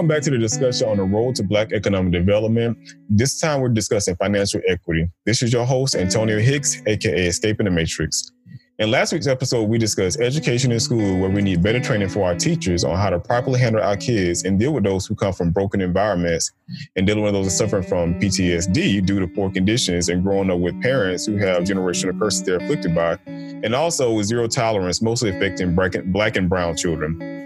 Welcome 0.00 0.16
back 0.16 0.22
to 0.22 0.30
the 0.30 0.38
discussion 0.38 0.88
on 0.88 0.96
the 0.96 1.02
road 1.02 1.34
to 1.34 1.42
Black 1.42 1.72
economic 1.72 2.10
development. 2.10 2.78
This 3.10 3.38
time 3.38 3.60
we're 3.60 3.68
discussing 3.68 4.16
financial 4.16 4.62
equity. 4.66 5.10
This 5.26 5.42
is 5.42 5.52
your 5.52 5.66
host, 5.66 5.94
Antonio 5.94 6.38
Hicks, 6.38 6.80
aka 6.86 7.26
Escaping 7.26 7.66
the 7.66 7.70
Matrix. 7.70 8.32
In 8.78 8.90
last 8.90 9.12
week's 9.12 9.26
episode, 9.26 9.68
we 9.68 9.76
discussed 9.76 10.18
education 10.18 10.72
in 10.72 10.80
school, 10.80 11.20
where 11.20 11.28
we 11.28 11.42
need 11.42 11.62
better 11.62 11.80
training 11.80 12.08
for 12.08 12.24
our 12.24 12.34
teachers 12.34 12.82
on 12.82 12.96
how 12.96 13.10
to 13.10 13.18
properly 13.18 13.60
handle 13.60 13.82
our 13.82 13.94
kids 13.94 14.44
and 14.44 14.58
deal 14.58 14.72
with 14.72 14.84
those 14.84 15.04
who 15.04 15.14
come 15.14 15.34
from 15.34 15.50
broken 15.50 15.82
environments 15.82 16.50
and 16.96 17.06
dealing 17.06 17.22
with 17.22 17.34
those 17.34 17.54
suffering 17.54 17.82
from 17.82 18.18
PTSD 18.18 19.04
due 19.04 19.20
to 19.20 19.26
poor 19.26 19.50
conditions 19.50 20.08
and 20.08 20.22
growing 20.22 20.50
up 20.50 20.60
with 20.60 20.80
parents 20.80 21.26
who 21.26 21.36
have 21.36 21.64
generational 21.64 22.18
curses 22.18 22.42
they're 22.42 22.56
afflicted 22.56 22.94
by, 22.94 23.18
and 23.26 23.74
also 23.74 24.14
with 24.14 24.24
zero 24.24 24.46
tolerance, 24.46 25.02
mostly 25.02 25.28
affecting 25.28 25.74
black 25.74 26.36
and 26.36 26.48
brown 26.48 26.74
children. 26.74 27.39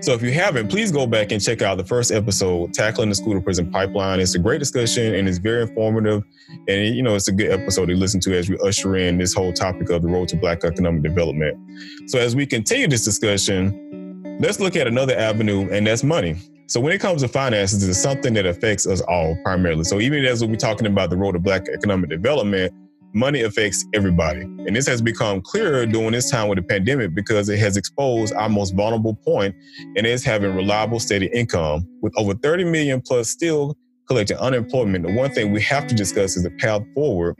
So 0.00 0.12
if 0.12 0.22
you 0.22 0.32
haven't, 0.32 0.68
please 0.68 0.92
go 0.92 1.06
back 1.06 1.32
and 1.32 1.42
check 1.42 1.62
out 1.62 1.78
the 1.78 1.84
first 1.84 2.12
episode, 2.12 2.72
Tackling 2.72 3.08
the 3.08 3.14
School 3.14 3.34
to 3.34 3.40
Prison 3.40 3.70
Pipeline. 3.70 4.20
It's 4.20 4.34
a 4.34 4.38
great 4.38 4.58
discussion 4.58 5.14
and 5.14 5.28
it's 5.28 5.38
very 5.38 5.62
informative. 5.62 6.22
And, 6.68 6.94
you 6.94 7.02
know, 7.02 7.14
it's 7.16 7.28
a 7.28 7.32
good 7.32 7.50
episode 7.50 7.86
to 7.86 7.96
listen 7.96 8.20
to 8.20 8.36
as 8.36 8.48
we 8.48 8.56
usher 8.58 8.96
in 8.96 9.18
this 9.18 9.34
whole 9.34 9.52
topic 9.52 9.90
of 9.90 10.02
the 10.02 10.08
road 10.08 10.28
to 10.28 10.36
Black 10.36 10.64
economic 10.64 11.02
development. 11.02 11.58
So 12.06 12.18
as 12.18 12.36
we 12.36 12.46
continue 12.46 12.86
this 12.86 13.04
discussion, 13.04 14.38
let's 14.40 14.60
look 14.60 14.76
at 14.76 14.86
another 14.86 15.16
avenue, 15.16 15.68
and 15.70 15.86
that's 15.86 16.04
money. 16.04 16.36
So 16.66 16.80
when 16.80 16.92
it 16.92 17.00
comes 17.00 17.22
to 17.22 17.28
finances, 17.28 17.86
it's 17.86 17.98
something 17.98 18.34
that 18.34 18.46
affects 18.46 18.86
us 18.86 19.00
all 19.00 19.36
primarily. 19.42 19.84
So 19.84 20.00
even 20.00 20.24
as 20.24 20.44
we're 20.44 20.56
talking 20.56 20.86
about 20.86 21.10
the 21.10 21.16
road 21.16 21.32
to 21.32 21.38
Black 21.38 21.66
economic 21.68 22.10
development, 22.10 22.72
money 23.14 23.42
affects 23.42 23.86
everybody. 23.94 24.42
And 24.42 24.76
this 24.76 24.86
has 24.86 25.00
become 25.00 25.40
clearer 25.40 25.86
during 25.86 26.12
this 26.12 26.30
time 26.30 26.48
with 26.48 26.56
the 26.56 26.62
pandemic 26.62 27.14
because 27.14 27.48
it 27.48 27.58
has 27.58 27.76
exposed 27.76 28.34
our 28.34 28.48
most 28.48 28.74
vulnerable 28.74 29.14
point 29.14 29.54
and 29.96 30.06
is 30.06 30.24
having 30.24 30.54
reliable, 30.54 31.00
steady 31.00 31.26
income. 31.32 31.86
With 32.02 32.12
over 32.16 32.34
30 32.34 32.64
million 32.64 33.00
plus 33.00 33.30
still 33.30 33.76
collecting 34.06 34.38
unemployment, 34.38 35.06
the 35.06 35.12
one 35.12 35.30
thing 35.30 35.52
we 35.52 35.60
have 35.62 35.86
to 35.86 35.94
discuss 35.94 36.36
is 36.36 36.42
the 36.42 36.50
path 36.50 36.82
forward 36.94 37.36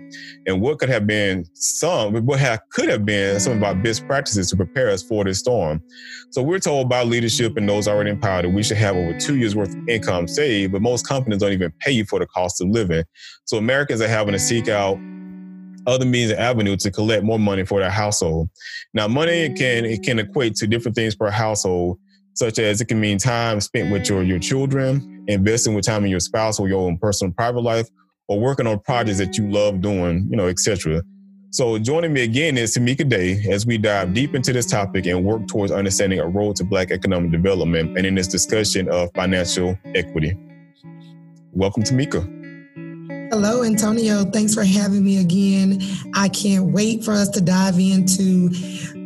and 0.46 0.61
what 0.61 0.78
could 0.78 0.89
have 0.91 1.06
been 1.06 1.44
some, 1.55 2.14
what 2.27 2.39
have, 2.39 2.61
could 2.70 2.89
have 2.89 3.06
been 3.06 3.41
some 3.41 3.55
of 3.55 3.62
our 3.62 3.74
best 3.74 4.06
practices 4.06 4.50
to 4.50 4.56
prepare 4.56 4.91
us 4.91 5.02
for 5.02 5.24
this 5.24 5.39
storm. 5.39 5.83
So 6.30 6.42
we're 6.42 6.58
told 6.58 6.89
by 6.89 7.05
leadership 7.05 7.56
and 7.56 7.69
those 7.69 7.89
already 7.89 8.11
empowered 8.11 8.44
that 8.44 8.50
we 8.50 8.62
should 8.62 8.77
have 8.77 8.96
over 8.96 9.19
two 9.19 9.36
years 9.36 9.56
worth 9.56 9.74
of 9.74 9.89
income 9.89 10.28
saved, 10.28 10.72
but 10.72 10.83
most 10.83 11.06
companies 11.06 11.41
don't 11.41 11.52
even 11.52 11.72
pay 11.80 11.92
you 11.92 12.05
for 12.05 12.19
the 12.19 12.27
cost 12.27 12.61
of 12.61 12.69
living. 12.69 13.05
So 13.46 13.56
Americans 13.56 14.02
are 14.02 14.08
having 14.08 14.33
to 14.33 14.39
seek 14.39 14.69
out 14.69 14.98
other 15.89 16.05
means 16.05 16.31
and 16.31 16.39
avenue 16.39 16.77
to 16.77 16.91
collect 16.91 17.25
more 17.25 17.39
money 17.39 17.64
for 17.64 17.81
their 17.81 17.91
household. 17.91 18.48
Now, 18.94 19.08
money 19.08 19.53
can 19.55 19.84
it 19.84 20.03
can 20.03 20.19
mm. 20.19 20.28
equate 20.28 20.55
to 20.56 20.67
different 20.67 20.95
things 20.95 21.17
per 21.17 21.30
household, 21.30 21.98
such 22.34 22.58
as 22.58 22.80
it 22.80 22.86
can 22.86 23.00
mean 23.00 23.19
time 23.19 23.61
spent 23.61 23.91
with 23.91 24.08
your, 24.08 24.22
your 24.22 24.39
mm. 24.39 24.42
children, 24.42 25.25
investing 25.27 25.75
with 25.75 25.86
time 25.86 26.05
in 26.05 26.11
your 26.11 26.20
spouse 26.20 26.61
or 26.61 26.69
your 26.69 26.86
own 26.86 26.98
personal 26.98 27.33
private 27.33 27.61
life, 27.61 27.89
or 28.28 28.39
working 28.39 28.67
on 28.67 28.78
projects 28.80 29.19
that 29.19 29.36
you 29.39 29.50
love 29.50 29.80
doing, 29.80 30.28
you 30.30 30.36
know, 30.36 30.47
etc. 30.47 31.03
So 31.50 31.78
joining 31.78 32.12
me 32.12 32.23
again 32.25 32.58
is 32.58 32.77
Tamika 32.77 33.08
Day 33.08 33.42
as 33.50 33.64
we 33.64 33.78
dive 33.78 34.12
deep 34.12 34.34
into 34.34 34.52
this 34.52 34.67
topic 34.67 35.06
and 35.06 35.25
work 35.25 35.48
towards 35.48 35.73
understanding 35.73 36.20
a 36.20 36.27
role 36.27 36.52
to 36.52 36.62
Black 36.62 36.91
economic 36.91 37.30
development 37.30 37.97
and 37.97 38.06
in 38.06 38.14
this 38.14 38.28
discussion 38.28 38.91
of 38.91 39.08
financial 39.14 39.78
equity. 39.95 40.36
Welcome, 41.52 41.84
Tamika. 41.84 42.37
Hello, 43.30 43.62
Antonio. 43.62 44.24
Thanks 44.24 44.55
for 44.55 44.64
having 44.64 45.05
me 45.05 45.20
again. 45.20 45.83
I 46.14 46.30
can't 46.30 46.72
wait 46.72 47.05
for 47.05 47.12
us 47.12 47.28
to 47.30 47.42
dive 47.42 47.78
into 47.78 48.48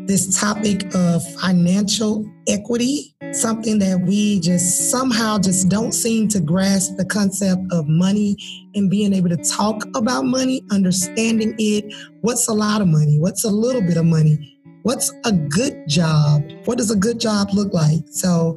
this 0.06 0.38
topic 0.38 0.94
of 0.94 1.28
financial 1.40 2.24
equity, 2.46 3.16
something 3.32 3.80
that 3.80 4.00
we 4.06 4.38
just 4.38 4.92
somehow 4.92 5.38
just 5.38 5.68
don't 5.68 5.90
seem 5.90 6.28
to 6.28 6.40
grasp 6.40 6.96
the 6.96 7.04
concept 7.04 7.62
of 7.72 7.88
money 7.88 8.36
and 8.76 8.88
being 8.88 9.12
able 9.12 9.28
to 9.28 9.36
talk 9.38 9.84
about 9.96 10.24
money, 10.24 10.62
understanding 10.70 11.56
it. 11.58 11.92
What's 12.20 12.46
a 12.46 12.54
lot 12.54 12.80
of 12.80 12.86
money? 12.86 13.18
What's 13.18 13.42
a 13.42 13.50
little 13.50 13.82
bit 13.82 13.96
of 13.96 14.04
money? 14.04 14.56
What's 14.82 15.12
a 15.24 15.32
good 15.32 15.88
job? 15.88 16.48
What 16.64 16.78
does 16.78 16.92
a 16.92 16.96
good 16.96 17.18
job 17.18 17.48
look 17.54 17.74
like? 17.74 18.04
So 18.06 18.56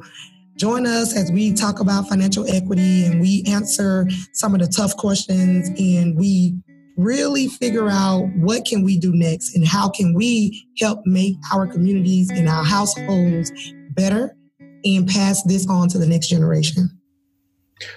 Join 0.56 0.86
us 0.86 1.14
as 1.14 1.30
we 1.30 1.52
talk 1.52 1.80
about 1.80 2.08
financial 2.08 2.50
equity 2.50 3.04
and 3.04 3.20
we 3.20 3.44
answer 3.46 4.08
some 4.32 4.54
of 4.54 4.60
the 4.60 4.66
tough 4.66 4.96
questions 4.96 5.68
and 5.78 6.16
we 6.16 6.56
really 6.96 7.46
figure 7.46 7.90
out 7.90 8.30
what 8.36 8.64
can 8.64 8.82
we 8.82 8.98
do 8.98 9.12
next 9.14 9.54
and 9.54 9.68
how 9.68 9.90
can 9.90 10.14
we 10.14 10.66
help 10.80 11.00
make 11.04 11.36
our 11.52 11.66
communities 11.66 12.30
and 12.30 12.48
our 12.48 12.64
households 12.64 13.52
better 13.90 14.34
and 14.82 15.06
pass 15.06 15.42
this 15.42 15.68
on 15.68 15.88
to 15.88 15.98
the 15.98 16.06
next 16.06 16.28
generation. 16.28 16.88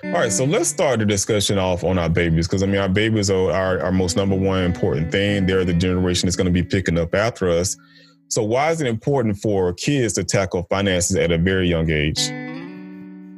All 0.03 0.11
right, 0.11 0.31
so 0.31 0.43
let's 0.43 0.67
start 0.67 0.99
the 0.99 1.05
discussion 1.05 1.57
off 1.57 1.85
on 1.85 1.97
our 1.97 2.09
babies 2.09 2.45
because 2.45 2.61
I 2.61 2.65
mean, 2.65 2.81
our 2.81 2.89
babies 2.89 3.31
are 3.31 3.51
our, 3.53 3.79
our 3.79 3.91
most 3.93 4.17
number 4.17 4.35
one 4.35 4.65
important 4.65 5.13
thing. 5.13 5.45
They're 5.45 5.63
the 5.63 5.73
generation 5.73 6.27
that's 6.27 6.35
going 6.35 6.47
to 6.47 6.51
be 6.51 6.63
picking 6.63 6.97
up 6.99 7.15
after 7.15 7.49
us. 7.49 7.77
So, 8.27 8.43
why 8.43 8.71
is 8.71 8.81
it 8.81 8.87
important 8.87 9.37
for 9.37 9.73
kids 9.73 10.13
to 10.13 10.25
tackle 10.25 10.67
finances 10.69 11.15
at 11.15 11.31
a 11.31 11.37
very 11.37 11.69
young 11.69 11.89
age? 11.89 12.19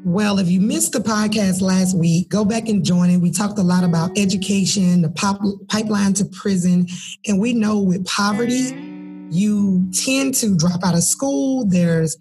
Well, 0.03 0.39
if 0.39 0.49
you 0.49 0.59
missed 0.59 0.93
the 0.93 0.99
podcast 0.99 1.61
last 1.61 1.95
week, 1.95 2.29
go 2.29 2.43
back 2.43 2.67
and 2.67 2.83
join 2.83 3.11
it. 3.11 3.17
We 3.17 3.29
talked 3.29 3.59
a 3.59 3.63
lot 3.63 3.83
about 3.83 4.17
education, 4.17 5.03
the 5.03 5.09
pop, 5.09 5.39
pipeline 5.67 6.13
to 6.13 6.25
prison. 6.25 6.87
And 7.27 7.39
we 7.39 7.53
know 7.53 7.79
with 7.79 8.03
poverty, 8.07 8.75
you 9.29 9.87
tend 9.93 10.33
to 10.35 10.57
drop 10.57 10.83
out 10.83 10.95
of 10.95 11.03
school. 11.03 11.67
There's 11.67 12.17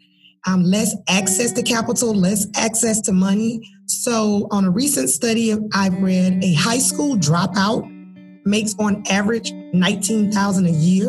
um, 0.47 0.63
less 0.63 0.95
access 1.09 1.53
to 1.53 1.63
capital, 1.63 2.15
less 2.15 2.47
access 2.55 3.01
to 3.03 3.13
money. 3.13 3.67
So, 3.87 4.47
on 4.51 4.67
a 4.67 4.71
recent 4.71 5.09
study 5.09 5.57
I've 5.73 6.03
read, 6.03 6.45
a 6.45 6.53
high 6.53 6.79
school 6.79 7.17
dropout 7.17 7.91
makes 8.45 8.75
on 8.79 9.03
average 9.09 9.53
19,000 9.73 10.67
a 10.67 10.71
year. 10.71 11.09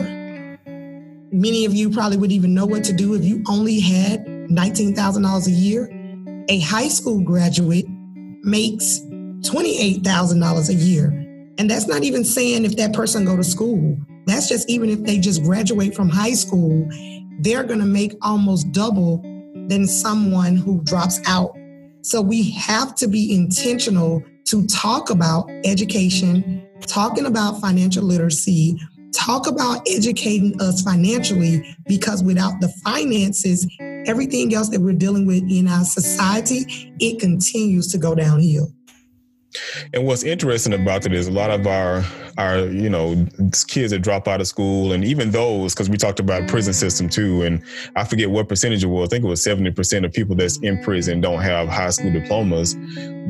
Many 1.33 1.65
of 1.65 1.73
you 1.73 1.89
probably 1.89 2.17
would 2.17 2.31
even 2.31 2.53
know 2.53 2.65
what 2.65 2.85
to 2.85 2.93
do 2.93 3.13
if 3.13 3.25
you 3.25 3.43
only 3.49 3.81
had 3.81 4.25
$19,000 4.25 5.47
a 5.47 5.51
year 5.51 5.97
a 6.51 6.59
high 6.59 6.89
school 6.89 7.21
graduate 7.21 7.85
makes 8.43 8.99
$28,000 8.99 10.69
a 10.69 10.73
year. 10.73 11.05
And 11.57 11.71
that's 11.71 11.87
not 11.87 12.03
even 12.03 12.25
saying 12.25 12.65
if 12.65 12.75
that 12.75 12.91
person 12.91 13.23
go 13.23 13.37
to 13.37 13.43
school. 13.43 13.97
That's 14.25 14.49
just 14.49 14.69
even 14.69 14.89
if 14.89 15.01
they 15.03 15.17
just 15.17 15.43
graduate 15.43 15.95
from 15.95 16.09
high 16.09 16.33
school, 16.33 16.89
they're 17.39 17.63
going 17.63 17.79
to 17.79 17.85
make 17.85 18.13
almost 18.21 18.69
double 18.73 19.21
than 19.69 19.87
someone 19.87 20.57
who 20.57 20.83
drops 20.83 21.21
out. 21.25 21.55
So 22.01 22.19
we 22.21 22.51
have 22.51 22.95
to 22.95 23.07
be 23.07 23.33
intentional 23.33 24.21
to 24.47 24.67
talk 24.67 25.09
about 25.09 25.49
education, 25.63 26.67
talking 26.81 27.27
about 27.27 27.61
financial 27.61 28.03
literacy, 28.03 28.77
talk 29.13 29.47
about 29.47 29.87
educating 29.87 30.59
us 30.61 30.81
financially 30.81 31.77
because 31.87 32.21
without 32.23 32.59
the 32.59 32.67
finances, 32.83 33.65
everything 34.05 34.53
else 34.53 34.69
that 34.69 34.79
we're 34.81 34.93
dealing 34.93 35.25
with 35.25 35.43
in 35.49 35.67
our 35.67 35.83
society, 35.83 36.93
it 36.99 37.19
continues 37.19 37.91
to 37.91 37.97
go 37.97 38.15
downhill. 38.15 38.71
And 39.93 40.05
what's 40.05 40.23
interesting 40.23 40.73
about 40.73 41.05
it 41.05 41.13
is 41.13 41.27
a 41.27 41.31
lot 41.31 41.49
of 41.49 41.67
our 41.67 42.03
our 42.37 42.59
you 42.59 42.89
know 42.89 43.27
kids 43.67 43.91
that 43.91 43.99
drop 43.99 44.27
out 44.27 44.39
of 44.39 44.47
school 44.47 44.93
and 44.93 45.03
even 45.03 45.31
those 45.31 45.73
because 45.73 45.89
we 45.89 45.97
talked 45.97 46.21
about 46.21 46.47
prison 46.47 46.73
system 46.73 47.09
too 47.09 47.41
and 47.41 47.61
I 47.97 48.05
forget 48.05 48.29
what 48.29 48.47
percentage 48.47 48.83
it 48.83 48.87
was. 48.87 49.09
I 49.09 49.09
think 49.09 49.25
it 49.25 49.27
was 49.27 49.43
70% 49.43 50.05
of 50.05 50.13
people 50.13 50.35
that's 50.35 50.57
in 50.59 50.81
prison 50.81 51.19
don't 51.19 51.41
have 51.41 51.67
high 51.67 51.89
school 51.89 52.11
diplomas. 52.11 52.75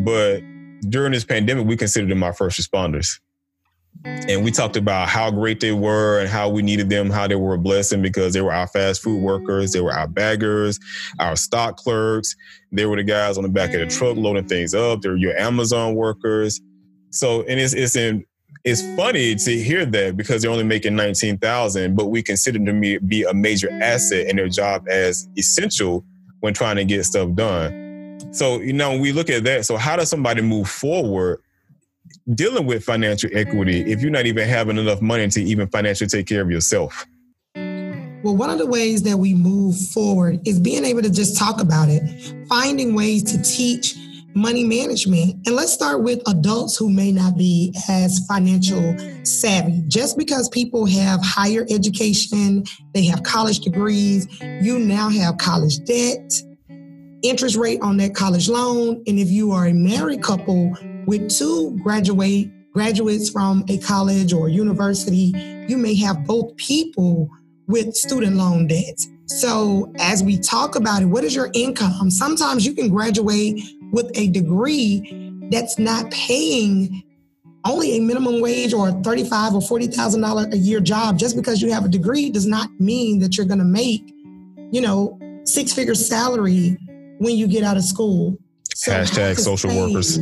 But 0.05 0.41
during 0.89 1.13
this 1.13 1.25
pandemic 1.25 1.65
we 1.65 1.75
considered 1.75 2.11
them 2.11 2.21
our 2.21 2.33
first 2.33 2.61
responders 2.61 3.19
and 4.03 4.43
we 4.43 4.51
talked 4.51 4.77
about 4.77 5.07
how 5.07 5.29
great 5.29 5.59
they 5.59 5.71
were 5.71 6.19
and 6.19 6.29
how 6.29 6.49
we 6.49 6.61
needed 6.61 6.89
them, 6.89 7.09
how 7.09 7.27
they 7.27 7.35
were 7.35 7.53
a 7.53 7.57
blessing 7.57 8.01
because 8.01 8.33
they 8.33 8.41
were 8.41 8.53
our 8.53 8.67
fast 8.67 9.03
food 9.03 9.21
workers, 9.21 9.73
they 9.73 9.81
were 9.81 9.93
our 9.93 10.07
baggers, 10.07 10.79
our 11.19 11.35
stock 11.35 11.77
clerks, 11.77 12.35
they 12.71 12.85
were 12.85 12.95
the 12.95 13.03
guys 13.03 13.37
on 13.37 13.43
the 13.43 13.49
back 13.49 13.73
of 13.73 13.79
the 13.79 13.87
truck 13.87 14.17
loading 14.17 14.47
things 14.47 14.73
up, 14.73 15.01
they're 15.01 15.17
your 15.17 15.37
Amazon 15.37 15.95
workers. 15.95 16.61
So, 17.11 17.43
and 17.43 17.59
it's 17.59 17.73
it's 17.73 17.95
in 17.95 18.25
it's 18.63 18.81
funny 18.95 19.35
to 19.35 19.59
hear 19.59 19.85
that 19.85 20.15
because 20.15 20.41
they're 20.41 20.51
only 20.51 20.63
making 20.63 20.95
19,000, 20.95 21.95
but 21.95 22.07
we 22.07 22.21
consider 22.21 22.59
them 22.59 22.81
to 22.81 22.99
be 22.99 23.23
a 23.23 23.33
major 23.33 23.71
asset 23.81 24.27
in 24.27 24.35
their 24.35 24.49
job 24.49 24.87
as 24.87 25.27
essential 25.37 26.05
when 26.41 26.53
trying 26.53 26.75
to 26.75 26.85
get 26.85 27.03
stuff 27.05 27.33
done. 27.33 28.19
So, 28.31 28.59
you 28.59 28.73
know, 28.73 28.97
we 28.97 29.13
look 29.13 29.29
at 29.29 29.43
that, 29.45 29.65
so 29.65 29.77
how 29.77 29.95
does 29.95 30.09
somebody 30.09 30.41
move 30.41 30.69
forward 30.69 31.41
dealing 32.33 32.65
with 32.65 32.83
financial 32.83 33.29
equity 33.33 33.81
if 33.91 34.01
you're 34.01 34.11
not 34.11 34.25
even 34.25 34.47
having 34.47 34.77
enough 34.77 35.01
money 35.01 35.27
to 35.27 35.41
even 35.41 35.67
financially 35.69 36.07
take 36.07 36.27
care 36.27 36.41
of 36.41 36.51
yourself? 36.51 37.05
Well, 38.23 38.35
one 38.35 38.51
of 38.51 38.59
the 38.59 38.67
ways 38.67 39.01
that 39.03 39.17
we 39.17 39.33
move 39.33 39.75
forward 39.77 40.47
is 40.47 40.59
being 40.59 40.85
able 40.85 41.01
to 41.01 41.09
just 41.09 41.37
talk 41.37 41.59
about 41.59 41.89
it, 41.89 42.03
finding 42.47 42.93
ways 42.93 43.23
to 43.23 43.41
teach 43.41 43.95
money 44.35 44.63
management. 44.63 45.35
And 45.47 45.55
let's 45.55 45.73
start 45.73 46.03
with 46.03 46.21
adults 46.27 46.77
who 46.77 46.89
may 46.89 47.11
not 47.11 47.37
be 47.37 47.73
as 47.89 48.25
financial 48.27 48.95
savvy. 49.23 49.83
Just 49.87 50.17
because 50.17 50.49
people 50.49 50.85
have 50.85 51.19
higher 51.23 51.65
education, 51.69 52.63
they 52.93 53.05
have 53.05 53.23
college 53.23 53.59
degrees, 53.59 54.27
you 54.61 54.79
now 54.79 55.09
have 55.09 55.37
college 55.37 55.83
debt. 55.85 56.31
Interest 57.23 57.55
rate 57.55 57.79
on 57.81 57.97
that 57.97 58.15
college 58.15 58.49
loan. 58.49 59.03
And 59.07 59.19
if 59.19 59.29
you 59.29 59.51
are 59.51 59.67
a 59.67 59.73
married 59.73 60.23
couple 60.23 60.75
with 61.05 61.29
two 61.29 61.77
graduate 61.83 62.49
graduates 62.73 63.29
from 63.29 63.65
a 63.67 63.77
college 63.79 64.33
or 64.33 64.47
university, 64.49 65.33
you 65.67 65.77
may 65.77 65.95
have 65.95 66.25
both 66.25 66.55
people 66.57 67.29
with 67.67 67.93
student 67.95 68.35
loan 68.35 68.67
debts. 68.67 69.07
So 69.27 69.91
as 69.99 70.23
we 70.23 70.37
talk 70.37 70.75
about 70.75 71.01
it, 71.01 71.05
what 71.05 71.23
is 71.23 71.35
your 71.35 71.49
income? 71.53 72.11
Sometimes 72.11 72.65
you 72.65 72.73
can 72.73 72.89
graduate 72.89 73.63
with 73.91 74.09
a 74.15 74.27
degree 74.27 75.47
that's 75.51 75.77
not 75.77 76.09
paying 76.11 77.03
only 77.65 77.97
a 77.97 78.01
minimum 78.01 78.41
wage 78.41 78.73
or 78.73 78.89
a 78.89 78.91
thirty-five 79.03 79.53
or 79.53 79.61
forty 79.61 79.87
thousand 79.87 80.21
dollar 80.21 80.47
a 80.51 80.57
year 80.57 80.79
job. 80.79 81.19
Just 81.19 81.35
because 81.35 81.61
you 81.61 81.71
have 81.71 81.85
a 81.85 81.89
degree 81.89 82.29
does 82.29 82.47
not 82.47 82.69
mean 82.79 83.19
that 83.19 83.37
you're 83.37 83.45
going 83.45 83.59
to 83.59 83.65
make, 83.65 84.01
you 84.71 84.81
know, 84.81 85.19
six-figure 85.43 85.95
salary 85.95 86.77
when 87.21 87.37
you 87.37 87.47
get 87.47 87.63
out 87.63 87.77
of 87.77 87.83
school. 87.83 88.35
So 88.73 88.91
Hashtag 88.91 89.37
social 89.37 89.69
workers. 89.77 90.19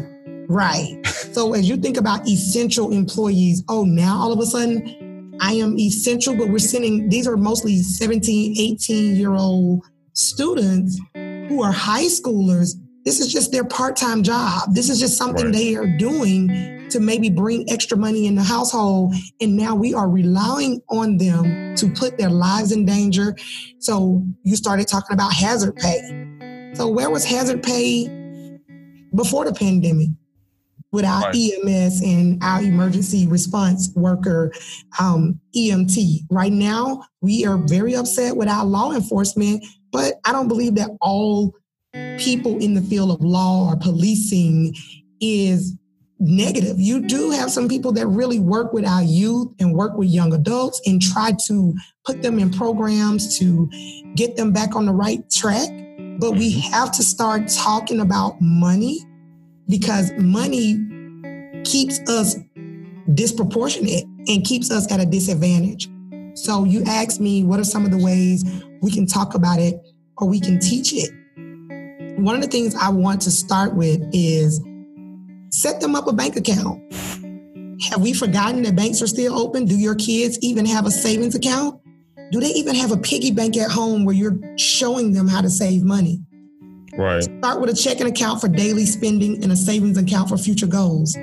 Right. 0.49 0.99
so 1.05 1.53
as 1.53 1.69
you 1.69 1.77
think 1.77 1.95
about 1.95 2.27
essential 2.27 2.91
employees, 2.91 3.63
oh, 3.69 3.85
now 3.85 4.17
all 4.17 4.33
of 4.33 4.39
a 4.39 4.45
sudden 4.45 5.37
I 5.39 5.53
am 5.53 5.79
essential, 5.79 6.35
but 6.35 6.49
we're 6.49 6.59
sending, 6.59 7.07
these 7.07 7.25
are 7.25 7.37
mostly 7.37 7.77
17, 7.77 8.55
18 8.59 9.15
year 9.15 9.33
old 9.33 9.85
students 10.11 10.99
who 11.15 11.63
are 11.63 11.71
high 11.71 12.07
schoolers. 12.07 12.73
This 13.05 13.21
is 13.21 13.31
just 13.31 13.53
their 13.53 13.63
part 13.63 13.95
time 13.95 14.21
job. 14.21 14.73
This 14.73 14.89
is 14.89 14.99
just 14.99 15.17
something 15.17 15.45
right. 15.45 15.53
they 15.53 15.75
are 15.75 15.87
doing 15.87 16.89
to 16.89 16.99
maybe 16.99 17.29
bring 17.29 17.69
extra 17.69 17.95
money 17.95 18.27
in 18.27 18.35
the 18.35 18.43
household. 18.43 19.15
And 19.39 19.55
now 19.55 19.73
we 19.73 19.93
are 19.93 20.09
relying 20.09 20.81
on 20.89 21.17
them 21.17 21.75
to 21.75 21.89
put 21.91 22.17
their 22.17 22.29
lives 22.29 22.73
in 22.73 22.85
danger. 22.85 23.37
So 23.77 24.25
you 24.43 24.57
started 24.57 24.89
talking 24.89 25.13
about 25.13 25.31
hazard 25.31 25.77
pay. 25.77 26.28
So 26.73 26.87
where 26.87 27.09
was 27.09 27.25
hazard 27.25 27.63
pay 27.63 28.07
before 29.15 29.45
the 29.45 29.53
pandemic? 29.53 30.09
With 30.91 31.05
our 31.05 31.21
right. 31.21 31.35
EMS 31.35 32.01
and 32.01 32.43
our 32.43 32.63
emergency 32.63 33.27
response 33.27 33.91
worker, 33.95 34.51
um, 34.99 35.39
EMT. 35.55 36.21
Right 36.31 36.51
now, 36.51 37.03
we 37.21 37.45
are 37.45 37.57
very 37.57 37.95
upset 37.95 38.35
with 38.35 38.49
our 38.49 38.65
law 38.65 38.91
enforcement, 38.93 39.63
but 39.91 40.15
I 40.25 40.31
don't 40.31 40.47
believe 40.47 40.73
that 40.75 40.89
all 40.99 41.53
people 42.17 42.57
in 42.57 42.73
the 42.73 42.81
field 42.81 43.11
of 43.11 43.21
law 43.21 43.69
or 43.69 43.77
policing 43.77 44.73
is 45.21 45.75
negative. 46.19 46.79
You 46.79 47.01
do 47.01 47.31
have 47.31 47.49
some 47.49 47.69
people 47.69 47.91
that 47.93 48.07
really 48.07 48.39
work 48.39 48.73
with 48.73 48.85
our 48.85 49.03
youth 49.03 49.49
and 49.59 49.73
work 49.73 49.97
with 49.97 50.09
young 50.09 50.33
adults 50.33 50.81
and 50.85 51.01
try 51.01 51.33
to 51.47 51.73
put 52.05 52.21
them 52.21 52.39
in 52.39 52.51
programs 52.51 53.37
to 53.39 53.69
get 54.15 54.35
them 54.35 54.51
back 54.51 54.75
on 54.75 54.85
the 54.85 54.93
right 54.93 55.27
track. 55.29 55.69
But 56.19 56.33
we 56.33 56.53
mm-hmm. 56.53 56.73
have 56.73 56.91
to 56.91 57.03
start 57.03 57.47
talking 57.47 58.01
about 58.01 58.39
money 58.41 58.99
because 59.69 60.11
money 60.17 60.77
keeps 61.63 61.99
us 62.09 62.35
disproportionate 63.13 64.03
and 64.27 64.43
keeps 64.43 64.69
us 64.69 64.91
at 64.91 64.99
a 64.99 65.05
disadvantage. 65.05 65.89
So 66.35 66.65
you 66.65 66.83
asked 66.83 67.21
me, 67.21 67.43
what 67.43 67.59
are 67.59 67.63
some 67.63 67.85
of 67.85 67.91
the 67.91 67.97
ways 67.97 68.43
we 68.81 68.91
can 68.91 69.05
talk 69.05 69.33
about 69.33 69.59
it 69.59 69.75
or 70.17 70.27
we 70.27 70.39
can 70.39 70.59
teach 70.59 70.91
it? 70.93 71.09
One 72.19 72.35
of 72.35 72.41
the 72.41 72.47
things 72.47 72.75
I 72.75 72.89
want 72.89 73.21
to 73.21 73.31
start 73.31 73.75
with 73.75 74.01
is 74.11 74.61
set 75.51 75.79
them 75.79 75.95
up 75.95 76.07
a 76.07 76.13
bank 76.13 76.35
account. 76.35 76.81
Have 77.89 78.01
we 78.01 78.13
forgotten 78.13 78.63
that 78.63 78.75
banks 78.75 79.01
are 79.01 79.07
still 79.07 79.39
open? 79.39 79.65
Do 79.65 79.77
your 79.77 79.95
kids 79.95 80.37
even 80.41 80.65
have 80.65 80.85
a 80.85 80.91
savings 80.91 81.33
account? 81.33 81.79
Do 82.31 82.39
they 82.39 82.49
even 82.51 82.75
have 82.75 82.91
a 82.91 82.97
piggy 82.97 83.31
bank 83.31 83.57
at 83.57 83.71
home 83.71 84.05
where 84.05 84.15
you're 84.15 84.37
showing 84.57 85.13
them 85.13 85.27
how 85.27 85.41
to 85.41 85.49
save 85.49 85.83
money? 85.83 86.21
Right. 86.93 87.23
Start 87.23 87.61
with 87.61 87.69
a 87.69 87.75
checking 87.75 88.07
account 88.07 88.41
for 88.41 88.47
daily 88.47 88.85
spending 88.85 89.41
and 89.43 89.51
a 89.51 89.55
savings 89.55 89.97
account 89.97 90.29
for 90.29 90.37
future 90.37 90.67
goals. 90.67 91.15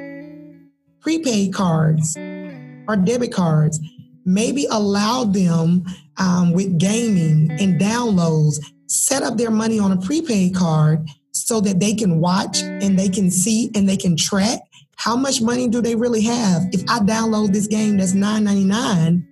Prepaid 1.01 1.55
cards 1.55 2.17
or 2.89 2.97
debit 2.97 3.33
cards. 3.33 3.81
Maybe 4.25 4.67
allow 4.71 5.25
them 5.25 5.85
um, 6.17 6.53
with 6.53 6.79
gaming 6.79 7.51
and 7.61 7.81
downloads, 7.81 8.59
set 8.87 9.23
up 9.23 9.37
their 9.37 9.51
money 9.51 9.79
on 9.79 9.93
a 9.93 9.97
prepaid 9.99 10.57
card 10.57 11.07
so 11.33 11.61
that 11.61 11.79
they 11.79 11.95
can 11.95 12.21
watch 12.21 12.63
and 12.63 12.99
they 12.99 13.09
can 13.09 13.31
see 13.31 13.71
and 13.75 13.89
they 13.89 13.97
can 13.97 14.17
track 14.17 14.61
how 14.97 15.15
much 15.15 15.41
money 15.41 15.69
do 15.69 15.81
they 15.81 15.95
really 15.95 16.23
have. 16.23 16.63
If 16.73 16.83
I 16.89 16.99
download 17.01 17.53
this 17.53 17.67
game 17.67 17.99
that's 17.99 18.15
$9.99, 18.15 19.25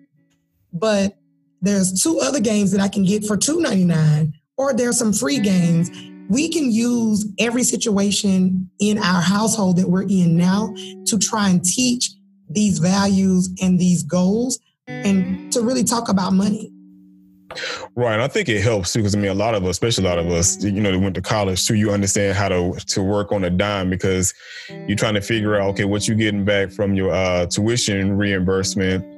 but 0.73 1.17
there's 1.65 2.03
two 2.03 2.21
other 2.21 2.41
games 2.41 2.71
that 2.73 2.81
I 2.81 2.89
can 2.89 3.05
get 3.05 3.25
for 3.25 3.37
$2.99, 3.37 4.33
or 4.57 4.75
there's 4.75 4.99
some 4.99 5.13
free 5.13 5.39
games. 5.39 5.91
We 6.29 6.49
can 6.49 6.71
use 6.71 7.27
every 7.39 7.65
situation 7.65 8.71
in 8.79 8.99
our 8.99 9.23
household 9.23 9.79
that 9.79 9.89
we're 9.89 10.03
in 10.03 10.37
now 10.37 10.75
to 11.07 11.19
try 11.19 11.49
and 11.49 11.65
teach 11.65 12.11
these 12.51 12.79
values 12.79 13.49
and 13.63 13.79
these 13.79 14.03
goals 14.03 14.59
and 14.87 15.53
to 15.53 15.63
really 15.63 15.85
talk 15.85 16.09
about 16.09 16.35
money. 16.35 16.71
Right. 17.95 18.19
I 18.19 18.29
think 18.29 18.49
it 18.49 18.61
helps 18.61 18.93
too, 18.93 19.01
because 19.01 19.15
I 19.15 19.19
mean, 19.19 19.31
a 19.31 19.35
lot 19.35 19.55
of 19.55 19.65
us, 19.65 19.71
especially 19.71 20.05
a 20.05 20.09
lot 20.09 20.19
of 20.19 20.27
us, 20.31 20.63
you 20.63 20.73
know, 20.73 20.91
that 20.91 20.99
went 20.99 21.15
to 21.15 21.23
college 21.23 21.67
too, 21.67 21.75
you 21.75 21.93
understand 21.93 22.37
how 22.37 22.49
to 22.49 22.73
to 22.73 23.03
work 23.03 23.33
on 23.33 23.45
a 23.45 23.51
dime 23.51 23.91
because 23.91 24.35
you're 24.69 24.97
trying 24.97 25.15
to 25.15 25.21
figure 25.21 25.55
out, 25.55 25.69
okay, 25.71 25.85
what 25.85 26.09
you're 26.09 26.17
getting 26.17 26.45
back 26.45 26.71
from 26.71 26.95
your 26.95 27.13
uh, 27.13 27.47
tuition 27.47 28.17
reimbursement 28.17 29.14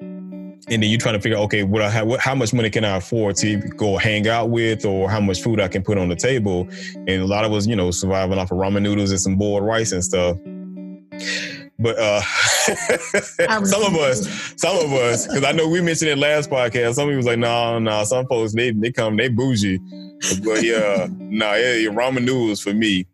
and 0.68 0.82
then 0.82 0.90
you're 0.90 0.98
trying 0.98 1.14
to 1.14 1.20
figure 1.20 1.38
out, 1.38 1.44
okay, 1.44 1.62
what 1.62 1.80
I 1.80 1.88
have, 1.90 2.06
what, 2.06 2.20
how 2.20 2.34
much 2.34 2.52
money 2.52 2.70
can 2.70 2.84
I 2.84 2.96
afford 2.96 3.36
to 3.36 3.56
go 3.56 3.96
hang 3.96 4.26
out 4.26 4.50
with, 4.50 4.84
or 4.84 5.08
how 5.08 5.20
much 5.20 5.40
food 5.40 5.60
I 5.60 5.68
can 5.68 5.82
put 5.82 5.96
on 5.96 6.08
the 6.08 6.16
table. 6.16 6.68
And 6.94 7.22
a 7.22 7.26
lot 7.26 7.44
of 7.44 7.52
us, 7.52 7.66
you 7.66 7.76
know, 7.76 7.90
surviving 7.92 8.38
off 8.38 8.50
of 8.50 8.58
ramen 8.58 8.82
noodles 8.82 9.10
and 9.10 9.20
some 9.20 9.36
boiled 9.36 9.64
rice 9.64 9.92
and 9.92 10.02
stuff. 10.02 10.36
But 11.78 11.98
uh, 11.98 12.20
some 13.64 13.82
of 13.84 13.94
us, 13.96 14.54
some 14.56 14.76
of 14.78 14.92
us, 14.92 15.26
because 15.26 15.44
I 15.44 15.52
know 15.52 15.68
we 15.68 15.80
mentioned 15.80 16.10
it 16.10 16.18
last 16.18 16.50
podcast. 16.50 16.94
Some 16.94 17.04
people 17.04 17.18
was 17.18 17.26
like, 17.26 17.38
no, 17.38 17.78
no, 17.78 18.02
some 18.04 18.26
folks 18.26 18.54
they 18.54 18.70
they 18.70 18.90
come 18.90 19.16
they 19.16 19.28
bougie, 19.28 19.78
but 20.42 20.62
yeah, 20.62 21.06
no, 21.10 21.46
nah, 21.46 21.54
yeah, 21.54 21.90
ramen 21.90 22.24
noodles 22.24 22.60
for 22.60 22.72
me. 22.72 23.06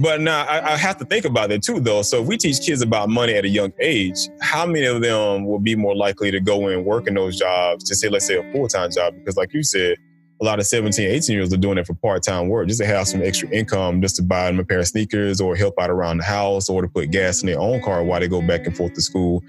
But 0.00 0.22
now 0.22 0.44
I, 0.44 0.72
I, 0.72 0.76
have 0.78 0.96
to 0.96 1.04
think 1.04 1.26
about 1.26 1.50
that 1.50 1.62
too, 1.62 1.78
though. 1.78 2.00
So 2.00 2.22
if 2.22 2.26
we 2.26 2.38
teach 2.38 2.62
kids 2.62 2.80
about 2.80 3.10
money 3.10 3.34
at 3.34 3.44
a 3.44 3.48
young 3.48 3.70
age, 3.78 4.16
how 4.40 4.64
many 4.64 4.86
of 4.86 5.02
them 5.02 5.44
will 5.44 5.58
be 5.58 5.76
more 5.76 5.94
likely 5.94 6.30
to 6.30 6.40
go 6.40 6.68
and 6.68 6.86
work 6.86 7.06
in 7.06 7.12
those 7.12 7.38
jobs 7.38 7.84
to 7.84 7.94
say, 7.94 8.08
let's 8.08 8.26
say, 8.26 8.38
a 8.38 8.52
full 8.52 8.66
time 8.66 8.90
job? 8.90 9.14
Because, 9.14 9.36
like 9.36 9.52
you 9.52 9.62
said, 9.62 9.98
a 10.40 10.44
lot 10.44 10.58
of 10.58 10.66
17, 10.66 11.06
18 11.06 11.36
years 11.36 11.52
are 11.52 11.58
doing 11.58 11.76
it 11.76 11.86
for 11.86 11.92
part 11.92 12.22
time 12.22 12.48
work 12.48 12.66
just 12.66 12.80
to 12.80 12.86
have 12.86 13.08
some 13.08 13.20
extra 13.20 13.50
income, 13.50 14.00
just 14.00 14.16
to 14.16 14.22
buy 14.22 14.46
them 14.46 14.58
a 14.58 14.64
pair 14.64 14.78
of 14.78 14.88
sneakers 14.88 15.38
or 15.38 15.54
help 15.54 15.74
out 15.78 15.90
around 15.90 16.16
the 16.16 16.24
house 16.24 16.70
or 16.70 16.80
to 16.80 16.88
put 16.88 17.10
gas 17.10 17.42
in 17.42 17.48
their 17.48 17.60
own 17.60 17.82
car 17.82 18.02
while 18.02 18.20
they 18.20 18.28
go 18.28 18.40
back 18.40 18.66
and 18.66 18.74
forth 18.74 18.94
to 18.94 19.02
school. 19.02 19.44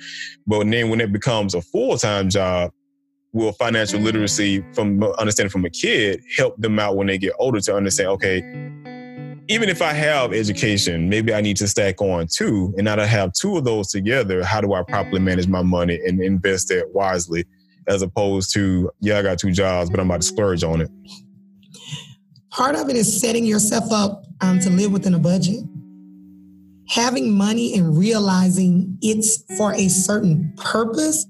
But 0.45 0.69
then 0.69 0.89
when 0.89 0.99
it 0.99 1.13
becomes 1.13 1.55
a 1.55 1.61
full 1.61 1.97
time 1.97 2.29
job, 2.29 2.73
will 3.31 3.53
financial 3.53 4.01
literacy 4.01 4.61
from 4.73 5.01
understanding 5.17 5.49
from 5.49 5.63
a 5.63 5.69
kid 5.69 6.21
help 6.35 6.57
them 6.57 6.77
out 6.77 6.97
when 6.97 7.07
they 7.07 7.17
get 7.17 7.31
older 7.39 7.61
to 7.61 7.73
understand, 7.73 8.09
okay, 8.09 8.41
even 9.51 9.67
if 9.67 9.81
I 9.81 9.91
have 9.91 10.33
education, 10.33 11.09
maybe 11.09 11.33
I 11.33 11.41
need 11.41 11.57
to 11.57 11.67
stack 11.67 12.01
on 12.01 12.27
two. 12.27 12.73
And 12.77 12.85
now 12.85 12.95
that 12.95 13.03
I 13.03 13.07
have 13.07 13.33
two 13.33 13.57
of 13.57 13.65
those 13.65 13.89
together, 13.89 14.43
how 14.43 14.61
do 14.61 14.73
I 14.73 14.83
properly 14.83 15.19
manage 15.19 15.47
my 15.47 15.61
money 15.61 15.99
and 16.05 16.21
invest 16.21 16.71
it 16.71 16.85
wisely? 16.93 17.45
As 17.87 18.01
opposed 18.01 18.53
to, 18.53 18.91
yeah, 19.01 19.17
I 19.17 19.23
got 19.23 19.39
two 19.39 19.51
jobs, 19.51 19.89
but 19.89 19.99
I'm 19.99 20.05
about 20.05 20.21
to 20.21 20.27
splurge 20.27 20.63
on 20.63 20.81
it. 20.81 20.89
Part 22.51 22.75
of 22.75 22.89
it 22.89 22.95
is 22.95 23.19
setting 23.19 23.43
yourself 23.43 23.91
up 23.91 24.23
um, 24.41 24.59
to 24.59 24.69
live 24.69 24.91
within 24.91 25.15
a 25.15 25.19
budget. 25.19 25.63
Having 26.89 27.35
money 27.35 27.73
and 27.73 27.97
realizing 27.97 28.97
it's 29.01 29.43
for 29.57 29.73
a 29.73 29.87
certain 29.87 30.53
purpose 30.57 31.25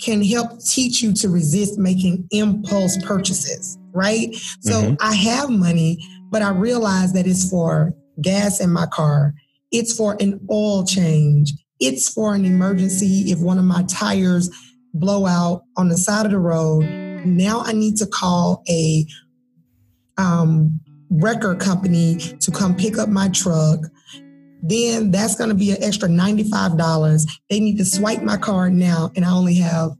can 0.00 0.22
help 0.22 0.60
teach 0.60 1.02
you 1.02 1.12
to 1.14 1.28
resist 1.28 1.78
making 1.78 2.28
impulse 2.30 2.98
purchases, 3.04 3.78
right? 3.92 4.34
So 4.60 4.72
mm-hmm. 4.72 4.94
I 5.00 5.14
have 5.14 5.48
money, 5.48 5.98
but 6.30 6.42
I 6.42 6.50
realize 6.50 7.12
that 7.12 7.26
it's 7.26 7.48
for 7.48 7.94
gas 8.20 8.60
in 8.60 8.72
my 8.72 8.86
car. 8.86 9.34
It's 9.70 9.96
for 9.96 10.16
an 10.20 10.40
oil 10.50 10.84
change. 10.84 11.52
It's 11.80 12.08
for 12.08 12.34
an 12.34 12.44
emergency 12.44 13.30
if 13.30 13.40
one 13.40 13.58
of 13.58 13.64
my 13.64 13.84
tires 13.84 14.50
blow 14.94 15.26
out 15.26 15.62
on 15.76 15.88
the 15.88 15.96
side 15.96 16.24
of 16.24 16.32
the 16.32 16.38
road. 16.38 16.84
Now 17.26 17.60
I 17.60 17.72
need 17.72 17.96
to 17.96 18.06
call 18.06 18.62
a 18.68 19.06
um, 20.16 20.80
wrecker 21.10 21.54
company 21.54 22.16
to 22.16 22.50
come 22.50 22.74
pick 22.76 22.98
up 22.98 23.08
my 23.08 23.28
truck. 23.28 23.80
Then 24.62 25.10
that's 25.10 25.36
going 25.36 25.50
to 25.50 25.54
be 25.54 25.70
an 25.70 25.82
extra 25.82 26.08
$95. 26.08 27.22
They 27.50 27.60
need 27.60 27.78
to 27.78 27.84
swipe 27.84 28.22
my 28.22 28.36
card 28.36 28.72
now, 28.72 29.10
and 29.14 29.24
I 29.24 29.30
only 29.30 29.54
have 29.56 29.92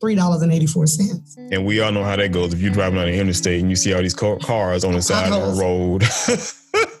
three 0.00 0.14
dollars 0.14 0.42
and 0.42 0.52
eighty 0.52 0.66
four 0.66 0.86
cents. 0.86 1.36
And 1.36 1.64
we 1.64 1.80
all 1.80 1.92
know 1.92 2.04
how 2.04 2.16
that 2.16 2.32
goes. 2.32 2.52
If 2.52 2.60
you're 2.60 2.72
driving 2.72 2.98
on 2.98 3.06
the 3.06 3.14
interstate 3.14 3.60
and 3.60 3.70
you 3.70 3.76
see 3.76 3.92
all 3.94 4.02
these 4.02 4.14
cars 4.14 4.84
on 4.84 4.92
the 4.92 5.02
side 5.02 5.32
of 5.32 5.56
the 5.56 5.62
road. 5.62 6.02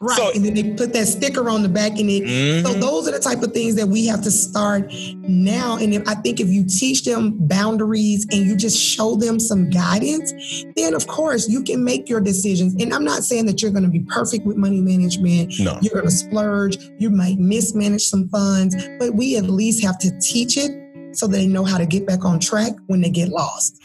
right. 0.00 0.16
So, 0.16 0.30
and 0.34 0.44
then 0.44 0.54
they 0.54 0.74
put 0.74 0.92
that 0.92 1.06
sticker 1.06 1.48
on 1.48 1.62
the 1.62 1.68
back 1.68 1.92
and 1.92 2.10
it. 2.10 2.24
Mm-hmm. 2.24 2.66
So 2.66 2.72
those 2.74 3.08
are 3.08 3.12
the 3.12 3.18
type 3.18 3.42
of 3.42 3.52
things 3.52 3.74
that 3.76 3.86
we 3.86 4.06
have 4.06 4.22
to 4.22 4.30
start 4.30 4.92
now. 5.22 5.76
And 5.76 5.94
if, 5.94 6.06
I 6.08 6.14
think 6.14 6.40
if 6.40 6.48
you 6.48 6.64
teach 6.66 7.04
them 7.04 7.36
boundaries 7.46 8.26
and 8.30 8.46
you 8.46 8.56
just 8.56 8.82
show 8.82 9.16
them 9.16 9.38
some 9.38 9.70
guidance, 9.70 10.64
then 10.76 10.94
of 10.94 11.06
course 11.06 11.48
you 11.48 11.62
can 11.62 11.84
make 11.84 12.08
your 12.08 12.20
decisions. 12.20 12.74
And 12.80 12.92
I'm 12.92 13.04
not 13.04 13.24
saying 13.24 13.46
that 13.46 13.62
you're 13.62 13.70
going 13.72 13.84
to 13.84 13.90
be 13.90 14.00
perfect 14.00 14.46
with 14.46 14.56
money 14.56 14.80
management. 14.80 15.54
No. 15.58 15.78
You're 15.82 15.94
going 15.94 16.06
to 16.06 16.10
splurge. 16.10 16.78
You 16.98 17.10
might 17.10 17.38
mismanage 17.38 18.06
some 18.06 18.28
funds, 18.28 18.76
but 18.98 19.14
we 19.14 19.36
at 19.36 19.44
least 19.44 19.82
have 19.84 19.98
to 19.98 20.18
teach 20.20 20.56
it 20.56 20.85
so 21.16 21.26
they 21.26 21.46
know 21.46 21.64
how 21.64 21.78
to 21.78 21.86
get 21.86 22.06
back 22.06 22.24
on 22.24 22.38
track 22.38 22.72
when 22.86 23.00
they 23.00 23.10
get 23.10 23.28
lost. 23.28 23.82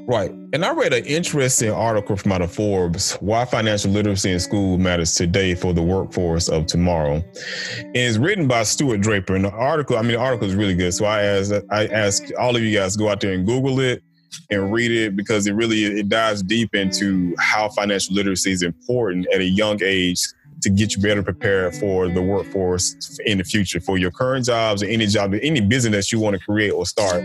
Right. 0.00 0.30
And 0.52 0.64
I 0.64 0.72
read 0.72 0.92
an 0.92 1.04
interesting 1.04 1.70
article 1.70 2.16
from 2.16 2.32
out 2.32 2.42
of 2.42 2.50
Forbes, 2.52 3.14
Why 3.14 3.44
Financial 3.44 3.90
Literacy 3.90 4.32
in 4.32 4.40
School 4.40 4.78
Matters 4.78 5.14
Today 5.14 5.54
for 5.54 5.72
the 5.72 5.82
Workforce 5.82 6.48
of 6.48 6.66
Tomorrow. 6.66 7.22
And 7.76 7.96
it's 7.96 8.16
written 8.16 8.48
by 8.48 8.62
Stuart 8.62 9.02
Draper. 9.02 9.36
And 9.36 9.44
the 9.44 9.50
article, 9.50 9.96
I 9.96 10.02
mean, 10.02 10.12
the 10.12 10.18
article 10.18 10.48
is 10.48 10.54
really 10.54 10.74
good. 10.74 10.92
So 10.94 11.04
I 11.04 11.22
ask, 11.22 11.52
I 11.70 11.86
ask 11.86 12.24
all 12.38 12.56
of 12.56 12.62
you 12.62 12.76
guys 12.76 12.96
go 12.96 13.08
out 13.08 13.20
there 13.20 13.32
and 13.32 13.46
Google 13.46 13.80
it 13.80 14.02
and 14.50 14.72
read 14.72 14.90
it 14.90 15.16
because 15.16 15.46
it 15.46 15.52
really 15.52 15.84
it 15.84 16.08
dives 16.08 16.42
deep 16.42 16.74
into 16.74 17.34
how 17.38 17.68
financial 17.70 18.14
literacy 18.14 18.52
is 18.52 18.62
important 18.62 19.26
at 19.32 19.40
a 19.40 19.44
young 19.44 19.78
age 19.82 20.26
to 20.62 20.70
get 20.70 20.94
you 20.94 21.02
better 21.02 21.22
prepared 21.22 21.74
for 21.74 22.08
the 22.08 22.22
workforce 22.22 23.18
in 23.26 23.38
the 23.38 23.44
future 23.44 23.80
for 23.80 23.98
your 23.98 24.10
current 24.10 24.46
jobs 24.46 24.82
or 24.82 24.86
any 24.86 25.06
job, 25.06 25.34
any 25.42 25.60
business 25.60 26.12
you 26.12 26.20
want 26.20 26.34
to 26.34 26.44
create 26.44 26.70
or 26.70 26.86
start. 26.86 27.22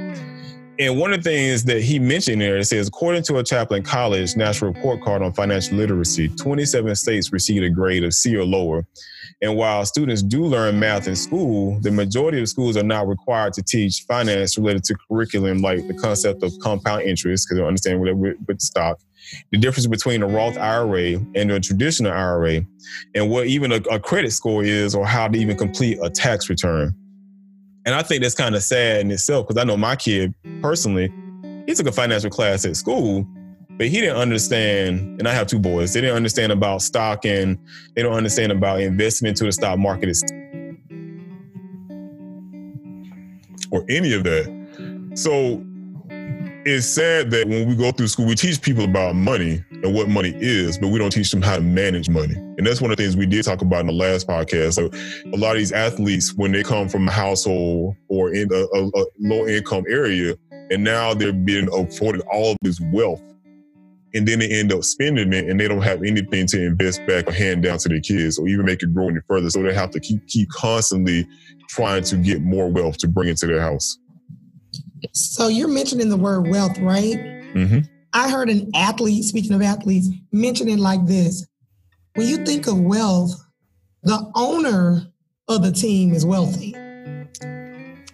And 0.79 0.99
one 0.99 1.13
of 1.13 1.23
the 1.23 1.29
things 1.29 1.63
that 1.65 1.83
he 1.83 1.99
mentioned 1.99 2.41
there, 2.41 2.57
it 2.57 2.65
says, 2.65 2.87
according 2.87 3.21
to 3.23 3.37
a 3.37 3.45
Champlain 3.45 3.83
College 3.83 4.35
National 4.35 4.73
Report 4.73 5.01
Card 5.03 5.21
on 5.21 5.31
Financial 5.31 5.77
Literacy, 5.77 6.29
27 6.29 6.95
states 6.95 7.31
received 7.31 7.63
a 7.63 7.69
grade 7.69 8.03
of 8.03 8.13
C 8.13 8.35
or 8.35 8.43
lower. 8.43 8.83
And 9.43 9.55
while 9.55 9.85
students 9.85 10.23
do 10.23 10.43
learn 10.43 10.79
math 10.79 11.07
in 11.07 11.15
school, 11.15 11.79
the 11.81 11.91
majority 11.91 12.41
of 12.41 12.49
schools 12.49 12.75
are 12.75 12.83
not 12.83 13.07
required 13.07 13.53
to 13.53 13.61
teach 13.61 14.03
finance 14.07 14.57
related 14.57 14.83
to 14.85 14.95
curriculum 15.07 15.59
like 15.59 15.87
the 15.87 15.93
concept 15.93 16.41
of 16.41 16.51
compound 16.59 17.03
interest, 17.03 17.47
because 17.47 17.59
they 17.59 17.67
understand 17.67 17.99
what 17.99 18.15
with 18.47 18.59
stock, 18.59 18.99
the 19.51 19.57
difference 19.57 19.87
between 19.87 20.21
a 20.21 20.27
Roth 20.27 20.55
mm-hmm. 20.55 20.63
IRA 20.63 21.25
and 21.35 21.51
a 21.51 21.59
traditional 21.59 22.11
IRA, 22.11 22.61
and 23.15 23.29
what 23.29 23.47
even 23.47 23.71
a, 23.71 23.77
a 23.91 23.99
credit 23.99 24.31
score 24.31 24.63
is, 24.63 24.95
or 24.95 25.05
how 25.05 25.27
to 25.27 25.37
even 25.37 25.55
mm-hmm. 25.55 25.65
complete 25.65 25.99
a 26.01 26.09
tax 26.09 26.49
return. 26.49 26.95
And 27.85 27.93
I 27.93 28.01
think 28.01 28.21
that's 28.23 28.35
kind 28.35 28.55
of 28.55 28.63
sad 28.63 29.01
in 29.01 29.11
itself 29.11 29.47
because 29.47 29.61
I 29.61 29.65
know 29.65 29.75
my 29.75 29.95
kid 29.95 30.33
personally, 30.61 31.11
he 31.67 31.73
took 31.73 31.87
a 31.87 31.91
financial 31.91 32.29
class 32.29 32.65
at 32.65 32.77
school, 32.77 33.27
but 33.71 33.87
he 33.87 33.99
didn't 33.99 34.15
understand. 34.15 35.19
And 35.19 35.27
I 35.27 35.33
have 35.33 35.47
two 35.47 35.59
boys, 35.59 35.93
they 35.93 36.01
didn't 36.01 36.15
understand 36.15 36.51
about 36.51 36.81
stock 36.81 37.25
and 37.25 37.57
they 37.95 38.01
don't 38.01 38.13
understand 38.13 38.51
mm-hmm. 38.51 38.59
about 38.59 38.79
investing 38.79 39.27
into 39.27 39.43
the 39.43 39.51
stock 39.51 39.77
market 39.77 40.15
or 43.71 43.83
any 43.89 44.13
of 44.13 44.23
that. 44.23 45.11
So 45.15 45.63
it's 46.65 46.85
sad 46.85 47.31
that 47.31 47.47
when 47.47 47.67
we 47.67 47.75
go 47.75 47.91
through 47.91 48.07
school, 48.07 48.25
we 48.25 48.35
teach 48.35 48.61
people 48.61 48.85
about 48.85 49.15
money 49.15 49.63
and 49.71 49.93
what 49.93 50.07
money 50.07 50.33
is, 50.37 50.77
but 50.77 50.89
we 50.89 50.99
don't 50.99 51.09
teach 51.09 51.29
them 51.31 51.41
how 51.41 51.57
to 51.57 51.61
manage 51.61 52.09
money. 52.09 52.35
And 52.35 52.65
that's 52.65 52.79
one 52.79 52.89
of 52.91 52.97
the 52.97 53.03
things 53.03 53.17
we 53.17 53.25
did 53.25 53.43
talk 53.43 53.61
about 53.61 53.81
in 53.81 53.87
the 53.87 53.93
last 53.93 54.27
podcast. 54.27 54.73
So 54.73 54.89
a 55.33 55.37
lot 55.37 55.51
of 55.51 55.57
these 55.57 55.71
athletes, 55.71 56.33
when 56.33 56.51
they 56.51 56.63
come 56.63 56.87
from 56.87 57.07
a 57.07 57.11
household 57.11 57.95
or 58.07 58.33
in 58.33 58.47
a, 58.53 58.65
a, 58.77 58.87
a 58.87 59.05
low 59.19 59.45
income 59.45 59.83
area, 59.89 60.35
and 60.71 60.83
now 60.83 61.13
they're 61.13 61.33
being 61.33 61.67
afforded 61.73 62.21
all 62.31 62.55
this 62.61 62.79
wealth, 62.91 63.21
and 64.13 64.27
then 64.27 64.39
they 64.39 64.47
end 64.47 64.71
up 64.71 64.83
spending 64.83 65.33
it, 65.33 65.49
and 65.49 65.59
they 65.59 65.67
don't 65.67 65.81
have 65.81 66.03
anything 66.03 66.47
to 66.47 66.65
invest 66.65 67.05
back 67.07 67.27
or 67.27 67.33
hand 67.33 67.63
down 67.63 67.77
to 67.79 67.89
their 67.89 67.99
kids, 67.99 68.39
or 68.39 68.47
even 68.47 68.65
make 68.65 68.81
it 68.81 68.93
grow 68.93 69.09
any 69.09 69.19
further. 69.27 69.49
So 69.49 69.61
they 69.63 69.73
have 69.73 69.89
to 69.91 69.99
keep 69.99 70.25
keep 70.27 70.49
constantly 70.49 71.27
trying 71.67 72.03
to 72.03 72.15
get 72.17 72.41
more 72.41 72.69
wealth 72.69 72.97
to 72.99 73.07
bring 73.07 73.29
into 73.29 73.47
their 73.47 73.59
house. 73.61 73.97
So 75.11 75.47
you're 75.47 75.67
mentioning 75.67 76.09
the 76.09 76.17
word 76.17 76.47
wealth, 76.47 76.77
right? 76.79 77.17
Mm-hmm. 77.53 77.79
I 78.13 78.29
heard 78.29 78.49
an 78.49 78.71
athlete, 78.75 79.23
speaking 79.23 79.53
of 79.53 79.61
athletes, 79.61 80.09
mention 80.31 80.69
it 80.69 80.79
like 80.79 81.05
this. 81.05 81.45
When 82.15 82.27
you 82.27 82.37
think 82.37 82.67
of 82.67 82.79
wealth, 82.79 83.31
the 84.03 84.31
owner 84.35 85.01
of 85.47 85.63
the 85.63 85.71
team 85.71 86.13
is 86.13 86.25
wealthy. 86.25 86.75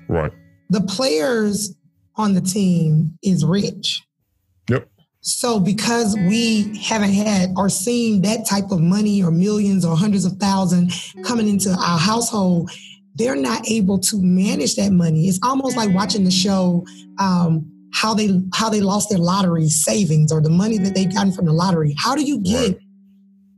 Right. 0.07 0.31
The 0.69 0.81
players 0.81 1.75
on 2.15 2.33
the 2.33 2.41
team 2.41 3.17
is 3.23 3.45
rich. 3.45 4.01
Yep. 4.69 4.89
So 5.21 5.59
because 5.59 6.15
we 6.15 6.77
haven't 6.77 7.13
had 7.13 7.49
or 7.57 7.69
seen 7.69 8.21
that 8.21 8.45
type 8.47 8.71
of 8.71 8.79
money 8.79 9.21
or 9.21 9.31
millions 9.31 9.83
or 9.83 9.97
hundreds 9.97 10.25
of 10.25 10.33
thousands 10.33 11.13
coming 11.23 11.49
into 11.49 11.71
our 11.71 11.99
household, 11.99 12.71
they're 13.19 13.35
not 13.35 13.69
able 13.69 13.99
to 13.99 14.17
manage 14.17 14.75
that 14.75 14.91
money. 14.91 15.27
It's 15.27 15.39
almost 15.43 15.77
like 15.77 15.93
watching 15.93 16.23
the 16.23 16.31
show 16.31 16.85
um, 17.19 17.69
how 17.93 18.13
they 18.13 18.41
how 18.53 18.69
they 18.69 18.79
lost 18.79 19.09
their 19.09 19.19
lottery 19.19 19.67
savings 19.67 20.31
or 20.31 20.41
the 20.41 20.49
money 20.49 20.77
that 20.79 20.95
they've 20.95 21.13
gotten 21.13 21.33
from 21.33 21.45
the 21.45 21.53
lottery. 21.53 21.93
How 21.97 22.15
do 22.15 22.23
you 22.23 22.39
get 22.39 22.79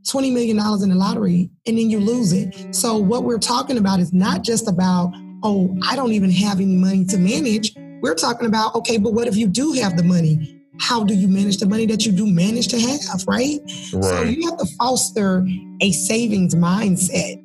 twenty 0.08 0.30
million 0.30 0.56
dollars 0.56 0.82
in 0.82 0.88
the 0.88 0.96
lottery 0.96 1.48
and 1.66 1.78
then 1.78 1.88
you 1.88 2.00
lose 2.00 2.32
it? 2.32 2.74
So 2.74 2.96
what 2.96 3.22
we're 3.22 3.38
talking 3.38 3.78
about 3.78 4.00
is 4.00 4.12
not 4.12 4.42
just 4.42 4.68
about 4.68 5.12
oh 5.44 5.78
I 5.88 5.94
don't 5.94 6.12
even 6.12 6.30
have 6.32 6.58
any 6.58 6.74
money 6.74 7.04
to 7.06 7.16
manage. 7.16 7.72
We're 8.00 8.16
talking 8.16 8.48
about 8.48 8.74
okay, 8.74 8.98
but 8.98 9.14
what 9.14 9.28
if 9.28 9.36
you 9.36 9.46
do 9.46 9.72
have 9.74 9.96
the 9.96 10.02
money? 10.02 10.58
How 10.80 11.04
do 11.04 11.14
you 11.14 11.28
manage 11.28 11.58
the 11.58 11.66
money 11.66 11.86
that 11.86 12.04
you 12.04 12.10
do 12.10 12.26
manage 12.26 12.66
to 12.68 12.80
have, 12.80 13.24
right? 13.28 13.60
right. 13.60 14.02
So 14.02 14.22
you 14.22 14.50
have 14.50 14.58
to 14.58 14.66
foster 14.76 15.46
a 15.80 15.92
savings 15.92 16.54
mindset 16.56 17.44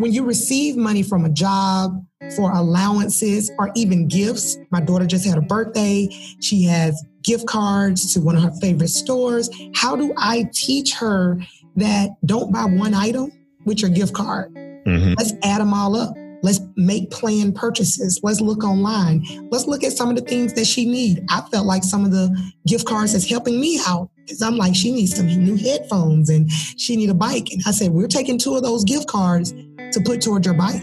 when 0.00 0.12
you 0.12 0.24
receive 0.24 0.76
money 0.76 1.02
from 1.02 1.26
a 1.26 1.28
job 1.28 2.02
for 2.34 2.50
allowances 2.52 3.50
or 3.58 3.70
even 3.76 4.08
gifts, 4.08 4.56
my 4.70 4.80
daughter 4.80 5.06
just 5.06 5.26
had 5.26 5.36
a 5.36 5.42
birthday. 5.42 6.08
She 6.40 6.64
has 6.64 7.04
gift 7.22 7.46
cards 7.46 8.14
to 8.14 8.20
one 8.20 8.34
of 8.34 8.42
her 8.42 8.52
favorite 8.62 8.88
stores. 8.88 9.50
How 9.74 9.96
do 9.96 10.14
I 10.16 10.48
teach 10.54 10.94
her 10.94 11.38
that 11.76 12.10
don't 12.24 12.50
buy 12.50 12.64
one 12.64 12.94
item 12.94 13.30
with 13.66 13.82
your 13.82 13.90
gift 13.90 14.14
card? 14.14 14.54
Mm-hmm. 14.54 15.14
Let's 15.18 15.34
add 15.44 15.60
them 15.60 15.74
all 15.74 15.94
up. 15.94 16.14
Let's 16.42 16.60
make 16.76 17.10
planned 17.10 17.54
purchases. 17.54 18.20
Let's 18.22 18.40
look 18.40 18.64
online. 18.64 19.26
Let's 19.50 19.66
look 19.66 19.84
at 19.84 19.92
some 19.92 20.08
of 20.08 20.16
the 20.16 20.22
things 20.22 20.54
that 20.54 20.66
she 20.66 20.86
needs. 20.86 21.20
I 21.28 21.42
felt 21.50 21.66
like 21.66 21.84
some 21.84 22.06
of 22.06 22.12
the 22.12 22.34
gift 22.66 22.86
cards 22.86 23.14
is 23.14 23.28
helping 23.28 23.60
me 23.60 23.78
out 23.86 24.08
because 24.16 24.40
I'm 24.40 24.56
like, 24.56 24.74
she 24.74 24.90
needs 24.92 25.14
some 25.14 25.26
new 25.26 25.56
headphones 25.56 26.30
and 26.30 26.50
she 26.50 26.96
need 26.96 27.10
a 27.10 27.14
bike. 27.14 27.48
And 27.50 27.62
I 27.66 27.72
said, 27.72 27.90
we're 27.90 28.08
taking 28.08 28.38
two 28.38 28.56
of 28.56 28.62
those 28.62 28.84
gift 28.84 29.06
cards 29.06 29.52
to 29.92 30.00
put 30.00 30.20
towards 30.20 30.46
your 30.46 30.54
bike. 30.54 30.82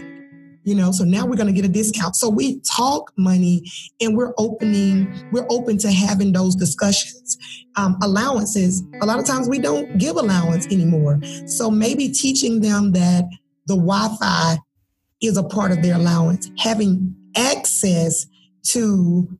You 0.64 0.74
know, 0.74 0.92
so 0.92 1.04
now 1.04 1.24
we're 1.24 1.36
going 1.36 1.46
to 1.46 1.52
get 1.52 1.64
a 1.64 1.72
discount. 1.72 2.14
So 2.14 2.28
we 2.28 2.60
talk 2.60 3.12
money 3.16 3.62
and 4.02 4.16
we're 4.16 4.34
opening, 4.36 5.10
we're 5.32 5.46
open 5.48 5.78
to 5.78 5.90
having 5.90 6.32
those 6.32 6.54
discussions. 6.54 7.38
Um, 7.76 7.96
allowances, 8.02 8.82
a 9.00 9.06
lot 9.06 9.18
of 9.18 9.24
times 9.24 9.48
we 9.48 9.60
don't 9.60 9.96
give 9.96 10.16
allowance 10.16 10.66
anymore. 10.66 11.20
So 11.46 11.70
maybe 11.70 12.10
teaching 12.10 12.60
them 12.60 12.92
that 12.92 13.24
the 13.66 13.76
Wi 13.76 14.16
Fi 14.20 14.58
is 15.22 15.38
a 15.38 15.42
part 15.42 15.72
of 15.72 15.82
their 15.82 15.94
allowance, 15.94 16.50
having 16.58 17.14
access 17.34 18.26
to 18.64 19.38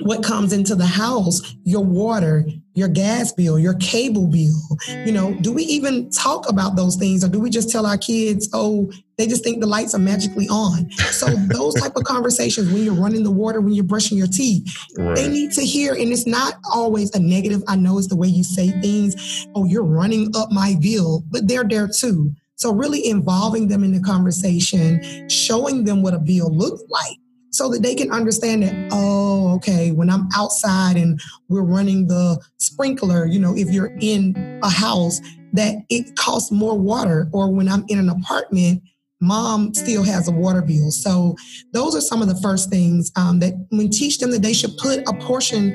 what 0.00 0.24
comes 0.24 0.52
into 0.52 0.74
the 0.74 0.86
house, 0.86 1.54
your 1.64 1.84
water, 1.84 2.44
your 2.74 2.88
gas 2.88 3.32
bill, 3.32 3.58
your 3.58 3.74
cable 3.74 4.26
bill. 4.26 4.60
You 5.04 5.12
know, 5.12 5.34
do 5.40 5.52
we 5.52 5.62
even 5.64 6.10
talk 6.10 6.48
about 6.48 6.76
those 6.76 6.96
things 6.96 7.22
or 7.24 7.28
do 7.28 7.38
we 7.38 7.50
just 7.50 7.70
tell 7.70 7.86
our 7.86 7.98
kids, 7.98 8.48
oh, 8.52 8.90
they 9.18 9.26
just 9.26 9.44
think 9.44 9.60
the 9.60 9.66
lights 9.66 9.94
are 9.94 9.98
magically 9.98 10.48
on? 10.48 10.90
So 10.92 11.26
those 11.52 11.74
type 11.74 11.96
of 11.96 12.04
conversations 12.04 12.72
when 12.72 12.84
you're 12.84 12.94
running 12.94 13.24
the 13.24 13.30
water, 13.30 13.60
when 13.60 13.74
you're 13.74 13.84
brushing 13.84 14.16
your 14.16 14.26
teeth, 14.26 14.74
right. 14.96 15.14
they 15.14 15.28
need 15.28 15.52
to 15.52 15.62
hear, 15.62 15.92
and 15.92 16.12
it's 16.12 16.26
not 16.26 16.54
always 16.72 17.14
a 17.14 17.20
negative. 17.20 17.62
I 17.68 17.76
know 17.76 17.98
it's 17.98 18.08
the 18.08 18.16
way 18.16 18.28
you 18.28 18.44
say 18.44 18.70
things. 18.80 19.46
Oh, 19.54 19.64
you're 19.64 19.84
running 19.84 20.34
up 20.34 20.50
my 20.50 20.76
bill, 20.80 21.24
but 21.30 21.48
they're 21.48 21.64
there 21.64 21.88
too. 21.88 22.32
So 22.56 22.72
really 22.72 23.06
involving 23.08 23.68
them 23.68 23.82
in 23.82 23.92
the 23.92 24.00
conversation, 24.00 25.28
showing 25.28 25.84
them 25.84 26.00
what 26.00 26.14
a 26.14 26.18
bill 26.18 26.48
looks 26.54 26.82
like 26.88 27.16
so 27.52 27.68
that 27.68 27.82
they 27.82 27.94
can 27.94 28.10
understand 28.10 28.62
that, 28.62 28.88
oh, 28.92 29.54
okay, 29.56 29.92
when 29.92 30.10
I'm 30.10 30.26
outside 30.34 30.96
and 30.96 31.20
we're 31.48 31.62
running 31.62 32.06
the 32.06 32.42
sprinkler, 32.56 33.26
you 33.26 33.38
know, 33.38 33.54
if 33.54 33.70
you're 33.70 33.94
in 34.00 34.60
a 34.62 34.70
house, 34.70 35.20
that 35.52 35.76
it 35.90 36.16
costs 36.16 36.50
more 36.50 36.78
water, 36.78 37.28
or 37.32 37.52
when 37.52 37.68
I'm 37.68 37.84
in 37.88 37.98
an 37.98 38.08
apartment, 38.08 38.82
mom 39.20 39.74
still 39.74 40.02
has 40.02 40.28
a 40.28 40.32
water 40.32 40.62
bill. 40.62 40.90
So 40.90 41.36
those 41.72 41.94
are 41.94 42.00
some 42.00 42.22
of 42.22 42.28
the 42.28 42.40
first 42.40 42.70
things 42.70 43.12
um, 43.16 43.38
that 43.40 43.54
we 43.70 43.88
teach 43.88 44.18
them 44.18 44.30
that 44.30 44.42
they 44.42 44.54
should 44.54 44.76
put 44.78 45.00
a 45.06 45.12
portion 45.20 45.74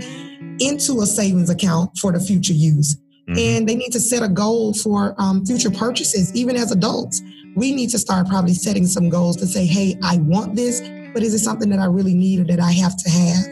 into 0.60 1.02
a 1.02 1.06
savings 1.06 1.50
account 1.50 1.98
for 2.00 2.12
the 2.12 2.20
future 2.20 2.54
use. 2.54 2.98
Mm-hmm. 3.30 3.38
And 3.38 3.70
they 3.70 3.76
need 3.76 3.92
to 3.92 4.00
set 4.00 4.24
a 4.24 4.30
goal 4.30 4.74
for 4.74 5.14
um, 5.20 5.46
future 5.46 5.70
purchases, 5.70 6.34
even 6.34 6.56
as 6.56 6.72
adults. 6.72 7.22
We 7.56 7.72
need 7.74 7.90
to 7.92 8.00
start 8.00 8.28
probably 8.28 8.54
setting 8.54 8.86
some 8.86 9.10
goals 9.10 9.36
to 9.38 9.46
say, 9.48 9.66
hey, 9.66 9.96
I 10.04 10.18
want 10.18 10.56
this 10.56 10.82
but 11.18 11.24
is 11.24 11.34
it 11.34 11.40
something 11.40 11.70
that 11.72 11.80
I 11.80 11.86
really 11.86 12.14
need 12.14 12.42
or 12.42 12.44
that 12.44 12.60
I 12.60 12.72
have 12.74 12.96
to 12.96 13.10
have? 13.10 13.46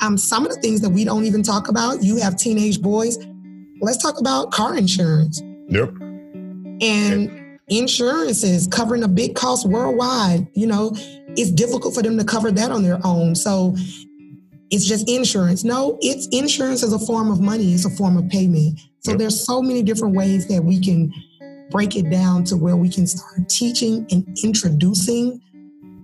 Um, 0.00 0.18
some 0.18 0.44
of 0.44 0.52
the 0.52 0.60
things 0.60 0.80
that 0.80 0.90
we 0.90 1.04
don't 1.04 1.24
even 1.24 1.40
talk 1.40 1.68
about, 1.68 2.02
you 2.02 2.16
have 2.16 2.36
teenage 2.36 2.82
boys. 2.82 3.16
Let's 3.80 4.02
talk 4.02 4.18
about 4.18 4.50
car 4.50 4.76
insurance. 4.76 5.40
Yep. 5.68 5.90
And 6.80 7.60
insurances 7.68 8.66
covering 8.66 9.04
a 9.04 9.08
big 9.08 9.36
cost 9.36 9.68
worldwide, 9.68 10.48
you 10.54 10.66
know, 10.66 10.90
it's 11.36 11.52
difficult 11.52 11.94
for 11.94 12.02
them 12.02 12.18
to 12.18 12.24
cover 12.24 12.50
that 12.50 12.72
on 12.72 12.82
their 12.82 12.98
own. 13.04 13.36
So 13.36 13.76
it's 14.72 14.84
just 14.84 15.08
insurance. 15.08 15.62
No, 15.62 15.98
it's 16.00 16.26
insurance 16.32 16.82
as 16.82 16.92
a 16.92 16.98
form 16.98 17.30
of 17.30 17.40
money, 17.40 17.72
it's 17.72 17.84
a 17.84 17.90
form 17.90 18.16
of 18.16 18.28
payment. 18.30 18.80
So 18.98 19.12
yep. 19.12 19.20
there's 19.20 19.46
so 19.46 19.62
many 19.62 19.84
different 19.84 20.16
ways 20.16 20.48
that 20.48 20.64
we 20.64 20.80
can 20.80 21.14
break 21.70 21.94
it 21.94 22.10
down 22.10 22.42
to 22.46 22.56
where 22.56 22.74
we 22.74 22.88
can 22.88 23.06
start 23.06 23.48
teaching 23.48 24.08
and 24.10 24.26
introducing 24.42 25.40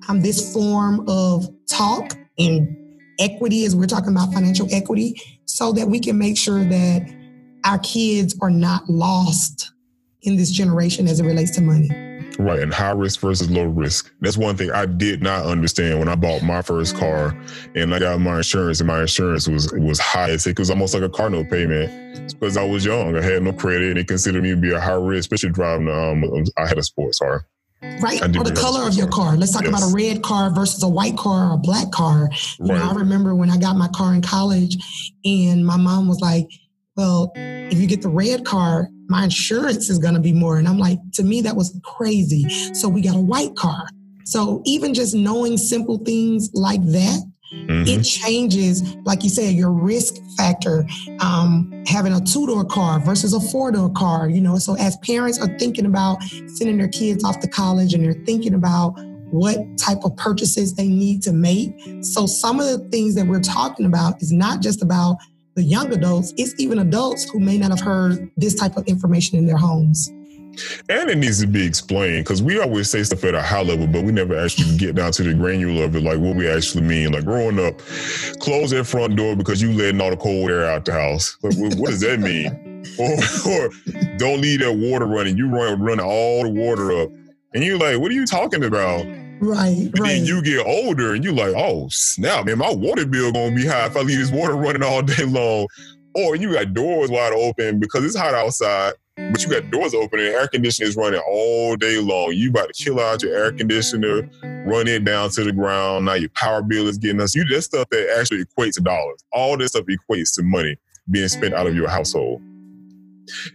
um, 0.09 0.23
this 0.23 0.53
form 0.53 1.05
of 1.09 1.49
talk 1.69 2.13
and 2.39 2.77
equity 3.19 3.65
as 3.65 3.77
we're 3.77 3.87
talking 3.87 4.11
about 4.11 4.33
financial 4.33 4.67
equity 4.73 5.21
so 5.47 5.73
that 5.73 5.87
we 5.89 6.01
can 6.01 6.19
make 6.19 6.37
sure 6.37 6.65
that 6.65 7.15
our 7.65 7.79
kids 7.81 8.37
are 8.41 8.51
not 8.51 8.89
lost 8.89 9.73
in 10.23 10.37
this 10.37 10.51
generation 10.51 11.07
as 11.09 11.21
it 11.21 11.25
relates 11.25 11.51
to 11.53 11.61
money. 11.61 11.91
Right, 12.39 12.61
and 12.61 12.73
high 12.73 12.93
risk 12.93 13.21
versus 13.21 13.51
low 13.51 13.65
risk. 13.65 14.11
That's 14.21 14.39
one 14.39 14.57
thing 14.57 14.71
I 14.73 14.87
did 14.87 15.23
not 15.23 15.45
understand 15.45 15.99
when 15.99 16.09
I 16.09 16.15
bought 16.15 16.43
my 16.43 16.63
first 16.63 16.97
car, 16.97 17.39
and 17.75 17.95
I 17.95 17.99
got 17.99 18.19
my 18.21 18.39
insurance, 18.39 18.81
and 18.81 18.87
my 18.87 19.03
insurance 19.03 19.47
was 19.47 19.71
was 19.73 20.01
high. 20.01 20.31
It 20.31 20.59
was 20.59 20.71
almost 20.71 20.95
like 20.95 21.03
a 21.03 21.11
car 21.11 21.29
note 21.29 21.51
payment 21.51 22.33
because 22.33 22.57
I 22.57 22.65
was 22.65 22.87
young. 22.87 23.17
I 23.17 23.23
had 23.23 23.43
no 23.43 23.53
credit, 23.53 23.89
and 23.89 23.97
they 23.99 24.05
considered 24.05 24.43
me 24.43 24.51
to 24.51 24.57
be 24.57 24.73
a 24.73 24.81
high 24.81 24.95
risk, 24.95 25.31
especially 25.31 25.51
driving. 25.51 25.89
Um, 25.91 26.25
I 26.57 26.67
had 26.67 26.79
a 26.79 26.83
sports 26.83 27.19
car. 27.19 27.47
Right, 28.01 28.23
or 28.23 28.45
the 28.45 28.55
color 28.57 28.87
of 28.87 28.95
your 28.95 29.09
car. 29.09 29.37
Let's 29.37 29.53
talk 29.53 29.63
yes. 29.63 29.71
about 29.71 29.91
a 29.91 29.95
red 29.95 30.23
car 30.23 30.51
versus 30.51 30.83
a 30.83 30.89
white 30.89 31.17
car 31.17 31.51
or 31.51 31.55
a 31.55 31.59
black 31.59 31.91
car. 31.91 32.29
You 32.59 32.67
right. 32.67 32.79
know, 32.79 32.91
I 32.91 32.95
remember 32.95 33.35
when 33.35 33.51
I 33.51 33.57
got 33.57 33.77
my 33.77 33.89
car 33.89 34.15
in 34.15 34.23
college, 34.23 34.77
and 35.25 35.67
my 35.67 35.77
mom 35.77 36.09
was 36.09 36.21
like, 36.21 36.49
"Well, 36.97 37.33
if 37.37 37.79
you 37.79 37.87
get 37.87 38.03
the 38.03 38.09
red 38.09 38.45
car, 38.45 38.89
my 39.09 39.25
insurance 39.25 39.91
is 39.91 39.99
going 39.99 40.15
to 40.15 40.21
be 40.21 40.33
more. 40.33 40.59
And 40.59 40.69
I'm 40.69 40.79
like, 40.79 40.99
to 41.15 41.23
me, 41.23 41.41
that 41.43 41.57
was 41.57 41.79
crazy. 41.85 42.49
So 42.75 42.89
we 42.89 43.01
got 43.01 43.17
a 43.17 43.21
white 43.21 43.55
car. 43.57 43.87
So 44.25 44.63
even 44.65 44.95
just 44.95 45.15
knowing 45.15 45.59
simple 45.59 45.99
things 45.99 46.51
like 46.55 46.83
that, 46.87 47.21
mm-hmm. 47.53 47.87
it 47.87 48.03
changes, 48.03 48.97
like 49.05 49.23
you 49.23 49.31
said, 49.31 49.55
your 49.55 49.71
risk 49.71 50.17
factor. 50.37 50.87
Um, 51.21 51.73
having 51.87 52.13
a 52.13 52.21
two 52.21 52.47
door 52.47 52.65
car 52.65 53.01
versus 53.01 53.35
a 53.35 53.41
four 53.41 53.71
door 53.73 53.91
car, 53.91 54.29
you 54.29 54.41
know. 54.41 54.59
So 54.59 54.77
as 54.77 54.97
parents 54.99 55.39
are 55.41 55.59
thinking 55.59 55.87
about 55.87 56.23
sending 56.47 56.79
their 56.79 56.89
kids 56.89 57.25
off 57.25 57.41
to 57.41 57.49
college 57.49 57.95
and 57.95 58.05
they're 58.05 58.25
thinking 58.25 58.55
about 58.55 58.95
what 59.33 59.57
type 59.79 60.05
of 60.05 60.15
purchases 60.17 60.75
they 60.75 60.89
need 60.89 61.23
to 61.23 61.33
make. 61.33 61.73
So 62.03 62.27
some 62.27 62.61
of 62.61 62.67
the 62.67 62.79
things 62.91 63.15
that 63.15 63.27
we're 63.27 63.41
talking 63.41 63.87
about 63.87 64.21
is 64.21 64.31
not 64.31 64.61
just 64.61 64.83
about 64.83 65.17
the 65.55 65.63
young 65.63 65.93
adults, 65.93 66.33
it's 66.37 66.55
even 66.59 66.79
adults 66.79 67.29
who 67.31 67.41
may 67.41 67.59
not 67.59 67.71
have 67.71 67.81
heard 67.81 68.31
this 68.37 68.55
type 68.55 68.77
of 68.77 68.87
information 68.87 69.39
in 69.39 69.47
their 69.47 69.57
homes. 69.57 70.11
And 70.89 71.11
it 71.11 71.19
needs 71.19 71.41
to 71.41 71.47
be 71.47 71.65
explained 71.65 72.25
because 72.25 72.43
we 72.43 72.61
always 72.61 72.91
say 72.91 73.03
stuff 73.03 73.25
at 73.25 73.35
a 73.35 73.43
high 73.43 73.63
level, 73.63 73.87
but 73.87 74.05
we 74.05 74.13
never 74.13 74.39
actually 74.39 74.77
get 74.77 74.95
down 74.95 75.13
to 75.13 75.23
the 75.23 75.35
granular 75.35 75.85
of 75.85 75.97
it, 75.97 76.03
like 76.03 76.19
what 76.19 76.37
we 76.37 76.49
actually 76.49 76.83
mean. 76.83 77.13
Like 77.13 77.25
growing 77.25 77.59
up, 77.59 77.79
close 78.41 78.71
that 78.71 78.85
front 78.85 79.17
door 79.17 79.37
because 79.37 79.63
you 79.63 79.73
letting 79.73 80.01
all 80.01 80.11
the 80.11 80.17
cold 80.17 80.51
air 80.51 80.67
out 80.71 80.85
the 80.85 80.93
house. 80.93 81.37
Like, 81.43 81.57
what 81.57 81.91
does 81.91 82.01
that 82.01 82.21
mean? 82.21 82.85
or, 82.99 83.13
or, 83.51 83.71
don't 84.19 84.41
leave 84.41 84.61
that 84.61 84.73
water 84.73 85.07
running. 85.07 85.37
You 85.37 85.49
run 85.49 85.81
running 85.81 86.05
all 86.05 86.43
the 86.43 86.51
water 86.51 86.93
up, 86.93 87.11
and 87.55 87.65
you're 87.65 87.79
like, 87.79 87.99
"What 87.99 88.11
are 88.11 88.15
you 88.15 88.27
talking 88.27 88.65
about?" 88.65 89.07
Right, 89.43 89.89
but 89.91 90.03
right. 90.03 90.09
then 90.09 90.25
you 90.25 90.41
get 90.41 90.65
older 90.65 91.15
and 91.15 91.25
you're 91.25 91.33
like, 91.33 91.53
oh 91.57 91.89
snap, 91.89 92.47
man, 92.47 92.59
my 92.59 92.73
water 92.73 93.05
bill 93.05 93.33
gonna 93.33 93.53
be 93.53 93.67
high 93.67 93.87
if 93.87 93.97
I 93.97 94.01
leave 94.03 94.19
this 94.19 94.31
water 94.31 94.55
running 94.57 94.85
all 94.85 95.03
day 95.03 95.25
long. 95.25 95.67
Or 96.15 96.37
you 96.37 96.53
got 96.53 96.75
doors 96.75 97.11
wide 97.11 97.33
open 97.33 97.81
because 97.81 98.05
it's 98.05 98.17
hot 98.17 98.35
outside, 98.35 98.93
but 99.17 99.43
you 99.43 99.51
got 99.51 99.71
doors 99.71 99.95
open 99.95 100.21
and 100.21 100.29
air 100.29 100.49
conditioning 100.49 100.89
is 100.89 100.97
running 100.97 101.21
all 101.29 101.77
day 101.77 102.01
long. 102.01 102.33
You 102.33 102.51
about 102.51 102.73
to 102.73 102.85
kill 102.85 103.01
out 103.01 103.23
your 103.23 103.35
air 103.35 103.53
conditioner, 103.53 104.29
run 104.67 104.89
it 104.89 105.05
down 105.05 105.31
to 105.31 105.45
the 105.45 105.53
ground. 105.53 106.07
Now 106.07 106.15
your 106.15 106.31
power 106.31 106.63
bill 106.63 106.87
is 106.89 106.99
getting 106.99 107.21
us. 107.21 107.35
You 107.35 107.45
that 107.45 107.63
stuff 107.63 107.89
that 107.91 108.17
actually 108.19 108.45
equates 108.45 108.75
to 108.75 108.81
dollars. 108.81 109.25
All 109.33 109.57
this 109.57 109.73
stuff 109.73 109.85
equates 109.87 110.35
to 110.37 110.43
money 110.43 110.77
being 111.11 111.29
spent 111.29 111.55
out 111.55 111.67
of 111.67 111.75
your 111.75 111.89
household. 111.89 112.41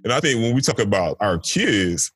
And 0.03 0.11
I 0.11 0.19
think 0.19 0.41
when 0.41 0.55
we 0.55 0.61
talk 0.61 0.79
about 0.79 1.17
our 1.19 1.37
kids, 1.39 2.11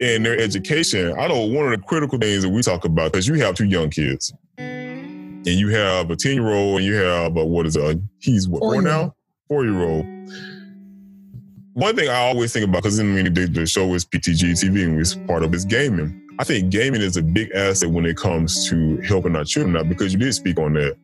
and 0.00 0.26
their 0.26 0.38
education, 0.38 1.14
I 1.18 1.26
know 1.26 1.46
one 1.46 1.64
of 1.64 1.70
the 1.70 1.86
critical 1.86 2.18
things 2.18 2.42
that 2.42 2.50
we 2.50 2.62
talk 2.62 2.84
about 2.84 3.12
because 3.12 3.26
you 3.26 3.34
have 3.34 3.54
two 3.54 3.64
young 3.64 3.90
kids, 3.90 4.32
and 4.58 5.46
you 5.46 5.68
have 5.70 6.10
a 6.10 6.16
ten 6.16 6.34
year 6.34 6.52
old, 6.52 6.78
and 6.78 6.84
you 6.84 6.94
have 6.96 7.36
a, 7.36 7.44
what 7.44 7.66
is 7.66 7.76
it? 7.76 7.98
He's 8.18 8.48
what 8.48 8.60
four 8.60 8.82
now, 8.82 9.14
four 9.48 9.64
year 9.64 9.82
old. 9.82 10.04
One 11.76 11.94
thing 11.94 12.08
I 12.08 12.16
always 12.16 12.54
think 12.54 12.64
about 12.64 12.84
because 12.84 12.98
I 12.98 13.02
mean 13.02 13.34
the, 13.34 13.44
the 13.44 13.66
show 13.66 13.92
is 13.92 14.06
PTG 14.06 14.52
mm-hmm. 14.52 14.76
TV 14.76 14.84
and 14.84 14.98
it's 14.98 15.14
part 15.14 15.42
of 15.42 15.52
is 15.52 15.66
gaming. 15.66 16.26
I 16.38 16.44
think 16.44 16.70
gaming 16.70 17.02
is 17.02 17.18
a 17.18 17.22
big 17.22 17.50
asset 17.50 17.90
when 17.90 18.06
it 18.06 18.16
comes 18.16 18.66
to 18.70 18.96
helping 19.02 19.36
our 19.36 19.44
children 19.44 19.76
out 19.76 19.86
because 19.86 20.14
you 20.14 20.18
did 20.18 20.32
speak 20.32 20.58
on 20.58 20.72
that. 20.72 20.96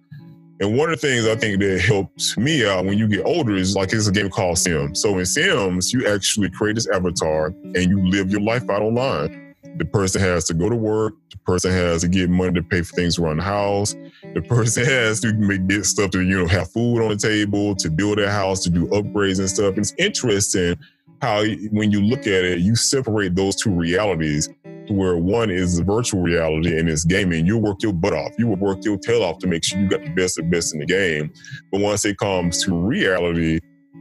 And 0.61 0.79
one 0.79 0.91
of 0.91 0.99
the 0.99 1.07
things 1.07 1.27
I 1.27 1.37
think 1.37 1.61
that 1.61 1.83
helps 1.83 2.39
me 2.39 2.67
out 2.67 2.87
when 2.87 2.97
you 2.97 3.07
get 3.07 3.27
older 3.27 3.55
is 3.55 3.77
like 3.77 3.93
it's 3.93 4.07
a 4.07 4.13
game 4.13 4.31
called 4.31 4.57
Sims. 4.57 5.03
So 5.03 5.19
in 5.19 5.27
Sims, 5.27 5.93
you 5.93 6.09
actually 6.09 6.49
create 6.49 6.77
this 6.77 6.89
avatar 6.89 7.49
and 7.49 7.77
you 7.77 8.09
live 8.09 8.31
your 8.31 8.41
life 8.41 8.71
out 8.71 8.81
online. 8.81 9.42
The 9.79 9.85
person 9.85 10.21
has 10.21 10.45
to 10.45 10.55
go 10.55 10.69
to 10.69 10.77
work. 10.77 11.15
The 11.31 11.39
person 11.39 11.73
has 11.73 12.03
to 12.03 12.09
get 12.09 12.29
money 12.29 12.53
to 12.55 12.63
pay 12.63 12.83
for 12.83 12.95
things 12.95 13.19
around 13.19 13.39
the 13.39 13.43
house. 13.43 13.95
The 14.35 14.43
person 14.43 14.85
has 14.87 15.21
to 15.21 15.33
make 15.35 15.67
get 15.67 15.87
stuff 15.87 16.11
to 16.13 16.21
you 16.21 16.39
know 16.39 16.47
have 16.47 16.71
food 16.71 17.03
on 17.03 17.09
the 17.11 17.17
table, 17.17 17.75
to 17.77 17.91
build 17.91 18.19
a 18.19 18.31
house, 18.31 18.63
to 18.65 18.71
do 18.71 18.87
upgrades 18.89 19.39
and 19.39 19.49
stuff. 19.49 19.79
It's 19.79 19.95
interesting 19.99 20.77
how 21.21 21.45
when 21.71 21.91
you 21.91 22.03
look 22.03 22.21
at 22.21 22.45
it, 22.45 22.59
you 22.59 22.75
separate 22.75 23.35
those 23.35 23.57
two 23.57 23.71
realities 23.71 24.49
where 24.89 25.17
one 25.17 25.51
is 25.51 25.77
the 25.77 25.85
virtual 25.85 26.21
reality 26.21 26.79
and 26.79 26.89
it's 26.89 27.05
gaming. 27.05 27.47
You 27.47 27.59
work 27.59 27.83
your 27.83 27.93
butt 27.93 28.13
off. 28.13 28.33
You 28.39 28.49
will 28.49 28.57
work 28.57 28.85
your 28.85 28.99
tail 28.99 29.23
off 29.23 29.39
to 29.39 29.47
make 29.47 29.65
sure 29.65 29.79
you 29.79 29.89
got 29.89 30.03
the 30.03 30.11
best 30.11 30.39
of 30.39 30.51
best 30.51 30.75
in 30.75 30.81
the 30.81 30.87
game. 30.87 31.33
But 31.71 31.81
once 31.81 32.05
it 32.05 32.19
comes 32.19 32.63
to 32.65 32.75
reality, 32.75 33.61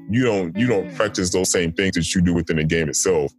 you 0.09 0.23
don't 0.25 0.57
you 0.57 0.67
don't 0.67 0.93
practice 0.95 1.31
those 1.31 1.49
same 1.49 1.71
things 1.73 1.95
that 1.95 2.13
you 2.13 2.21
do 2.21 2.33
within 2.33 2.57
the 2.57 2.63
game 2.63 2.89
itself. 2.89 3.31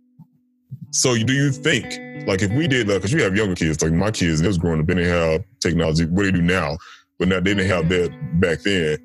So 0.92 1.16
do 1.16 1.32
you 1.32 1.50
think, 1.50 2.26
like 2.26 2.42
if 2.42 2.52
we 2.52 2.68
did, 2.68 2.88
like, 2.88 2.98
because 2.98 3.12
you 3.12 3.22
have 3.22 3.36
younger 3.36 3.54
kids, 3.54 3.82
like 3.82 3.92
my 3.92 4.10
kids, 4.10 4.40
they 4.40 4.46
was 4.46 4.58
growing 4.58 4.80
up, 4.80 4.86
they 4.86 4.94
didn't 4.94 5.10
have 5.10 5.44
technology, 5.60 6.04
what 6.04 6.22
do 6.22 6.32
they 6.32 6.38
do 6.38 6.42
now, 6.42 6.78
but 7.18 7.28
now 7.28 7.40
they 7.40 7.54
didn't 7.54 7.68
have 7.68 7.88
that 7.88 8.10
back 8.40 8.60
then. 8.60 8.98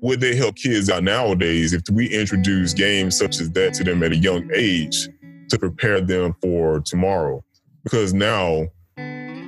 Would 0.00 0.20
they 0.20 0.34
help 0.34 0.56
kids 0.56 0.88
out 0.90 1.04
nowadays 1.04 1.72
if 1.72 1.82
we 1.92 2.08
introduce 2.08 2.72
games 2.72 3.18
such 3.18 3.40
as 3.40 3.50
that 3.52 3.74
to 3.74 3.84
them 3.84 4.02
at 4.02 4.12
a 4.12 4.16
young 4.16 4.50
age 4.54 5.08
to 5.50 5.58
prepare 5.58 6.00
them 6.00 6.34
for 6.40 6.80
tomorrow? 6.80 7.44
because 7.84 8.14
now 8.14 8.66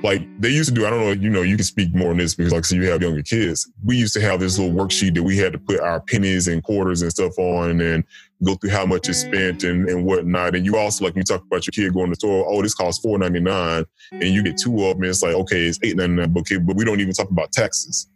like 0.03 0.21
they 0.39 0.49
used 0.49 0.69
to 0.69 0.75
do, 0.75 0.85
I 0.85 0.89
don't 0.89 0.99
know, 0.99 1.11
you 1.11 1.29
know, 1.29 1.41
you 1.41 1.55
can 1.55 1.65
speak 1.65 1.95
more 1.95 2.11
on 2.11 2.17
this 2.17 2.35
because 2.35 2.53
like 2.53 2.65
so 2.65 2.75
you 2.75 2.89
have 2.91 3.01
younger 3.01 3.23
kids. 3.23 3.69
We 3.83 3.97
used 3.97 4.13
to 4.13 4.21
have 4.21 4.39
this 4.39 4.59
little 4.59 4.75
worksheet 4.75 5.15
that 5.15 5.23
we 5.23 5.37
had 5.37 5.53
to 5.53 5.59
put 5.59 5.79
our 5.79 5.99
pennies 5.99 6.47
and 6.47 6.61
quarters 6.63 7.01
and 7.01 7.11
stuff 7.11 7.37
on 7.39 7.81
and 7.81 8.03
go 8.43 8.55
through 8.55 8.71
how 8.71 8.85
much 8.85 9.07
is 9.09 9.21
spent 9.21 9.63
and, 9.63 9.87
and 9.87 10.05
whatnot. 10.05 10.55
And 10.55 10.65
you 10.65 10.77
also 10.77 11.05
like 11.05 11.15
you 11.15 11.23
talk 11.23 11.43
about 11.43 11.65
your 11.65 11.71
kid 11.71 11.93
going 11.93 12.07
to 12.07 12.11
the 12.11 12.15
store, 12.15 12.45
oh, 12.47 12.61
this 12.61 12.73
costs 12.73 13.01
four 13.01 13.17
ninety 13.17 13.39
nine, 13.39 13.85
and 14.11 14.23
you 14.23 14.43
get 14.43 14.57
two 14.57 14.85
of 14.85 14.97
them, 14.97 15.09
it's 15.09 15.23
like, 15.23 15.35
okay, 15.35 15.65
it's 15.65 15.79
eight 15.83 15.95
ninety 15.95 16.15
nine, 16.15 16.33
but 16.33 16.43
but 16.65 16.75
we 16.75 16.85
don't 16.85 16.99
even 16.99 17.13
talk 17.13 17.29
about 17.29 17.51
taxes. 17.51 18.09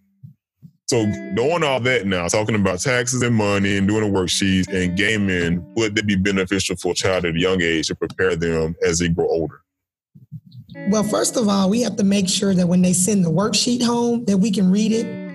So 0.87 1.05
knowing 1.05 1.63
all 1.63 1.79
that 1.81 2.07
now, 2.07 2.27
talking 2.27 2.55
about 2.55 2.79
taxes 2.79 3.21
and 3.21 3.35
money 3.35 3.77
and 3.77 3.87
doing 3.87 4.03
a 4.03 4.11
worksheet 4.11 4.73
and 4.73 4.97
gaming, 4.97 5.63
would 5.75 5.95
that 5.95 6.07
be 6.07 6.15
beneficial 6.15 6.75
for 6.77 6.93
a 6.93 6.95
child 6.95 7.25
at 7.25 7.35
a 7.35 7.39
young 7.39 7.61
age 7.61 7.87
to 7.87 7.95
prepare 7.95 8.35
them 8.35 8.75
as 8.83 8.97
they 8.97 9.07
grow 9.07 9.27
older? 9.27 9.61
Well, 10.89 11.03
first 11.03 11.37
of 11.37 11.47
all, 11.47 11.69
we 11.69 11.81
have 11.83 11.95
to 11.97 12.03
make 12.03 12.27
sure 12.27 12.55
that 12.55 12.67
when 12.67 12.81
they 12.81 12.93
send 12.93 13.23
the 13.23 13.29
worksheet 13.29 13.83
home, 13.83 14.25
that 14.25 14.37
we 14.37 14.49
can 14.49 14.71
read 14.71 14.91
it 14.91 15.28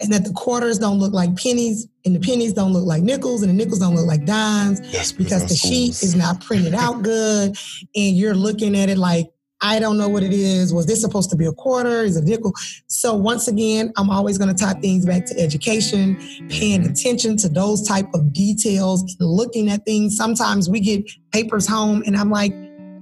and 0.00 0.12
that 0.12 0.24
the 0.24 0.32
quarters 0.32 0.78
don't 0.78 0.98
look 0.98 1.12
like 1.12 1.36
pennies 1.36 1.86
and 2.04 2.14
the 2.14 2.20
pennies 2.20 2.52
don't 2.52 2.72
look 2.72 2.84
like 2.84 3.02
nickels 3.02 3.42
and 3.42 3.50
the 3.50 3.54
nickels 3.54 3.80
don't 3.80 3.94
look 3.94 4.06
like 4.06 4.24
dimes 4.24 4.80
yes, 4.92 5.12
because 5.12 5.46
the 5.46 5.54
sheet 5.54 5.90
is 6.02 6.14
not 6.14 6.40
printed 6.40 6.74
out 6.74 7.02
good 7.02 7.56
and 7.94 8.16
you're 8.16 8.34
looking 8.34 8.76
at 8.76 8.88
it 8.88 8.98
like 8.98 9.26
I 9.62 9.78
don't 9.78 9.96
know 9.96 10.08
what 10.08 10.22
it 10.22 10.34
is. 10.34 10.74
Was 10.74 10.84
this 10.84 11.00
supposed 11.00 11.30
to 11.30 11.36
be 11.36 11.46
a 11.46 11.52
quarter? 11.52 12.02
Is 12.02 12.16
a 12.16 12.22
nickel? 12.22 12.52
So 12.88 13.14
once 13.14 13.48
again, 13.48 13.90
I'm 13.96 14.10
always 14.10 14.36
going 14.36 14.54
to 14.54 14.64
tie 14.64 14.74
things 14.74 15.06
back 15.06 15.24
to 15.26 15.40
education, 15.40 16.16
paying 16.50 16.82
mm-hmm. 16.82 16.90
attention 16.90 17.36
to 17.38 17.48
those 17.48 17.86
type 17.86 18.06
of 18.12 18.34
details, 18.34 19.16
looking 19.18 19.70
at 19.70 19.84
things. 19.86 20.14
Sometimes 20.14 20.68
we 20.68 20.80
get 20.80 21.10
papers 21.32 21.66
home 21.66 22.02
and 22.06 22.16
I'm 22.16 22.30
like, 22.30 22.52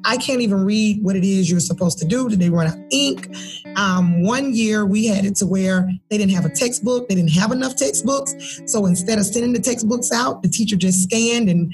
I 0.05 0.17
can't 0.17 0.41
even 0.41 0.65
read 0.65 1.03
what 1.03 1.17
it 1.17 1.25
is 1.25 1.51
you're 1.51 1.61
supposed 1.61 1.99
to 1.99 2.05
do. 2.05 2.29
Did 2.29 2.41
they 2.41 2.51
run 2.51 2.67
out 2.67 2.75
of 2.75 2.85
ink? 2.91 3.35
Um, 3.77 4.23
one 4.23 4.55
year 4.55 4.85
we 4.85 5.07
had 5.07 5.25
it 5.25 5.37
to 5.37 5.47
where 5.47 5.91
they 6.11 6.19
didn't 6.19 6.33
have 6.33 6.45
a 6.45 6.51
textbook. 6.51 7.09
They 7.09 7.15
didn't 7.15 7.33
have 7.33 7.53
enough 7.53 7.77
textbooks. 7.77 8.35
So 8.67 8.87
instead 8.87 9.19
of 9.19 9.27
sending 9.27 9.53
the 9.53 9.61
textbooks 9.61 10.13
out, 10.13 10.43
the 10.43 10.49
teacher 10.49 10.77
just 10.77 11.03
scanned 11.03 11.49
and 11.49 11.73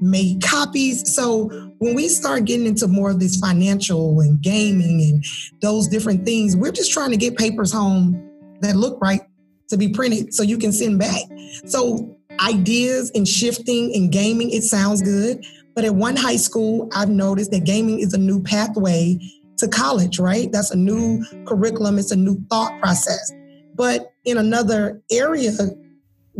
made 0.00 0.42
copies. 0.42 1.14
So 1.14 1.48
when 1.78 1.94
we 1.94 2.08
start 2.08 2.44
getting 2.44 2.66
into 2.66 2.88
more 2.88 3.10
of 3.10 3.20
this 3.20 3.36
financial 3.36 4.20
and 4.20 4.40
gaming 4.40 5.00
and 5.02 5.24
those 5.60 5.88
different 5.88 6.24
things, 6.24 6.56
we're 6.56 6.72
just 6.72 6.92
trying 6.92 7.10
to 7.10 7.16
get 7.16 7.36
papers 7.36 7.72
home 7.72 8.30
that 8.60 8.76
look 8.76 9.00
right 9.00 9.22
to 9.68 9.76
be 9.76 9.88
printed 9.88 10.34
so 10.34 10.42
you 10.42 10.58
can 10.58 10.72
send 10.72 10.98
back. 10.98 11.22
So 11.66 12.16
ideas 12.40 13.10
and 13.14 13.26
shifting 13.26 13.92
and 13.94 14.10
gaming, 14.10 14.50
it 14.50 14.62
sounds 14.62 15.02
good. 15.02 15.44
But 15.74 15.84
at 15.84 15.94
one 15.94 16.16
high 16.16 16.36
school, 16.36 16.88
I've 16.94 17.08
noticed 17.08 17.50
that 17.52 17.64
gaming 17.64 18.00
is 18.00 18.12
a 18.12 18.18
new 18.18 18.42
pathway 18.42 19.18
to 19.58 19.68
college, 19.68 20.18
right? 20.18 20.50
That's 20.52 20.70
a 20.70 20.76
new 20.76 21.24
curriculum, 21.46 21.98
it's 21.98 22.10
a 22.10 22.16
new 22.16 22.38
thought 22.50 22.80
process. 22.80 23.32
But 23.74 24.12
in 24.24 24.36
another 24.36 25.00
area, 25.10 25.52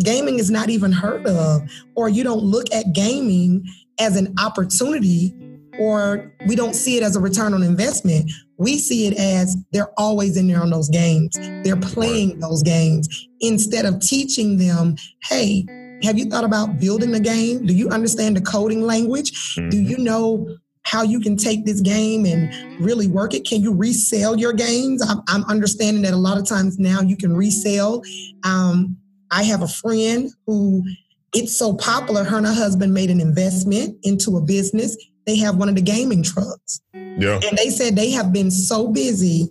gaming 0.04 0.38
is 0.38 0.50
not 0.50 0.70
even 0.70 0.92
heard 0.92 1.26
of, 1.26 1.62
or 1.94 2.08
you 2.08 2.24
don't 2.24 2.42
look 2.42 2.66
at 2.72 2.92
gaming 2.92 3.64
as 3.98 4.16
an 4.16 4.34
opportunity, 4.38 5.34
or 5.78 6.32
we 6.46 6.54
don't 6.54 6.74
see 6.74 6.96
it 6.96 7.02
as 7.02 7.16
a 7.16 7.20
return 7.20 7.54
on 7.54 7.62
investment. 7.62 8.30
We 8.58 8.78
see 8.78 9.06
it 9.06 9.14
as 9.18 9.56
they're 9.72 9.92
always 9.96 10.36
in 10.36 10.46
there 10.46 10.60
on 10.60 10.70
those 10.70 10.88
games. 10.88 11.34
They're 11.64 11.76
playing 11.76 12.40
those 12.40 12.62
games 12.62 13.08
instead 13.40 13.86
of 13.86 14.00
teaching 14.00 14.58
them, 14.58 14.96
hey, 15.24 15.66
have 16.02 16.18
you 16.18 16.26
thought 16.26 16.44
about 16.44 16.80
building 16.80 17.14
a 17.14 17.20
game? 17.20 17.66
Do 17.66 17.74
you 17.74 17.88
understand 17.88 18.36
the 18.36 18.40
coding 18.40 18.82
language? 18.82 19.56
Mm-hmm. 19.56 19.68
Do 19.70 19.80
you 19.80 19.98
know 19.98 20.56
how 20.84 21.02
you 21.02 21.20
can 21.20 21.36
take 21.36 21.64
this 21.64 21.80
game 21.80 22.26
and 22.26 22.52
really 22.80 23.06
work 23.06 23.34
it? 23.34 23.46
Can 23.46 23.62
you 23.62 23.72
resell 23.72 24.38
your 24.38 24.52
games? 24.52 25.02
I'm, 25.08 25.20
I'm 25.28 25.44
understanding 25.44 26.02
that 26.02 26.12
a 26.12 26.16
lot 26.16 26.38
of 26.38 26.46
times 26.46 26.78
now 26.78 27.00
you 27.00 27.16
can 27.16 27.36
resell. 27.36 28.02
Um, 28.44 28.96
I 29.30 29.44
have 29.44 29.62
a 29.62 29.68
friend 29.68 30.30
who 30.46 30.84
it's 31.34 31.56
so 31.56 31.74
popular. 31.74 32.24
Her 32.24 32.38
and 32.38 32.46
her 32.46 32.52
husband 32.52 32.92
made 32.92 33.10
an 33.10 33.20
investment 33.20 33.96
into 34.02 34.36
a 34.36 34.40
business. 34.40 34.96
They 35.24 35.36
have 35.36 35.56
one 35.56 35.68
of 35.68 35.76
the 35.76 35.82
gaming 35.82 36.22
trucks. 36.22 36.80
Yeah. 36.92 37.40
And 37.42 37.56
they 37.56 37.70
said 37.70 37.96
they 37.96 38.10
have 38.10 38.32
been 38.32 38.50
so 38.50 38.88
busy 38.88 39.48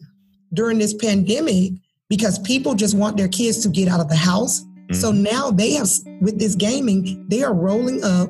during 0.54 0.80
this 0.80 0.94
pandemic 0.94 1.74
because 2.10 2.38
people 2.40 2.76
just 2.76 2.96
want 2.96 3.18
their 3.18 3.30
kids 3.30 3.64
to 3.64 3.70
get 3.70 3.88
out 3.88 4.02
of 4.02 4.10
the 4.10 4.16
house 4.16 4.64
Mm-hmm. 4.84 4.96
So 4.96 5.12
now 5.12 5.52
they 5.52 5.74
have, 5.74 5.89
with 6.22 6.39
this 6.39 6.56
gaming, 6.56 7.26
they 7.28 7.44
are 7.44 7.54
rolling 7.54 8.04
up, 8.04 8.30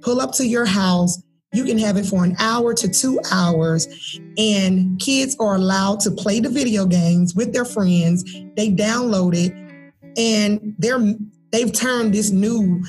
pull 0.00 0.20
up 0.20 0.32
to 0.34 0.46
your 0.46 0.64
house. 0.64 1.22
You 1.52 1.64
can 1.64 1.78
have 1.78 1.96
it 1.96 2.04
for 2.04 2.24
an 2.24 2.36
hour 2.38 2.74
to 2.74 2.88
two 2.88 3.18
hours, 3.32 3.88
and 4.36 5.00
kids 5.00 5.34
are 5.40 5.54
allowed 5.54 6.00
to 6.00 6.10
play 6.10 6.40
the 6.40 6.50
video 6.50 6.84
games 6.84 7.34
with 7.34 7.54
their 7.54 7.64
friends. 7.64 8.22
They 8.54 8.70
download 8.70 9.34
it, 9.34 9.52
and 10.18 10.74
they're 10.78 11.14
they've 11.50 11.72
turned 11.72 12.12
this 12.12 12.30
new 12.30 12.84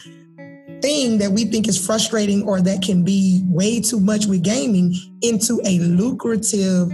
thing 0.82 1.18
that 1.20 1.32
we 1.32 1.46
think 1.46 1.68
is 1.68 1.84
frustrating 1.84 2.48
or 2.48 2.62
that 2.62 2.82
can 2.82 3.04
be 3.04 3.44
way 3.46 3.80
too 3.80 4.00
much 4.00 4.26
with 4.26 4.44
gaming 4.44 4.94
into 5.22 5.62
a 5.66 5.80
lucrative 5.80 6.90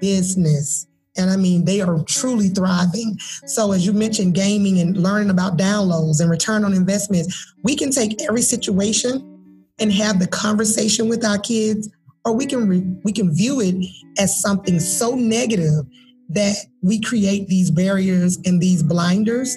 business. 0.00 0.86
And 1.16 1.30
I 1.30 1.36
mean, 1.36 1.64
they 1.64 1.80
are 1.80 2.02
truly 2.04 2.48
thriving. 2.48 3.18
So, 3.46 3.72
as 3.72 3.86
you 3.86 3.92
mentioned, 3.92 4.34
gaming 4.34 4.78
and 4.80 4.96
learning 4.96 5.30
about 5.30 5.56
downloads 5.56 6.20
and 6.20 6.30
return 6.30 6.64
on 6.64 6.72
investments, 6.72 7.54
we 7.62 7.76
can 7.76 7.90
take 7.90 8.22
every 8.22 8.42
situation 8.42 9.32
and 9.78 9.92
have 9.92 10.18
the 10.18 10.26
conversation 10.26 11.08
with 11.08 11.24
our 11.24 11.38
kids, 11.38 11.88
or 12.24 12.32
we 12.34 12.46
can 12.46 12.68
re- 12.68 12.96
we 13.04 13.12
can 13.12 13.34
view 13.34 13.60
it 13.60 13.76
as 14.18 14.40
something 14.40 14.80
so 14.80 15.14
negative 15.14 15.84
that 16.28 16.56
we 16.82 17.00
create 17.00 17.48
these 17.48 17.70
barriers 17.70 18.38
and 18.44 18.60
these 18.60 18.82
blinders 18.82 19.56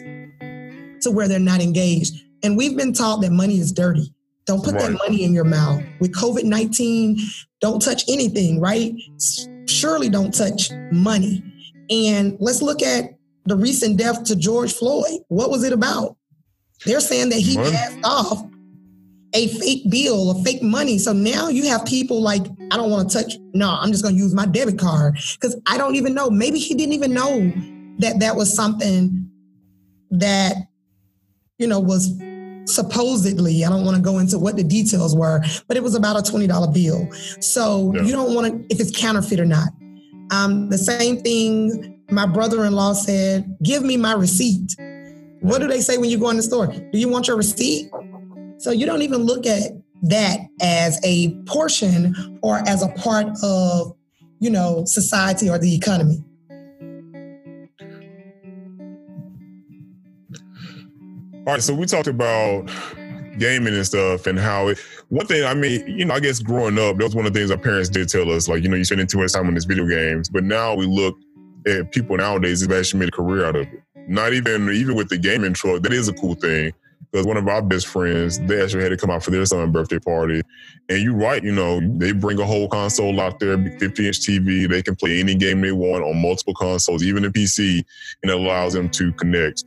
to 1.01 1.11
where 1.11 1.27
they're 1.27 1.39
not 1.39 1.61
engaged. 1.61 2.23
And 2.43 2.55
we've 2.57 2.77
been 2.77 2.93
taught 2.93 3.21
that 3.21 3.31
money 3.31 3.59
is 3.59 3.71
dirty. 3.71 4.13
Don't 4.45 4.63
put 4.63 4.73
right. 4.75 4.91
that 4.91 4.97
money 4.97 5.23
in 5.23 5.33
your 5.33 5.43
mouth. 5.43 5.83
With 5.99 6.13
COVID 6.13 6.43
19, 6.43 7.17
don't 7.61 7.81
touch 7.81 8.03
anything, 8.09 8.59
right? 8.59 8.93
Surely 9.67 10.09
don't 10.09 10.33
touch 10.33 10.71
money. 10.91 11.43
And 11.89 12.37
let's 12.39 12.61
look 12.61 12.81
at 12.81 13.17
the 13.45 13.55
recent 13.55 13.97
death 13.97 14.23
to 14.25 14.35
George 14.35 14.73
Floyd. 14.73 15.21
What 15.27 15.49
was 15.49 15.63
it 15.63 15.73
about? 15.73 16.15
They're 16.85 16.99
saying 16.99 17.29
that 17.29 17.39
he 17.39 17.57
money. 17.57 17.71
passed 17.71 17.99
off 18.03 18.45
a 19.33 19.47
fake 19.47 19.89
bill, 19.89 20.31
a 20.31 20.43
fake 20.43 20.63
money. 20.63 20.97
So 20.97 21.13
now 21.13 21.49
you 21.49 21.67
have 21.67 21.85
people 21.85 22.21
like, 22.21 22.43
I 22.71 22.77
don't 22.77 22.89
want 22.89 23.09
to 23.09 23.21
touch, 23.21 23.33
no, 23.53 23.69
I'm 23.69 23.91
just 23.91 24.03
going 24.03 24.15
to 24.15 24.21
use 24.21 24.33
my 24.33 24.45
debit 24.45 24.79
card 24.79 25.19
because 25.33 25.59
I 25.67 25.77
don't 25.77 25.95
even 25.95 26.13
know. 26.13 26.29
Maybe 26.29 26.59
he 26.59 26.73
didn't 26.73 26.93
even 26.93 27.13
know 27.13 27.51
that 27.99 28.19
that 28.19 28.35
was 28.35 28.53
something 28.53 29.29
that, 30.11 30.55
you 31.57 31.67
know, 31.67 31.79
was 31.79 32.15
supposedly, 32.65 33.65
I 33.65 33.69
don't 33.69 33.83
want 33.83 33.97
to 33.97 34.01
go 34.01 34.19
into 34.19 34.39
what 34.39 34.55
the 34.55 34.63
details 34.63 35.15
were, 35.15 35.41
but 35.67 35.75
it 35.77 35.83
was 35.83 35.95
about 35.95 36.17
a 36.17 36.31
$20 36.31 36.73
bill. 36.73 37.11
So 37.41 37.93
yeah. 37.93 38.03
you 38.03 38.11
don't 38.11 38.33
want 38.33 38.47
to, 38.47 38.73
if 38.73 38.79
it's 38.79 38.97
counterfeit 38.97 39.39
or 39.39 39.45
not. 39.45 39.69
Um, 40.31 40.69
the 40.69 40.77
same 40.77 41.17
thing 41.21 42.01
my 42.11 42.25
brother 42.25 42.65
in 42.65 42.73
law 42.73 42.93
said 42.93 43.57
give 43.63 43.83
me 43.83 43.97
my 43.97 44.13
receipt. 44.13 44.75
What 45.41 45.59
do 45.59 45.67
they 45.67 45.81
say 45.81 45.97
when 45.97 46.09
you 46.09 46.19
go 46.19 46.29
in 46.29 46.37
the 46.37 46.43
store? 46.43 46.67
Do 46.67 46.97
you 46.99 47.07
want 47.07 47.27
your 47.27 47.37
receipt? 47.37 47.89
So 48.57 48.71
you 48.71 48.85
don't 48.85 49.01
even 49.01 49.23
look 49.23 49.45
at 49.45 49.71
that 50.03 50.39
as 50.61 50.99
a 51.03 51.33
portion 51.45 52.39
or 52.41 52.59
as 52.67 52.83
a 52.83 52.89
part 52.89 53.27
of, 53.43 53.95
you 54.39 54.49
know, 54.49 54.83
society 54.85 55.49
or 55.49 55.57
the 55.57 55.73
economy. 55.73 56.23
All 61.47 61.53
right, 61.55 61.63
so 61.63 61.73
we 61.73 61.85
talked 61.85 62.07
about 62.07 62.69
gaming 63.37 63.73
and 63.73 63.85
stuff 63.85 64.27
and 64.27 64.37
how 64.37 64.67
it 64.67 64.77
one 65.09 65.25
thing 65.25 65.43
I 65.43 65.53
mean, 65.55 65.85
you 65.87 66.05
know, 66.05 66.13
I 66.13 66.19
guess 66.19 66.39
growing 66.39 66.77
up, 66.77 66.97
that 66.97 67.03
was 67.03 67.15
one 67.15 67.25
of 67.25 67.33
the 67.33 67.39
things 67.39 67.51
our 67.51 67.57
parents 67.57 67.89
did 67.89 68.09
tell 68.09 68.31
us, 68.31 68.47
like, 68.47 68.63
you 68.63 68.69
know, 68.69 68.75
you're 68.75 68.85
spending 68.85 69.07
too 69.07 69.17
much 69.17 69.33
time 69.33 69.47
on 69.47 69.55
these 69.55 69.65
video 69.65 69.87
games. 69.87 70.29
But 70.29 70.43
now 70.43 70.75
we 70.75 70.85
look 70.85 71.17
at 71.67 71.91
people 71.91 72.15
nowadays 72.17 72.61
who've 72.61 72.71
actually 72.71 72.99
made 73.01 73.09
a 73.09 73.11
career 73.11 73.45
out 73.45 73.55
of 73.55 73.63
it. 73.63 73.83
Not 74.07 74.33
even 74.33 74.69
even 74.69 74.95
with 74.95 75.09
the 75.09 75.17
gaming 75.17 75.53
truck, 75.53 75.81
that 75.81 75.93
is 75.93 76.07
a 76.07 76.13
cool 76.13 76.35
thing. 76.35 76.73
Because 77.11 77.25
one 77.25 77.37
of 77.37 77.47
our 77.47 77.61
best 77.61 77.87
friends, 77.87 78.39
they 78.41 78.61
actually 78.61 78.83
had 78.83 78.89
to 78.89 78.97
come 78.97 79.09
out 79.09 79.23
for 79.23 79.31
their 79.31 79.43
son's 79.45 79.71
birthday 79.71 79.97
party. 79.97 80.43
And 80.89 81.01
you're 81.01 81.15
right, 81.15 81.43
you 81.43 81.51
know, 81.51 81.79
they 81.97 82.11
bring 82.11 82.39
a 82.39 82.45
whole 82.45 82.67
console 82.67 83.19
out 83.19 83.39
there, 83.39 83.57
50 83.57 84.07
inch 84.07 84.19
TV. 84.19 84.69
They 84.69 84.83
can 84.83 84.95
play 84.95 85.19
any 85.19 85.33
game 85.33 85.61
they 85.61 85.71
want 85.71 86.03
on 86.03 86.21
multiple 86.21 86.53
consoles, 86.53 87.03
even 87.03 87.25
a 87.25 87.31
PC, 87.31 87.83
and 88.21 88.31
it 88.31 88.35
allows 88.35 88.73
them 88.73 88.89
to 88.89 89.11
connect. 89.13 89.63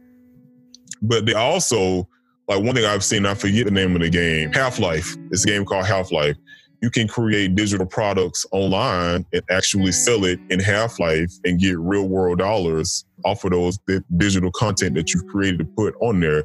But 1.00 1.26
they 1.26 1.34
also 1.34 2.06
like 2.48 2.62
one 2.62 2.74
thing 2.74 2.84
I've 2.84 3.04
seen, 3.04 3.26
I 3.26 3.34
forget 3.34 3.66
the 3.66 3.70
name 3.70 3.94
of 3.94 4.02
the 4.02 4.10
game, 4.10 4.50
mm-hmm. 4.50 4.60
Half 4.60 4.78
Life. 4.78 5.16
It's 5.30 5.44
a 5.44 5.48
game 5.48 5.64
called 5.64 5.86
Half 5.86 6.12
Life. 6.12 6.36
You 6.80 6.90
can 6.90 7.06
create 7.06 7.54
digital 7.54 7.86
products 7.86 8.44
online 8.50 9.24
and 9.32 9.42
actually 9.50 9.84
mm-hmm. 9.84 9.90
sell 9.92 10.24
it 10.24 10.40
in 10.50 10.58
Half 10.58 10.98
Life 10.98 11.32
and 11.44 11.60
get 11.60 11.78
real 11.78 12.08
world 12.08 12.38
dollars 12.38 13.04
off 13.24 13.44
of 13.44 13.52
those 13.52 13.78
digital 14.16 14.50
content 14.50 14.94
that 14.96 15.14
you've 15.14 15.26
created 15.26 15.58
to 15.58 15.64
put 15.64 15.94
on 16.00 16.20
there. 16.20 16.44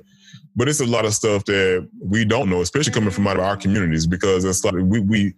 But 0.56 0.68
it's 0.68 0.80
a 0.80 0.86
lot 0.86 1.06
of 1.06 1.14
stuff 1.14 1.46
that 1.46 1.88
we 2.00 2.26
don't 2.26 2.50
know, 2.50 2.62
especially 2.62 2.94
coming 2.94 3.12
from 3.12 3.28
out 3.28 3.38
of 3.38 3.44
our 3.44 3.58
communities, 3.58 4.08
because 4.08 4.44
it's 4.44 4.64
like 4.64 4.74
we 4.76 5.00
we 5.00 5.34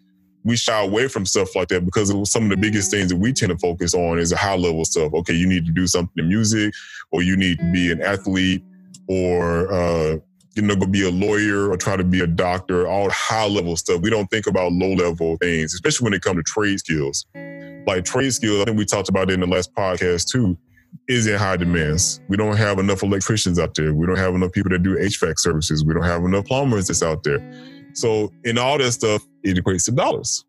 we 0.46 0.56
shy 0.56 0.82
away 0.82 1.08
from 1.10 1.26
stuff 1.26 1.56
like 1.56 1.68
that 1.68 1.86
because 1.86 2.10
some 2.32 2.44
of 2.44 2.50
the 2.50 2.58
biggest 2.58 2.90
mm-hmm. 2.90 3.00
things 3.00 3.12
that 3.12 3.18
we 3.18 3.34
tend 3.34 3.52
to 3.52 3.58
focus 3.58 3.94
on 3.94 4.18
is 4.18 4.32
a 4.32 4.38
high 4.38 4.56
level 4.56 4.86
stuff. 4.86 5.14
Okay, 5.14 5.34
you 5.34 5.48
need 5.48 5.66
to 5.66 5.72
do 5.72 5.88
something 5.88 6.24
in 6.24 6.30
music, 6.30 6.74
or 7.12 7.22
you 7.22 7.36
need 7.36 7.60
to 7.60 7.72
be 7.72 7.92
an 7.92 8.02
athlete, 8.02 8.64
or 9.08 9.72
uh, 9.74 10.18
you 10.62 10.68
know, 10.68 10.76
go 10.76 10.86
be 10.86 11.08
a 11.08 11.12
lawyer 11.12 11.70
or 11.70 11.78
try 11.78 11.96
to 11.96 12.04
be 12.04 12.20
a 12.22 12.28
doctor, 12.28 12.88
all 12.88 13.10
high 13.10 13.48
level 13.48 13.78
stuff. 13.78 14.02
We 14.02 14.10
don't 14.10 14.28
think 14.28 14.48
about 14.48 14.72
low 14.74 14.94
level 14.94 15.38
things, 15.38 15.74
especially 15.74 16.06
when 16.06 16.14
it 16.14 16.22
comes 16.22 16.38
to 16.38 16.44
trade 16.44 16.80
skills. 16.80 17.26
Like 17.88 18.04
trade 18.04 18.32
skills, 18.34 18.62
I 18.62 18.66
think 18.66 18.78
we 18.78 18.86
talked 18.86 19.10
about 19.10 19.30
it 19.30 19.36
in 19.36 19.40
the 19.40 19.48
last 19.48 19.74
podcast 19.74 20.28
too, 20.30 20.58
is 21.08 21.28
in 21.28 21.38
high 21.38 21.58
demands. 21.58 22.20
We 22.28 22.38
don't 22.38 22.58
have 22.58 22.78
enough 22.78 23.04
electricians 23.04 23.58
out 23.58 23.76
there. 23.76 23.94
We 23.94 24.06
don't 24.06 24.18
have 24.18 24.36
enough 24.36 24.52
people 24.52 24.70
that 24.72 24.84
do 24.84 24.96
HVAC 24.96 25.40
services. 25.40 25.86
We 25.86 25.94
don't 25.94 26.04
have 26.04 26.24
enough 26.24 26.46
plumbers 26.46 26.88
that's 26.88 27.02
out 27.02 27.24
there. 27.24 27.40
So 27.94 28.32
in 28.44 28.58
all 28.58 28.78
that 28.78 28.92
stuff, 28.92 29.26
it 29.44 29.58
equates 29.58 29.86
to 29.86 29.92
dollars. 29.92 30.46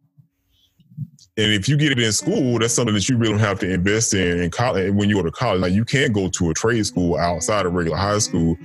And 1.36 1.52
if 1.52 1.68
you 1.68 1.76
get 1.76 1.92
it 1.92 1.98
in 1.98 2.12
school, 2.12 2.58
that's 2.58 2.74
something 2.74 2.94
that 2.94 3.08
you 3.08 3.16
really 3.16 3.32
don't 3.32 3.40
have 3.40 3.60
to 3.60 3.72
invest 3.72 4.12
in 4.14 4.40
in 4.40 4.50
college. 4.50 4.92
When 4.92 5.08
you 5.08 5.14
go 5.14 5.22
to 5.22 5.30
college, 5.30 5.60
like 5.60 5.72
you 5.72 5.84
can't 5.84 6.12
go 6.12 6.28
to 6.28 6.50
a 6.50 6.54
trade 6.54 6.84
school 6.84 7.16
outside 7.16 7.66
of 7.66 7.72
regular 7.72 7.96
high 7.96 8.18
school, 8.18 8.56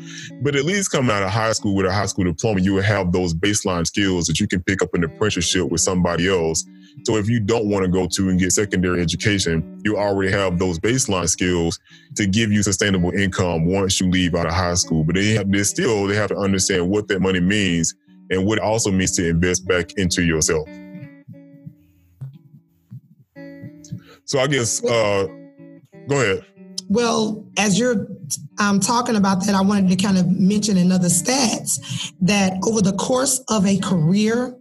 but 0.41 0.55
at 0.55 0.65
least 0.65 0.91
coming 0.91 1.11
out 1.11 1.21
of 1.21 1.29
high 1.29 1.51
school 1.51 1.75
with 1.75 1.85
a 1.85 1.93
high 1.93 2.07
school 2.07 2.25
diploma, 2.25 2.59
you 2.59 2.73
will 2.73 2.81
have 2.81 3.11
those 3.11 3.33
baseline 3.33 3.85
skills 3.85 4.25
that 4.25 4.39
you 4.39 4.47
can 4.47 4.63
pick 4.63 4.81
up 4.81 4.89
in 4.95 5.01
the 5.01 5.07
apprenticeship 5.07 5.69
with 5.69 5.81
somebody 5.81 6.27
else. 6.27 6.65
So 7.03 7.17
if 7.17 7.29
you 7.29 7.39
don't 7.39 7.69
want 7.69 7.85
to 7.85 7.91
go 7.91 8.07
to 8.07 8.29
and 8.29 8.39
get 8.39 8.51
secondary 8.51 9.01
education, 9.01 9.81
you 9.85 9.97
already 9.97 10.31
have 10.31 10.57
those 10.57 10.79
baseline 10.79 11.29
skills 11.29 11.79
to 12.15 12.25
give 12.25 12.51
you 12.51 12.63
sustainable 12.63 13.11
income 13.11 13.65
once 13.65 14.01
you 14.01 14.09
leave 14.09 14.33
out 14.33 14.47
of 14.47 14.53
high 14.53 14.73
school. 14.73 15.03
But 15.03 15.15
they 15.15 15.33
have 15.33 15.47
still 15.67 16.07
they 16.07 16.15
have 16.15 16.29
to 16.29 16.37
understand 16.37 16.89
what 16.89 17.07
that 17.09 17.21
money 17.21 17.41
means 17.41 17.93
and 18.31 18.45
what 18.45 18.57
it 18.57 18.63
also 18.63 18.91
means 18.91 19.15
to 19.17 19.29
invest 19.29 19.67
back 19.67 19.93
into 19.93 20.23
yourself. 20.23 20.67
So 24.25 24.39
I 24.39 24.47
guess, 24.47 24.83
uh, 24.83 25.27
go 26.07 26.21
ahead. 26.21 26.45
Well, 26.89 27.45
as 27.57 27.79
you're 27.79 28.07
um, 28.59 28.79
talking 28.79 29.15
about 29.15 29.45
that, 29.45 29.55
I 29.55 29.61
wanted 29.61 29.89
to 29.89 29.95
kind 29.95 30.17
of 30.17 30.27
mention 30.27 30.77
another 30.77 31.07
stats 31.07 32.13
that 32.21 32.53
over 32.63 32.81
the 32.81 32.93
course 32.93 33.43
of 33.49 33.65
a 33.65 33.77
career, 33.79 34.55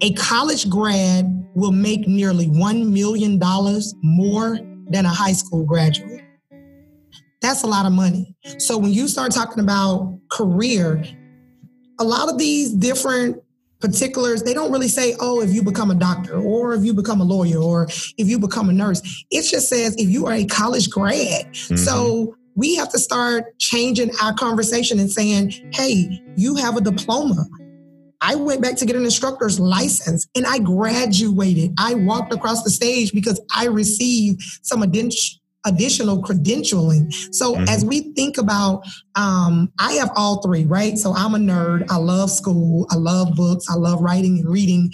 a 0.00 0.12
college 0.14 0.68
grad 0.70 1.26
will 1.54 1.72
make 1.72 2.06
nearly 2.06 2.46
$1 2.46 2.92
million 2.92 3.38
more 4.02 4.58
than 4.90 5.04
a 5.04 5.10
high 5.10 5.32
school 5.32 5.64
graduate. 5.64 6.22
That's 7.40 7.62
a 7.62 7.66
lot 7.66 7.86
of 7.86 7.92
money. 7.92 8.36
So 8.58 8.78
when 8.78 8.92
you 8.92 9.08
start 9.08 9.32
talking 9.32 9.62
about 9.62 10.18
career, 10.30 11.04
a 12.00 12.04
lot 12.04 12.28
of 12.30 12.38
these 12.38 12.72
different 12.72 13.42
particulars. 13.80 14.42
They 14.42 14.54
don't 14.54 14.72
really 14.72 14.88
say, 14.88 15.14
oh, 15.20 15.40
if 15.40 15.52
you 15.52 15.62
become 15.62 15.90
a 15.90 15.94
doctor 15.94 16.40
or 16.40 16.74
if 16.74 16.84
you 16.84 16.92
become 16.94 17.20
a 17.20 17.24
lawyer 17.24 17.58
or 17.58 17.84
if 17.84 18.28
you 18.28 18.38
become 18.38 18.68
a 18.68 18.72
nurse. 18.72 19.24
It 19.30 19.42
just 19.42 19.68
says 19.68 19.94
if 19.96 20.08
you 20.08 20.26
are 20.26 20.34
a 20.34 20.44
college 20.44 20.90
grad. 20.90 21.46
Mm-hmm. 21.52 21.76
So 21.76 22.36
we 22.54 22.74
have 22.74 22.88
to 22.90 22.98
start 22.98 23.58
changing 23.58 24.10
our 24.20 24.34
conversation 24.34 24.98
and 24.98 25.10
saying, 25.10 25.52
hey, 25.72 26.20
you 26.36 26.56
have 26.56 26.76
a 26.76 26.80
diploma. 26.80 27.46
I 28.20 28.34
went 28.34 28.62
back 28.62 28.74
to 28.78 28.86
get 28.86 28.96
an 28.96 29.04
instructor's 29.04 29.60
license 29.60 30.26
and 30.34 30.44
I 30.44 30.58
graduated. 30.58 31.72
I 31.78 31.94
walked 31.94 32.32
across 32.32 32.64
the 32.64 32.70
stage 32.70 33.12
because 33.12 33.40
I 33.54 33.66
received 33.66 34.42
some 34.62 34.82
additional 35.66 36.22
credentialing. 36.22 37.12
So 37.34 37.54
mm-hmm. 37.54 37.68
as 37.68 37.84
we 37.84 38.12
think 38.14 38.38
about, 38.38 38.84
um, 39.16 39.72
I 39.78 39.94
have 39.94 40.10
all 40.16 40.40
three, 40.42 40.64
right? 40.64 40.96
So 40.96 41.14
I'm 41.14 41.34
a 41.34 41.38
nerd. 41.38 41.86
I 41.90 41.96
love 41.96 42.30
school. 42.30 42.86
I 42.90 42.96
love 42.96 43.34
books. 43.34 43.66
I 43.68 43.74
love 43.74 44.00
writing 44.00 44.38
and 44.38 44.48
reading. 44.48 44.92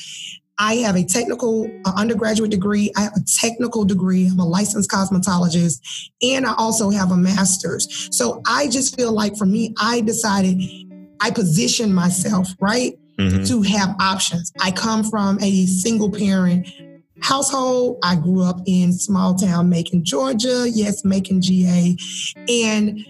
I 0.59 0.75
have 0.77 0.95
a 0.95 1.05
technical 1.05 1.69
uh, 1.85 1.93
undergraduate 1.97 2.51
degree. 2.51 2.93
I 2.97 3.03
have 3.03 3.15
a 3.17 3.25
technical 3.41 3.85
degree. 3.85 4.29
I'm 4.29 4.39
a 4.39 4.47
licensed 4.47 4.89
cosmetologist, 4.89 5.81
and 6.23 6.47
I 6.47 6.55
also 6.55 6.91
have 6.91 7.11
a 7.11 7.17
master's. 7.17 8.09
So 8.17 8.41
I 8.47 8.69
just 8.69 8.95
feel 8.97 9.13
like 9.13 9.37
for 9.37 9.47
me, 9.47 9.75
I 9.81 10.01
decided 10.01 10.63
I 11.21 11.31
position 11.33 11.93
myself 11.93 12.49
right 12.61 12.93
mm-hmm. 13.19 13.45
to 13.45 13.63
have 13.63 13.97
options. 14.01 14.53
I 14.61 14.71
come 14.71 15.03
from 15.03 15.39
a 15.43 15.67
single 15.67 16.11
parent 16.11 16.69
household. 17.23 17.99
I 18.03 18.17
grew 18.17 18.43
up 18.43 18.61
in 18.67 18.93
small 18.93 19.35
town 19.35 19.69
Macon, 19.69 20.05
Georgia. 20.05 20.67
Yes, 20.69 21.05
Macon, 21.05 21.41
GA. 21.41 21.97
And 22.49 23.05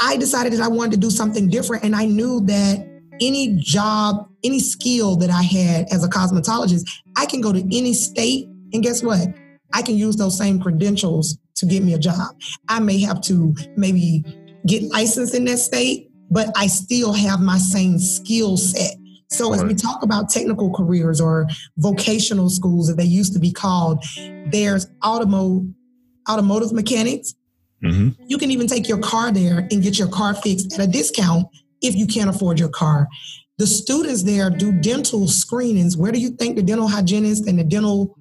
I 0.00 0.16
decided 0.16 0.52
that 0.54 0.60
I 0.60 0.68
wanted 0.68 0.92
to 0.92 0.96
do 0.98 1.10
something 1.10 1.48
different. 1.48 1.84
And 1.84 1.94
I 1.94 2.06
knew 2.06 2.40
that 2.46 2.88
any 3.20 3.56
job, 3.58 4.28
any 4.42 4.60
skill 4.60 5.16
that 5.16 5.30
I 5.30 5.42
had 5.42 5.86
as 5.92 6.04
a 6.04 6.08
cosmetologist, 6.08 6.84
I 7.16 7.26
can 7.26 7.40
go 7.40 7.52
to 7.52 7.60
any 7.60 7.94
state. 7.94 8.46
And 8.72 8.82
guess 8.82 9.02
what? 9.02 9.28
I 9.72 9.82
can 9.82 9.96
use 9.96 10.16
those 10.16 10.36
same 10.36 10.60
credentials 10.60 11.38
to 11.56 11.66
get 11.66 11.82
me 11.82 11.94
a 11.94 11.98
job. 11.98 12.36
I 12.68 12.80
may 12.80 13.00
have 13.00 13.20
to 13.22 13.54
maybe 13.76 14.24
get 14.66 14.82
licensed 14.84 15.34
in 15.34 15.44
that 15.46 15.58
state, 15.58 16.10
but 16.30 16.48
I 16.56 16.66
still 16.66 17.12
have 17.12 17.40
my 17.40 17.58
same 17.58 17.98
skill 17.98 18.56
set. 18.56 18.96
So 19.32 19.54
as 19.54 19.64
we 19.64 19.74
talk 19.74 20.02
about 20.02 20.28
technical 20.28 20.72
careers 20.72 21.20
or 21.20 21.48
vocational 21.78 22.50
schools 22.50 22.86
that 22.88 22.96
they 22.96 23.04
used 23.04 23.32
to 23.32 23.38
be 23.38 23.50
called, 23.50 24.04
there's 24.46 24.86
automotive 25.04 25.68
automotive 26.30 26.72
mechanics. 26.72 27.34
Mm-hmm. 27.82 28.22
You 28.26 28.38
can 28.38 28.50
even 28.50 28.68
take 28.68 28.88
your 28.88 28.98
car 28.98 29.32
there 29.32 29.66
and 29.70 29.82
get 29.82 29.98
your 29.98 30.08
car 30.08 30.34
fixed 30.34 30.78
at 30.78 30.88
a 30.88 30.90
discount 30.90 31.48
if 31.80 31.96
you 31.96 32.06
can't 32.06 32.30
afford 32.30 32.60
your 32.60 32.68
car. 32.68 33.08
The 33.58 33.66
students 33.66 34.22
there 34.22 34.50
do 34.50 34.72
dental 34.72 35.26
screenings. 35.26 35.96
Where 35.96 36.12
do 36.12 36.20
you 36.20 36.30
think 36.30 36.56
the 36.56 36.62
dental 36.62 36.88
hygienist 36.88 37.48
and 37.48 37.58
the 37.58 37.64
dental 37.64 38.16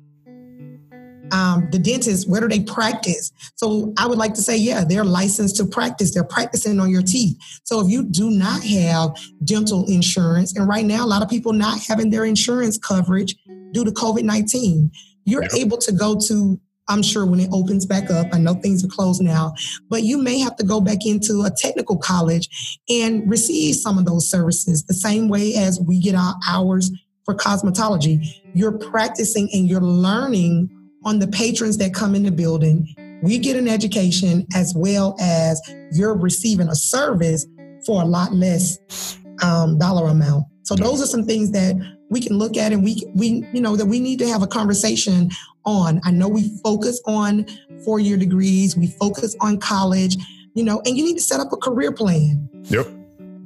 um, 1.32 1.70
the 1.72 1.80
dentists, 1.80 2.28
where 2.28 2.41
do 2.41 2.48
they 2.48 2.62
practice? 2.62 3.32
So 3.56 3.94
I 3.98 4.08
would 4.08 4.17
like 4.17 4.34
to 4.36 4.41
say, 4.41 4.58
yeah, 4.58 4.84
they're 4.84 5.06
licensed 5.06 5.58
to 5.58 5.65
practice. 5.65 6.13
They're 6.13 6.24
practicing 6.24 6.80
on 6.80 6.89
your 6.89 7.02
teeth. 7.02 7.38
So 7.63 7.80
if 7.80 7.89
you 7.89 8.04
do 8.04 8.30
not 8.30 8.63
have 8.63 9.12
dental 9.44 9.86
insurance, 9.89 10.56
and 10.56 10.67
right 10.67 10.86
now 10.86 11.06
a 11.06 11.08
lot 11.08 11.22
of 11.22 11.30
people 11.30 11.54
not 11.54 11.80
having 11.84 12.10
their 12.10 12.26
insurance 12.26 12.78
coverage 12.78 13.36
due 13.72 13.86
to 13.86 13.91
COVID 13.91 14.24
19, 14.24 14.91
you're 15.26 15.44
yeah. 15.44 15.50
able 15.60 15.78
to 15.78 15.91
go 15.91 16.20
to 16.28 16.60
I'm 16.88 17.04
sure 17.04 17.26
when 17.26 17.39
it 17.39 17.50
opens 17.54 17.86
back 17.86 18.10
up, 18.10 18.28
I 18.34 18.38
know 18.38 18.56
things 18.56 18.84
are 18.84 18.89
closed 18.89 19.22
now, 19.22 19.54
but 19.89 20.04
you 20.04 20.17
may 20.17 20.39
have 20.39 20.58
to 20.58 20.65
go 20.65 20.82
back 20.82 21.06
into 21.06 21.44
a 21.46 21.50
technical 21.50 21.98
college 21.98 22.82
and 22.89 23.30
receive 23.30 23.76
some 23.76 23.98
of 23.98 24.06
those 24.06 24.30
services 24.30 24.84
the 24.84 24.94
same 24.94 25.30
way 25.30 25.56
as 25.56 25.80
we 25.80 26.02
get 26.02 26.15
our 26.15 26.36
hours 26.50 26.91
for 27.24 27.34
cosmetology. 27.34 28.26
You're 28.54 28.78
practicing 28.78 29.48
and 29.54 29.70
you're 29.70 29.80
learning 29.80 30.70
on 31.03 31.19
the 31.19 31.27
patrons 31.27 31.77
that 31.77 31.93
come 31.93 32.15
in 32.15 32.23
the 32.23 32.31
building. 32.31 32.87
We 33.21 33.37
get 33.37 33.55
an 33.55 33.67
education 33.67 34.45
as 34.55 34.73
well 34.75 35.15
as 35.19 35.61
you're 35.91 36.15
receiving 36.15 36.69
a 36.69 36.75
service 36.75 37.45
for 37.85 38.01
a 38.01 38.05
lot 38.05 38.33
less 38.33 39.17
um, 39.43 39.77
dollar 39.77 40.09
amount. 40.09 40.45
So 40.63 40.75
those 40.75 41.01
are 41.01 41.05
some 41.05 41.25
things 41.25 41.51
that 41.51 41.75
we 42.09 42.19
can 42.19 42.37
look 42.37 42.57
at 42.57 42.73
and 42.73 42.83
we 42.83 43.01
we 43.15 43.47
you 43.53 43.61
know 43.61 43.75
that 43.75 43.85
we 43.85 43.99
need 43.99 44.19
to 44.19 44.27
have 44.27 44.43
a 44.43 44.47
conversation 44.47 45.29
on. 45.65 46.01
I 46.03 46.11
know 46.11 46.27
we 46.27 46.57
focus 46.63 47.01
on 47.05 47.45
four 47.83 47.99
year 47.99 48.17
degrees, 48.17 48.77
we 48.77 48.87
focus 48.87 49.35
on 49.39 49.57
college, 49.57 50.17
you 50.53 50.63
know, 50.63 50.81
and 50.85 50.97
you 50.97 51.03
need 51.03 51.15
to 51.15 51.23
set 51.23 51.39
up 51.39 51.51
a 51.53 51.57
career 51.57 51.91
plan. 51.91 52.49
Yep. 52.65 52.87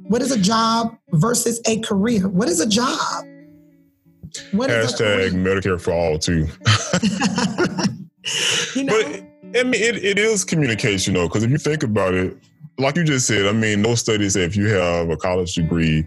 What 0.08 0.22
is 0.22 0.30
a 0.30 0.38
job 0.38 0.96
versus 1.12 1.60
a 1.66 1.80
career? 1.80 2.28
What 2.28 2.48
is 2.48 2.60
a 2.60 2.68
job? 2.68 3.24
What 4.52 4.70
Hashtag 4.70 5.32
Medicare 5.32 5.80
for 5.80 5.92
all 5.92 6.18
too. 6.18 6.46
you 8.74 8.84
know? 8.84 9.02
But 9.02 9.58
I 9.58 9.62
mean, 9.62 9.82
it, 9.82 10.04
it 10.04 10.18
is 10.18 10.44
communication 10.44 11.14
though, 11.14 11.28
because 11.28 11.42
if 11.42 11.50
you 11.50 11.58
think 11.58 11.82
about 11.82 12.14
it, 12.14 12.36
like 12.78 12.96
you 12.96 13.04
just 13.04 13.26
said, 13.26 13.46
I 13.46 13.52
mean, 13.52 13.82
no 13.82 13.94
studies 13.94 14.34
say 14.34 14.42
if 14.42 14.56
you 14.56 14.68
have 14.68 15.08
a 15.08 15.16
college 15.16 15.54
degree, 15.54 16.04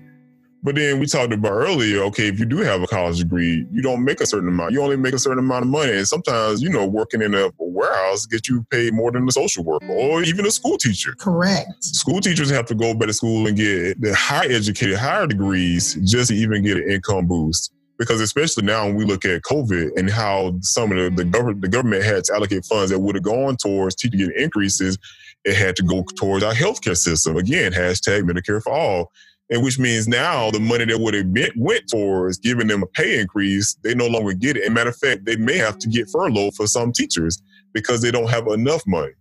but 0.61 0.75
then 0.75 0.99
we 0.99 1.05
talked 1.05 1.31
about 1.31 1.51
earlier, 1.51 2.03
okay, 2.03 2.27
if 2.27 2.37
you 2.37 2.45
do 2.45 2.57
have 2.57 2.81
a 2.81 2.87
college 2.87 3.17
degree, 3.17 3.65
you 3.71 3.81
don't 3.81 4.03
make 4.03 4.19
a 4.19 4.25
certain 4.25 4.49
amount. 4.49 4.73
You 4.73 4.81
only 4.81 4.97
make 4.97 5.13
a 5.13 5.19
certain 5.19 5.39
amount 5.39 5.63
of 5.63 5.71
money. 5.71 5.93
And 5.93 6.07
sometimes, 6.07 6.61
you 6.61 6.69
know, 6.69 6.85
working 6.85 7.21
in 7.21 7.33
a 7.33 7.49
warehouse 7.57 8.25
get 8.25 8.49
you 8.49 8.65
paid 8.69 8.93
more 8.93 9.09
than 9.09 9.25
a 9.27 9.31
social 9.31 9.63
worker 9.63 9.87
or 9.87 10.21
even 10.23 10.45
a 10.45 10.51
school 10.51 10.77
teacher. 10.77 11.15
Correct. 11.17 11.81
School 11.81 12.19
teachers 12.19 12.49
have 12.49 12.65
to 12.65 12.75
go 12.75 12.93
back 12.93 13.07
to 13.07 13.13
school 13.13 13.47
and 13.47 13.55
get 13.55 14.01
the 14.01 14.13
high 14.13 14.47
educated, 14.47 14.97
higher 14.97 15.27
degrees 15.27 15.95
just 16.03 16.29
to 16.29 16.35
even 16.35 16.63
get 16.63 16.75
an 16.75 16.91
income 16.91 17.25
boost 17.25 17.71
because 17.99 18.21
especially 18.21 18.63
now 18.63 18.85
when 18.85 18.95
we 18.95 19.05
look 19.05 19.25
at 19.25 19.41
COVID 19.41 19.91
and 19.97 20.09
how 20.09 20.55
some 20.61 20.91
of 20.91 20.97
the, 20.97 21.09
the 21.09 21.23
mm-hmm. 21.23 21.31
government 21.31 21.61
the 21.61 21.67
government 21.67 22.03
had 22.03 22.23
to 22.23 22.33
allocate 22.33 22.65
funds 22.65 22.89
that 22.89 22.99
would 22.99 23.15
have 23.15 23.23
gone 23.23 23.57
towards 23.57 23.95
teaching 23.95 24.31
increases, 24.35 24.97
it 25.43 25.55
had 25.55 25.75
to 25.75 25.83
go 25.83 26.03
towards 26.17 26.43
our 26.43 26.53
healthcare 26.53 26.97
system. 26.97 27.35
Again, 27.35 27.73
hashtag 27.73 28.23
Medicare 28.23 28.63
for 28.63 28.73
all. 28.73 29.11
And 29.51 29.63
which 29.63 29.79
means 29.79 30.07
now 30.07 30.51
the 30.51 30.59
money 30.59 30.85
that 30.85 30.99
would 30.99 31.15
have 31.15 31.33
been, 31.33 31.51
went 31.57 31.87
towards 31.87 32.37
giving 32.37 32.67
them 32.67 32.83
a 32.83 32.85
pay 32.85 33.19
increase, 33.19 33.75
they 33.83 33.95
no 33.95 34.05
longer 34.05 34.33
get 34.33 34.57
it. 34.57 34.63
And 34.63 34.75
matter 34.75 34.91
of 34.91 34.97
fact, 34.97 35.25
they 35.25 35.37
may 35.37 35.57
have 35.57 35.79
to 35.79 35.89
get 35.89 36.07
furloughed 36.09 36.53
for 36.53 36.67
some 36.67 36.91
teachers 36.91 37.41
because 37.73 38.01
they 38.01 38.11
don't 38.11 38.29
have 38.29 38.47
enough 38.47 38.83
money. 38.85 39.11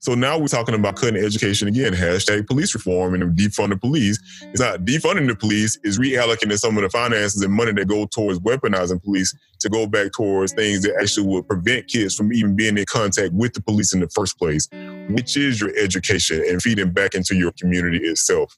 So 0.00 0.14
now 0.14 0.38
we're 0.38 0.48
talking 0.48 0.74
about 0.74 0.96
cutting 0.96 1.22
education 1.22 1.68
again, 1.68 1.92
hashtag 1.92 2.46
police 2.46 2.74
reform 2.74 3.14
and 3.14 3.36
defund 3.36 3.70
the 3.70 3.76
police. 3.76 4.18
It's 4.42 4.60
not 4.60 4.80
defunding 4.80 5.28
the 5.28 5.36
police, 5.36 5.78
it's 5.84 5.98
reallocating 5.98 6.58
some 6.58 6.76
of 6.76 6.82
the 6.82 6.90
finances 6.90 7.40
and 7.42 7.52
money 7.52 7.72
that 7.72 7.86
go 7.86 8.06
towards 8.06 8.40
weaponizing 8.40 9.02
police 9.02 9.34
to 9.60 9.68
go 9.68 9.86
back 9.86 10.12
towards 10.12 10.52
things 10.52 10.82
that 10.82 10.96
actually 11.00 11.26
would 11.28 11.46
prevent 11.46 11.86
kids 11.88 12.14
from 12.14 12.32
even 12.32 12.56
being 12.56 12.76
in 12.76 12.84
contact 12.86 13.32
with 13.32 13.52
the 13.52 13.62
police 13.62 13.94
in 13.94 14.00
the 14.00 14.08
first 14.08 14.38
place, 14.38 14.68
which 15.10 15.36
is 15.36 15.60
your 15.60 15.76
education 15.76 16.42
and 16.48 16.60
feeding 16.60 16.90
back 16.90 17.14
into 17.14 17.36
your 17.36 17.52
community 17.52 17.98
itself. 17.98 18.56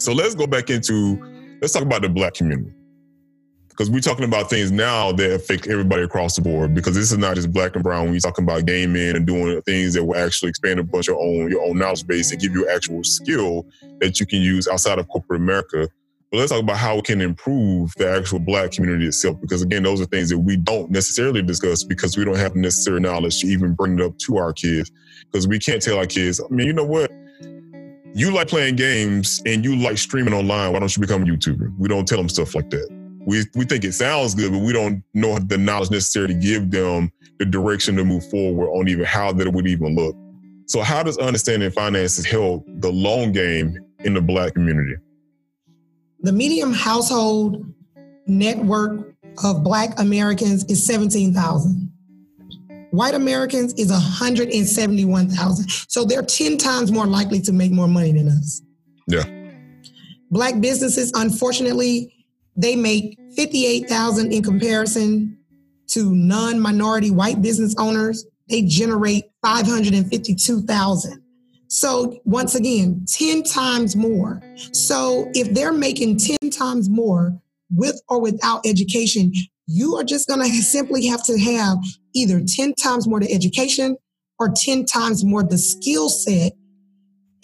So 0.00 0.12
let's 0.12 0.34
go 0.34 0.46
back 0.46 0.70
into, 0.70 1.18
let's 1.60 1.72
talk 1.72 1.82
about 1.82 2.02
the 2.02 2.08
black 2.08 2.34
community 2.34 2.72
because 3.78 3.90
we're 3.92 4.00
talking 4.00 4.24
about 4.24 4.50
things 4.50 4.72
now 4.72 5.12
that 5.12 5.32
affect 5.32 5.68
everybody 5.68 6.02
across 6.02 6.34
the 6.34 6.42
board. 6.42 6.74
Because 6.74 6.96
this 6.96 7.12
is 7.12 7.18
not 7.18 7.36
just 7.36 7.52
black 7.52 7.76
and 7.76 7.84
brown. 7.84 8.10
We're 8.10 8.18
talking 8.18 8.44
about 8.44 8.66
gaming 8.66 9.14
and 9.14 9.24
doing 9.24 9.62
things 9.62 9.94
that 9.94 10.04
will 10.04 10.16
actually 10.16 10.48
expand 10.48 10.80
a 10.80 10.82
bunch 10.82 11.06
of 11.06 11.14
your 11.14 11.22
own 11.22 11.48
your 11.48 11.64
own 11.64 11.78
knowledge 11.78 12.04
base 12.04 12.32
and 12.32 12.40
give 12.40 12.52
you 12.52 12.68
actual 12.68 13.04
skill 13.04 13.68
that 14.00 14.18
you 14.18 14.26
can 14.26 14.42
use 14.42 14.66
outside 14.66 14.98
of 14.98 15.06
corporate 15.06 15.40
America. 15.40 15.88
But 16.32 16.38
let's 16.38 16.50
talk 16.50 16.60
about 16.60 16.76
how 16.76 16.98
it 16.98 17.04
can 17.04 17.20
improve 17.20 17.92
the 17.96 18.10
actual 18.10 18.40
black 18.40 18.72
community 18.72 19.06
itself. 19.06 19.40
Because 19.40 19.62
again, 19.62 19.84
those 19.84 20.00
are 20.00 20.06
things 20.06 20.28
that 20.30 20.40
we 20.40 20.56
don't 20.56 20.90
necessarily 20.90 21.40
discuss 21.40 21.84
because 21.84 22.16
we 22.16 22.24
don't 22.24 22.36
have 22.36 22.54
the 22.54 22.60
necessary 22.60 22.98
knowledge 22.98 23.40
to 23.42 23.46
even 23.46 23.74
bring 23.74 24.00
it 24.00 24.04
up 24.04 24.18
to 24.18 24.38
our 24.38 24.52
kids. 24.52 24.90
Because 25.30 25.46
we 25.46 25.60
can't 25.60 25.80
tell 25.80 25.98
our 25.98 26.06
kids, 26.06 26.40
I 26.40 26.52
mean, 26.52 26.66
you 26.66 26.72
know 26.72 26.84
what? 26.84 27.12
You 28.12 28.32
like 28.32 28.48
playing 28.48 28.74
games 28.74 29.40
and 29.46 29.64
you 29.64 29.76
like 29.76 29.98
streaming 29.98 30.34
online. 30.34 30.72
Why 30.72 30.80
don't 30.80 30.96
you 30.96 31.00
become 31.00 31.22
a 31.22 31.26
YouTuber? 31.26 31.78
We 31.78 31.86
don't 31.86 32.08
tell 32.08 32.18
them 32.18 32.28
stuff 32.28 32.56
like 32.56 32.70
that 32.70 32.97
we 33.28 33.44
we 33.54 33.66
think 33.66 33.84
it 33.84 33.92
sounds 33.92 34.34
good, 34.34 34.50
but 34.50 34.60
we 34.60 34.72
don't 34.72 35.04
know 35.12 35.38
the 35.38 35.58
knowledge 35.58 35.90
necessary 35.90 36.28
to 36.28 36.34
give 36.34 36.70
them 36.70 37.12
the 37.38 37.44
direction 37.44 37.94
to 37.96 38.04
move 38.04 38.28
forward 38.30 38.70
on 38.70 38.88
even 38.88 39.04
how 39.04 39.32
that 39.32 39.52
would 39.52 39.66
even 39.66 39.94
look. 39.94 40.16
So, 40.64 40.80
how 40.80 41.02
does 41.02 41.18
understanding 41.18 41.70
finances 41.70 42.24
help 42.24 42.64
the 42.66 42.90
long 42.90 43.32
game 43.32 43.78
in 44.00 44.14
the 44.14 44.22
Black 44.22 44.54
community? 44.54 44.94
The 46.20 46.32
medium 46.32 46.72
household 46.72 47.66
network 48.26 49.12
of 49.44 49.62
Black 49.62 50.00
Americans 50.00 50.64
is 50.64 50.84
17,000. 50.86 51.92
White 52.92 53.14
Americans 53.14 53.74
is 53.74 53.90
171,000. 53.90 55.68
So 55.88 56.06
they're 56.06 56.22
10 56.22 56.56
times 56.56 56.90
more 56.90 57.06
likely 57.06 57.40
to 57.42 57.52
make 57.52 57.72
more 57.72 57.88
money 57.88 58.12
than 58.12 58.28
us. 58.28 58.62
Yeah. 59.06 59.24
Black 60.30 60.60
businesses, 60.60 61.12
unfortunately, 61.14 62.14
they 62.56 62.74
make 62.74 63.17
58,000 63.38 64.32
in 64.32 64.42
comparison 64.42 65.38
to 65.86 66.12
non-minority 66.12 67.12
white 67.12 67.40
business 67.40 67.74
owners. 67.78 68.26
They 68.48 68.62
generate 68.62 69.26
552,000. 69.42 71.22
So 71.68 72.18
once 72.24 72.56
again, 72.56 73.04
10 73.06 73.44
times 73.44 73.94
more. 73.94 74.42
So 74.72 75.30
if 75.34 75.54
they're 75.54 75.72
making 75.72 76.18
10 76.18 76.50
times 76.50 76.90
more, 76.90 77.38
with 77.70 78.00
or 78.08 78.20
without 78.20 78.66
education, 78.66 79.32
you 79.66 79.96
are 79.96 80.04
just 80.04 80.28
going 80.28 80.40
to 80.44 80.48
simply 80.62 81.06
have 81.06 81.24
to 81.24 81.38
have 81.38 81.78
either 82.14 82.42
10 82.44 82.74
times 82.74 83.06
more 83.06 83.20
the 83.20 83.32
education 83.32 83.96
or 84.38 84.52
10 84.54 84.84
times 84.86 85.24
more 85.24 85.42
the 85.42 85.58
skill 85.58 86.08
set. 86.08 86.52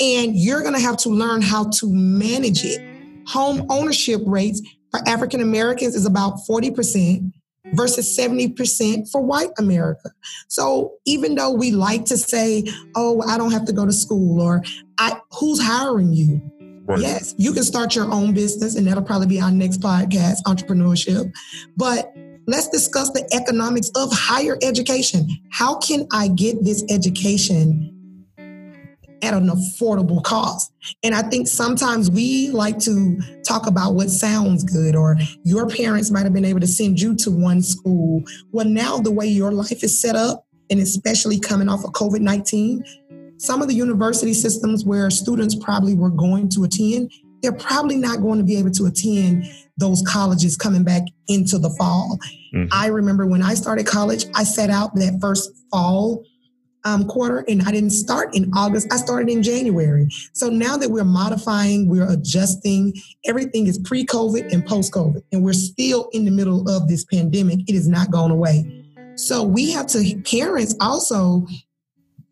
And 0.00 0.34
you're 0.34 0.62
going 0.62 0.74
to 0.74 0.80
have 0.80 0.96
to 0.98 1.08
learn 1.08 1.40
how 1.40 1.70
to 1.78 1.88
manage 1.88 2.64
it. 2.64 2.80
Home 3.28 3.64
ownership 3.70 4.20
rates 4.26 4.60
for 4.94 5.08
African 5.08 5.40
Americans 5.40 5.96
is 5.96 6.06
about 6.06 6.38
40% 6.48 7.32
versus 7.72 8.16
70% 8.16 9.10
for 9.10 9.20
white 9.20 9.50
America. 9.58 10.10
So 10.48 10.92
even 11.04 11.34
though 11.34 11.50
we 11.50 11.72
like 11.72 12.04
to 12.06 12.16
say, 12.16 12.64
oh, 12.94 13.20
I 13.22 13.36
don't 13.36 13.50
have 13.50 13.64
to 13.64 13.72
go 13.72 13.84
to 13.86 13.92
school 13.92 14.40
or 14.40 14.62
I, 14.98 15.18
who's 15.32 15.60
hiring 15.60 16.12
you? 16.12 16.40
Right. 16.86 17.00
Yes, 17.00 17.34
you 17.38 17.52
can 17.52 17.64
start 17.64 17.96
your 17.96 18.12
own 18.12 18.34
business, 18.34 18.76
and 18.76 18.86
that'll 18.86 19.02
probably 19.02 19.26
be 19.26 19.40
our 19.40 19.50
next 19.50 19.80
podcast, 19.80 20.42
entrepreneurship. 20.46 21.32
But 21.78 22.12
let's 22.46 22.68
discuss 22.68 23.10
the 23.10 23.26
economics 23.32 23.90
of 23.96 24.10
higher 24.12 24.58
education. 24.62 25.26
How 25.50 25.78
can 25.78 26.06
I 26.12 26.28
get 26.28 26.62
this 26.62 26.84
education 26.90 27.93
at 29.24 29.34
an 29.34 29.48
affordable 29.48 30.22
cost? 30.22 30.72
And 31.02 31.14
I 31.14 31.22
think 31.22 31.48
sometimes 31.48 32.10
we 32.10 32.50
like 32.50 32.78
to 32.80 33.18
talk 33.46 33.66
about 33.66 33.94
what 33.94 34.10
sounds 34.10 34.62
good, 34.64 34.94
or 34.94 35.16
your 35.44 35.68
parents 35.68 36.10
might 36.10 36.24
have 36.24 36.32
been 36.32 36.44
able 36.44 36.60
to 36.60 36.66
send 36.66 37.00
you 37.00 37.14
to 37.16 37.30
one 37.30 37.62
school. 37.62 38.22
Well, 38.52 38.66
now 38.66 38.98
the 38.98 39.10
way 39.10 39.26
your 39.26 39.52
life 39.52 39.82
is 39.82 40.00
set 40.00 40.16
up, 40.16 40.46
and 40.70 40.80
especially 40.80 41.38
coming 41.38 41.68
off 41.68 41.84
of 41.84 41.92
COVID 41.92 42.20
19, 42.20 42.84
some 43.38 43.62
of 43.62 43.68
the 43.68 43.74
university 43.74 44.34
systems 44.34 44.84
where 44.84 45.10
students 45.10 45.54
probably 45.54 45.94
were 45.94 46.10
going 46.10 46.48
to 46.50 46.64
attend, 46.64 47.12
they're 47.42 47.52
probably 47.52 47.96
not 47.96 48.22
going 48.22 48.38
to 48.38 48.44
be 48.44 48.56
able 48.56 48.70
to 48.70 48.86
attend 48.86 49.44
those 49.76 50.02
colleges 50.06 50.56
coming 50.56 50.84
back 50.84 51.02
into 51.28 51.58
the 51.58 51.70
fall. 51.70 52.18
Mm-hmm. 52.54 52.68
I 52.72 52.86
remember 52.86 53.26
when 53.26 53.42
I 53.42 53.54
started 53.54 53.86
college, 53.86 54.26
I 54.34 54.44
set 54.44 54.70
out 54.70 54.94
that 54.94 55.18
first 55.20 55.50
fall 55.70 56.24
um, 56.84 57.06
quarter 57.06 57.44
and 57.48 57.62
I 57.62 57.70
didn't 57.70 57.90
start 57.90 58.34
in 58.34 58.50
August. 58.54 58.92
I 58.92 58.96
started 58.96 59.30
in 59.30 59.42
January. 59.42 60.08
So 60.32 60.48
now 60.48 60.76
that 60.76 60.90
we're 60.90 61.04
modifying, 61.04 61.88
we're 61.88 62.10
adjusting, 62.10 62.94
everything 63.26 63.66
is 63.66 63.78
pre 63.78 64.04
COVID 64.04 64.52
and 64.52 64.64
post 64.66 64.92
COVID, 64.92 65.22
and 65.32 65.42
we're 65.42 65.54
still 65.54 66.08
in 66.12 66.24
the 66.24 66.30
middle 66.30 66.68
of 66.68 66.88
this 66.88 67.04
pandemic. 67.04 67.60
It 67.68 67.74
has 67.74 67.88
not 67.88 68.10
gone 68.10 68.30
away. 68.30 68.84
So 69.16 69.42
we 69.42 69.70
have 69.72 69.86
to, 69.88 70.22
parents 70.22 70.74
also 70.80 71.46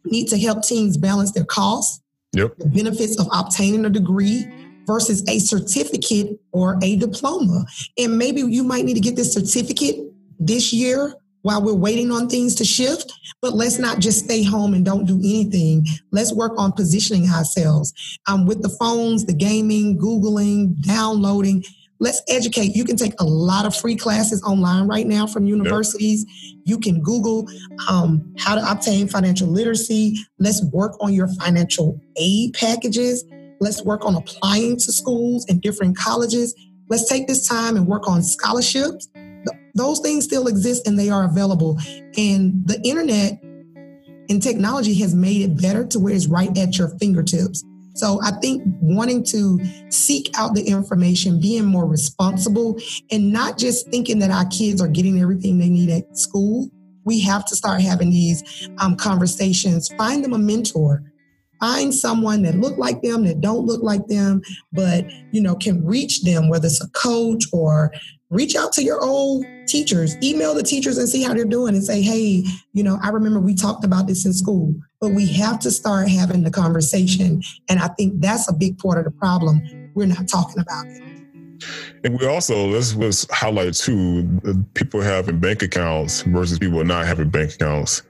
need 0.05 0.29
to 0.29 0.39
help 0.39 0.65
teens 0.65 0.97
balance 0.97 1.33
their 1.33 1.45
costs, 1.45 2.03
yep. 2.33 2.57
the 2.59 2.67
benefits 2.67 3.19
of 3.21 3.29
obtaining 3.33 3.85
a 3.85 3.91
degree 3.91 4.47
versus 4.87 5.27
a 5.29 5.39
certificate 5.39 6.41
or 6.51 6.79
a 6.83 6.97
diploma. 6.97 7.65
And 7.97 8.19
maybe 8.19 8.41
you 8.41 8.65
might 8.65 8.85
need 8.85 8.95
to 8.95 9.01
get 9.01 9.15
this 9.15 9.33
certificate 9.33 9.97
this 10.41 10.73
year 10.73 11.15
while 11.43 11.63
we're 11.63 11.75
waiting 11.75 12.11
on 12.11 12.29
things 12.29 12.55
to 12.57 12.65
shift. 12.65 13.13
But 13.41 13.55
let's 13.55 13.79
not 13.79 13.99
just 13.99 14.25
stay 14.25 14.43
home 14.43 14.75
and 14.75 14.85
don't 14.85 15.05
do 15.05 15.19
anything. 15.19 15.87
Let's 16.11 16.33
work 16.33 16.53
on 16.57 16.73
positioning 16.73 17.29
ourselves 17.29 17.93
um, 18.27 18.47
with 18.47 18.63
the 18.63 18.69
phones, 18.69 19.27
the 19.27 19.35
gaming, 19.35 19.99
Googling, 19.99 20.81
downloading. 20.83 21.65
Let's 21.99 22.21
educate. 22.29 22.75
You 22.75 22.85
can 22.85 22.97
take 22.97 23.15
a 23.21 23.25
lot 23.25 23.65
of 23.65 23.77
free 23.77 23.95
classes 23.95 24.43
online 24.43 24.89
right 24.89 25.07
now 25.07 25.27
from 25.27 25.47
universities. 25.47 26.25
Yep. 26.29 26.63
You 26.65 26.79
can 26.79 27.01
Google 27.01 27.49
um, 27.89 28.35
how 28.39 28.57
to 28.57 28.71
obtain 28.71 29.07
financial 29.07 29.47
literacy. 29.47 30.17
Let's 30.41 30.65
work 30.73 30.97
on 31.01 31.13
your 31.13 31.29
financial 31.35 32.01
aid 32.17 32.55
packages. 32.55 33.25
Let's 33.61 33.85
work 33.85 34.05
on 34.05 34.17
applying 34.17 34.79
to 34.79 34.93
schools 34.93 35.47
and 35.49 35.63
different 35.63 35.97
colleges. 35.97 36.55
Let's 36.89 37.09
take 37.09 37.29
this 37.29 37.47
time 37.47 37.77
and 37.77 37.87
work 37.87 38.09
on 38.09 38.25
scholarships. 38.25 39.09
Those 39.75 40.01
things 40.01 40.25
still 40.25 40.47
exist 40.47 40.87
and 40.87 40.99
they 40.99 41.09
are 41.09 41.25
available. 41.25 41.79
And 42.17 42.67
the 42.67 42.81
internet 42.85 43.41
and 44.29 44.43
technology 44.43 44.95
has 44.95 45.15
made 45.15 45.43
it 45.43 45.61
better 45.61 45.87
to 45.87 45.99
where 45.99 46.15
it's 46.15 46.27
right 46.27 46.57
at 46.57 46.79
your 46.79 46.89
fingertips. 46.99 47.65
So 47.95 48.21
I 48.23 48.31
think 48.41 48.63
wanting 48.81 49.23
to 49.25 49.61
seek 49.91 50.31
out 50.39 50.55
the 50.55 50.63
information, 50.63 51.41
being 51.41 51.67
more 51.67 51.87
responsible, 51.87 52.79
and 53.11 53.33
not 53.33 53.59
just 53.59 53.89
thinking 53.91 54.19
that 54.21 54.31
our 54.31 54.47
kids 54.47 54.81
are 54.81 54.89
getting 54.89 55.21
everything 55.21 55.59
they 55.59 55.69
need 55.69 55.91
at 55.91 56.17
school. 56.17 56.71
We 57.05 57.21
have 57.21 57.45
to 57.47 57.57
start 57.57 57.81
having 57.83 58.11
these 58.11 58.69
um, 58.79 58.97
conversations. 58.97 59.89
Find 59.99 60.25
them 60.25 60.33
a 60.33 60.39
mentor. 60.39 61.03
Find 61.61 61.95
someone 61.95 62.43
that 62.43 62.57
look 62.57 62.79
like 62.79 63.03
them, 63.03 63.25
that 63.25 63.41
don't 63.41 63.67
look 63.67 63.83
like 63.83 64.07
them, 64.09 64.43
but 64.73 65.05
you 65.31 65.41
know 65.41 65.55
can 65.55 65.85
reach 65.85 66.23
them, 66.23 66.49
whether 66.49 66.67
it's 66.67 66.83
a 66.83 66.89
coach 66.91 67.45
or 67.53 67.93
reach 68.31 68.57
out 68.57 68.73
to 68.73 68.83
your 68.83 69.01
old 69.01 69.45
teachers, 69.73 70.17
email 70.23 70.55
the 70.55 70.63
teachers 70.63 70.99
and 70.99 71.09
see 71.09 71.23
how 71.23 71.33
they're 71.33 71.45
doing 71.47 71.75
and 71.75 71.83
say, 71.83 72.03
hey, 72.03 72.45
you 72.75 72.83
know, 72.83 72.99
I 73.03 73.09
remember 73.09 73.41
we 73.41 73.55
talked 73.55 73.85
about 73.85 74.07
this 74.07 74.27
in 74.27 74.35
school, 74.35 74.75
but 75.01 75.13
we 75.13 75.27
have 75.33 75.59
to 75.61 75.71
start 75.71 76.09
having 76.09 76.45
the 76.45 76.51
conversation. 76.51 77.43
And 77.71 77.81
I 77.81 77.89
think 77.89 78.21
that's 78.21 78.49
a 78.49 78.53
big 78.53 78.79
part 78.79 78.99
of 78.99 79.05
the 79.05 79.11
problem. 79.11 79.63
We're 79.95 80.07
not 80.07 80.29
talking 80.29 80.61
about 80.61 80.87
it. 80.87 81.03
And 82.05 82.19
we 82.19 82.27
also 82.27 82.67
let's, 82.67 82.95
let's 82.97 83.27
highlight 83.31 83.75
too 83.75 84.29
people 84.75 85.01
having 85.01 85.39
bank 85.39 85.63
accounts 85.63 86.23
versus 86.23 86.59
people 86.59 86.85
not 86.85 87.07
having 87.07 87.31
bank 87.31 87.55
accounts, 87.55 88.03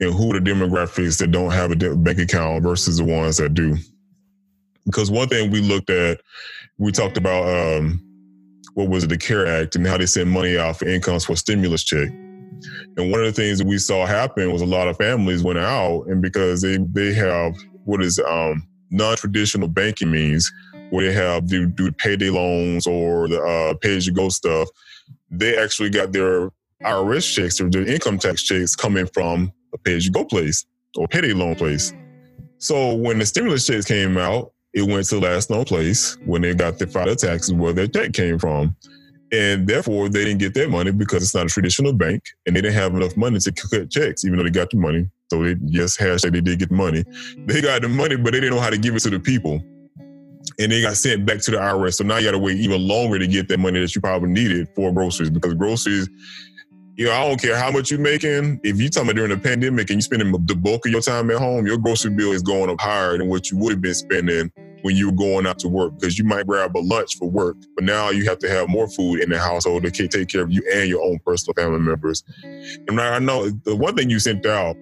and 0.00 0.12
who 0.12 0.34
are 0.34 0.40
the 0.40 0.50
demographics 0.50 1.18
that 1.18 1.30
don't 1.30 1.52
have 1.52 1.70
a 1.70 1.76
bank 1.96 2.18
account 2.18 2.62
versus 2.62 2.96
the 2.96 3.04
ones 3.04 3.36
that 3.36 3.54
do. 3.54 3.76
Because 4.86 5.10
one 5.10 5.28
thing 5.28 5.50
we 5.50 5.60
looked 5.60 5.90
at, 5.90 6.20
we 6.78 6.92
talked 6.92 7.16
about 7.16 7.44
um, 7.48 8.05
what 8.76 8.90
was 8.90 9.04
it, 9.04 9.06
the 9.08 9.16
CARE 9.16 9.46
Act, 9.46 9.74
and 9.74 9.86
how 9.86 9.96
they 9.96 10.04
sent 10.04 10.28
money 10.28 10.58
out 10.58 10.78
for 10.78 10.86
incomes 10.86 11.24
for 11.24 11.34
stimulus 11.34 11.82
check. 11.82 12.08
And 12.98 13.10
one 13.10 13.20
of 13.20 13.26
the 13.26 13.32
things 13.32 13.58
that 13.58 13.66
we 13.66 13.78
saw 13.78 14.04
happen 14.04 14.52
was 14.52 14.60
a 14.60 14.66
lot 14.66 14.86
of 14.86 14.98
families 14.98 15.42
went 15.42 15.58
out, 15.58 16.04
and 16.08 16.20
because 16.20 16.60
they 16.60 16.76
they 16.92 17.14
have 17.14 17.54
what 17.84 18.02
is 18.02 18.18
um, 18.18 18.66
non-traditional 18.90 19.68
banking 19.68 20.10
means, 20.10 20.52
where 20.90 21.06
they 21.06 21.12
have 21.12 21.46
do, 21.46 21.66
do 21.66 21.90
payday 21.90 22.28
loans 22.28 22.86
or 22.86 23.28
the 23.28 23.40
uh, 23.40 23.74
pay-as-you-go 23.80 24.28
stuff, 24.28 24.68
they 25.30 25.56
actually 25.56 25.88
got 25.88 26.12
their 26.12 26.50
IRS 26.84 27.34
checks 27.34 27.58
or 27.58 27.70
their 27.70 27.86
income 27.86 28.18
tax 28.18 28.42
checks 28.42 28.76
coming 28.76 29.06
from 29.14 29.50
a 29.72 29.78
pay-as-you-go 29.78 30.24
place 30.26 30.66
or 30.98 31.08
payday 31.08 31.32
loan 31.32 31.54
place. 31.54 31.94
So 32.58 32.94
when 32.94 33.18
the 33.18 33.24
stimulus 33.24 33.66
checks 33.66 33.86
came 33.86 34.18
out, 34.18 34.52
it 34.74 34.82
went 34.82 35.06
to 35.06 35.16
the 35.16 35.20
last 35.22 35.50
known 35.50 35.64
place 35.64 36.16
when 36.24 36.42
they 36.42 36.54
got 36.54 36.78
their 36.78 36.88
file 36.88 37.16
taxes 37.16 37.52
where 37.52 37.72
their 37.72 37.86
check 37.86 38.12
came 38.12 38.38
from. 38.38 38.76
And 39.32 39.66
therefore, 39.66 40.08
they 40.08 40.24
didn't 40.24 40.38
get 40.38 40.54
their 40.54 40.68
money 40.68 40.92
because 40.92 41.22
it's 41.22 41.34
not 41.34 41.46
a 41.46 41.48
traditional 41.48 41.92
bank 41.92 42.22
and 42.46 42.54
they 42.54 42.60
didn't 42.60 42.74
have 42.74 42.94
enough 42.94 43.16
money 43.16 43.38
to 43.40 43.52
cut 43.52 43.90
checks, 43.90 44.24
even 44.24 44.38
though 44.38 44.44
they 44.44 44.50
got 44.50 44.70
the 44.70 44.76
money. 44.76 45.08
So, 45.30 45.42
they, 45.42 45.56
yes, 45.64 45.96
hashtag 45.96 46.32
they 46.32 46.40
did 46.40 46.60
get 46.60 46.68
the 46.68 46.76
money. 46.76 47.04
They 47.38 47.60
got 47.60 47.82
the 47.82 47.88
money, 47.88 48.16
but 48.16 48.32
they 48.32 48.40
didn't 48.40 48.54
know 48.54 48.62
how 48.62 48.70
to 48.70 48.78
give 48.78 48.94
it 48.94 49.00
to 49.00 49.10
the 49.10 49.18
people. 49.18 49.60
And 50.58 50.72
they 50.72 50.80
got 50.80 50.96
sent 50.96 51.26
back 51.26 51.40
to 51.40 51.50
the 51.50 51.56
IRS. 51.56 51.94
So 51.94 52.04
now 52.04 52.18
you 52.18 52.24
got 52.24 52.32
to 52.32 52.38
wait 52.38 52.56
even 52.58 52.86
longer 52.86 53.18
to 53.18 53.26
get 53.26 53.48
that 53.48 53.58
money 53.58 53.80
that 53.80 53.94
you 53.94 54.00
probably 54.00 54.30
needed 54.30 54.68
for 54.76 54.92
groceries 54.92 55.28
because 55.28 55.54
groceries, 55.54 56.08
you 56.96 57.04
know, 57.04 57.12
I 57.12 57.28
don't 57.28 57.40
care 57.40 57.56
how 57.56 57.70
much 57.70 57.90
you're 57.90 58.00
making. 58.00 58.60
If 58.62 58.80
you're 58.80 58.88
talking 58.88 59.10
about 59.10 59.16
during 59.16 59.30
the 59.30 59.36
pandemic 59.36 59.90
and 59.90 59.96
you're 59.96 60.00
spending 60.00 60.32
the 60.32 60.54
bulk 60.54 60.86
of 60.86 60.92
your 60.92 61.02
time 61.02 61.30
at 61.30 61.36
home, 61.36 61.66
your 61.66 61.76
grocery 61.76 62.10
bill 62.10 62.32
is 62.32 62.42
going 62.42 62.70
up 62.70 62.80
higher 62.80 63.18
than 63.18 63.28
what 63.28 63.50
you 63.50 63.58
would 63.58 63.72
have 63.72 63.82
been 63.82 63.94
spending 63.94 64.50
when 64.82 64.96
you 64.96 65.10
were 65.10 65.16
going 65.16 65.46
out 65.46 65.58
to 65.58 65.68
work 65.68 65.92
because 65.98 66.18
you 66.18 66.24
might 66.24 66.46
grab 66.46 66.76
a 66.76 66.78
lunch 66.78 67.16
for 67.16 67.28
work, 67.28 67.56
but 67.74 67.84
now 67.84 68.10
you 68.10 68.24
have 68.24 68.38
to 68.38 68.48
have 68.48 68.68
more 68.68 68.88
food 68.88 69.20
in 69.20 69.28
the 69.28 69.38
household 69.38 69.82
to 69.82 70.08
take 70.08 70.28
care 70.28 70.42
of 70.42 70.50
you 70.50 70.62
and 70.72 70.88
your 70.88 71.02
own 71.02 71.18
personal 71.24 71.54
family 71.54 71.80
members. 71.80 72.22
And 72.88 73.00
I 73.00 73.18
know 73.18 73.50
the 73.50 73.76
one 73.76 73.94
thing 73.94 74.08
you 74.08 74.18
sent 74.18 74.46
out 74.46 74.76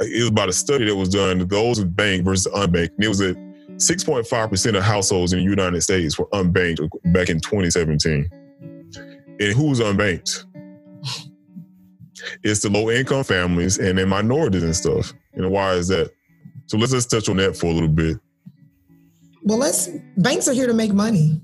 it 0.00 0.20
was 0.20 0.28
about 0.28 0.48
a 0.48 0.52
study 0.52 0.86
that 0.86 0.96
was 0.96 1.10
done 1.10 1.46
those 1.46 1.84
banked 1.84 2.24
versus 2.24 2.52
unbanked. 2.54 2.94
And 2.94 3.04
it 3.04 3.08
was 3.08 3.18
that 3.18 3.36
6.5% 3.76 4.76
of 4.76 4.82
households 4.82 5.32
in 5.32 5.40
the 5.40 5.44
United 5.44 5.80
States 5.82 6.18
were 6.18 6.26
unbanked 6.32 6.88
back 7.12 7.28
in 7.28 7.40
2017. 7.40 8.28
And 9.40 9.52
who's 9.52 9.80
unbanked? 9.80 10.46
It's 12.42 12.60
the 12.60 12.70
low 12.70 12.90
income 12.90 13.24
families 13.24 13.78
and 13.78 13.98
then 13.98 14.08
minorities 14.08 14.62
and 14.62 14.74
stuff. 14.74 15.12
And 15.34 15.50
why 15.50 15.72
is 15.74 15.88
that? 15.88 16.10
So 16.66 16.78
let's 16.78 16.92
just 16.92 17.10
touch 17.10 17.28
on 17.28 17.36
that 17.38 17.56
for 17.56 17.66
a 17.66 17.72
little 17.72 17.88
bit 17.88 18.18
well, 19.44 19.58
let's 19.58 19.88
banks 20.16 20.48
are 20.48 20.54
here 20.54 20.66
to 20.66 20.74
make 20.74 20.92
money. 20.92 21.40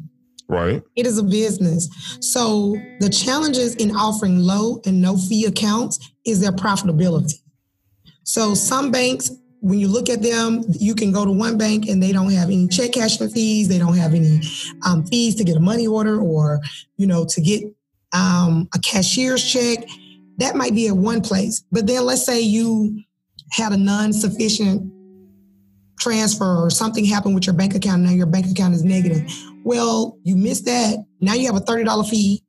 Right. 0.48 0.82
It 0.96 1.06
is 1.06 1.18
a 1.18 1.22
business. 1.22 1.88
So 2.20 2.76
the 2.98 3.08
challenges 3.08 3.76
in 3.76 3.94
offering 3.94 4.38
low 4.38 4.80
and 4.84 5.00
no 5.00 5.16
fee 5.16 5.44
accounts 5.44 6.10
is 6.26 6.40
their 6.40 6.50
profitability. 6.50 7.34
So 8.24 8.54
some 8.54 8.90
banks, 8.90 9.30
when 9.60 9.78
you 9.78 9.86
look 9.86 10.08
at 10.08 10.22
them, 10.22 10.64
you 10.70 10.94
can 10.94 11.12
go 11.12 11.24
to 11.24 11.30
one 11.30 11.56
bank 11.56 11.88
and 11.88 12.02
they 12.02 12.10
don't 12.10 12.32
have 12.32 12.48
any 12.48 12.66
check 12.66 12.92
cashing 12.92 13.28
fees. 13.28 13.68
They 13.68 13.78
don't 13.78 13.96
have 13.96 14.14
any 14.14 14.40
um, 14.84 15.04
fees 15.04 15.36
to 15.36 15.44
get 15.44 15.56
a 15.56 15.60
money 15.60 15.86
order 15.86 16.20
or, 16.20 16.60
you 16.96 17.06
know, 17.06 17.24
to 17.26 17.40
get 17.40 17.62
um, 18.12 18.68
a 18.74 18.78
cashier's 18.78 19.44
check. 19.44 19.88
That 20.38 20.56
might 20.56 20.74
be 20.74 20.88
at 20.88 20.96
one 20.96 21.20
place. 21.20 21.64
But 21.70 21.86
then 21.86 22.04
let's 22.04 22.24
say 22.24 22.40
you 22.40 23.02
had 23.52 23.72
a 23.72 23.76
non-sufficient 23.76 24.92
transfer 25.98 26.64
or 26.64 26.70
something 26.70 27.04
happened 27.04 27.34
with 27.34 27.46
your 27.46 27.54
bank 27.54 27.74
account 27.74 28.02
now 28.02 28.10
your 28.10 28.26
bank 28.26 28.46
account 28.50 28.74
is 28.74 28.82
negative. 28.82 29.30
Well, 29.64 30.18
you 30.22 30.34
missed 30.34 30.64
that. 30.64 31.04
Now 31.20 31.34
you 31.34 31.46
have 31.46 31.56
a 31.56 31.64
$30 31.64 32.08
fee 32.08 32.42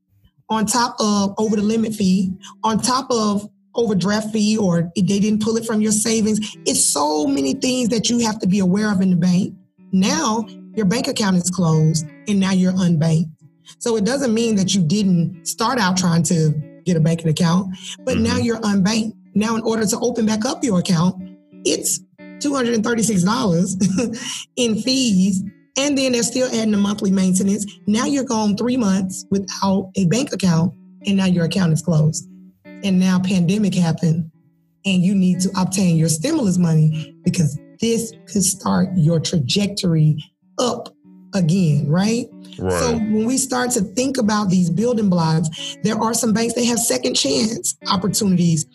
on 0.50 0.66
top 0.66 0.96
of 1.00 1.34
over 1.38 1.56
the 1.56 1.62
limit 1.62 1.94
fee, 1.94 2.34
on 2.64 2.80
top 2.80 3.08
of 3.12 3.50
overdraft 3.76 4.32
fee, 4.32 4.58
or 4.58 4.92
they 4.96 5.02
didn't 5.02 5.42
pull 5.42 5.58
it 5.58 5.66
from 5.66 5.82
your 5.82 5.92
savings. 5.92 6.56
It's 6.66 6.84
so 6.84 7.26
many 7.26 7.54
things 7.54 7.90
that 7.90 8.10
you 8.10 8.20
have 8.20 8.40
to 8.40 8.48
be 8.48 8.60
aware 8.60 8.92
of 8.92 9.02
in 9.02 9.12
the 9.12 9.16
bank. 9.16 9.54
Now 9.92 10.46
your 10.74 10.86
bank 10.86 11.08
account 11.08 11.38
is 11.38 11.50
closed 11.50 12.06
and 12.28 12.40
now 12.40 12.52
you're 12.52 12.74
unbanked. 12.74 13.32
So 13.80 13.96
it 13.96 14.06
doesn't 14.06 14.34
mean 14.34 14.56
that 14.56 14.74
you 14.74 14.82
didn't 14.82 15.46
start 15.46 15.80
out 15.80 15.98
trying 15.98 16.24
to 16.24 16.52
get 16.86 16.98
a 16.98 17.00
banking 17.00 17.30
account, 17.30 17.76
but 18.00 18.16
mm-hmm. 18.16 18.24
now 18.24 18.38
you're 18.38 18.60
unbanked. 18.60 19.14
Now, 19.34 19.56
in 19.56 19.62
order 19.62 19.86
to 19.86 20.00
open 20.00 20.26
back 20.26 20.46
up 20.46 20.64
your 20.64 20.80
account, 20.80 21.16
it's 21.64 22.00
$236 22.40 24.46
in 24.56 24.82
fees. 24.82 25.44
And 25.78 25.98
then 25.98 26.12
they're 26.12 26.24
still 26.24 26.48
adding 26.48 26.72
the 26.72 26.78
monthly 26.78 27.12
maintenance. 27.12 27.66
Now 27.88 28.06
you're 28.06 28.26
gone 28.26 28.58
three 28.58 28.76
months 28.76 29.26
without 29.32 29.92
a 29.96 30.06
bank 30.08 30.34
account, 30.34 30.74
and 31.06 31.18
now 31.18 31.26
your 31.26 31.46
account 31.46 31.72
is 31.72 31.82
closed. 31.82 32.28
And 32.66 33.00
now 33.00 33.20
pandemic 33.20 33.74
happened, 33.74 34.30
and 34.86 35.02
you 35.02 35.16
need 35.16 35.40
to 35.42 35.50
obtain 35.56 35.96
your 35.96 36.10
stimulus 36.10 36.58
money 36.58 37.16
because 37.24 37.58
this 37.80 38.12
could 38.28 38.44
start 38.44 38.90
your 38.96 39.20
trajectory 39.20 40.18
up 40.60 40.94
again, 41.34 41.88
right? 41.88 42.28
Right? 42.60 42.72
So 42.72 42.94
when 42.94 43.26
we 43.26 43.38
start 43.38 43.72
to 43.72 43.82
think 43.82 44.18
about 44.18 44.50
these 44.50 44.70
building 44.70 45.10
blocks, 45.10 45.78
there 45.84 45.98
are 45.98 46.14
some 46.14 46.34
banks 46.34 46.54
that 46.56 46.66
have 46.66 46.80
second 46.80 47.16
chance 47.16 47.78
opportunities 47.88 48.66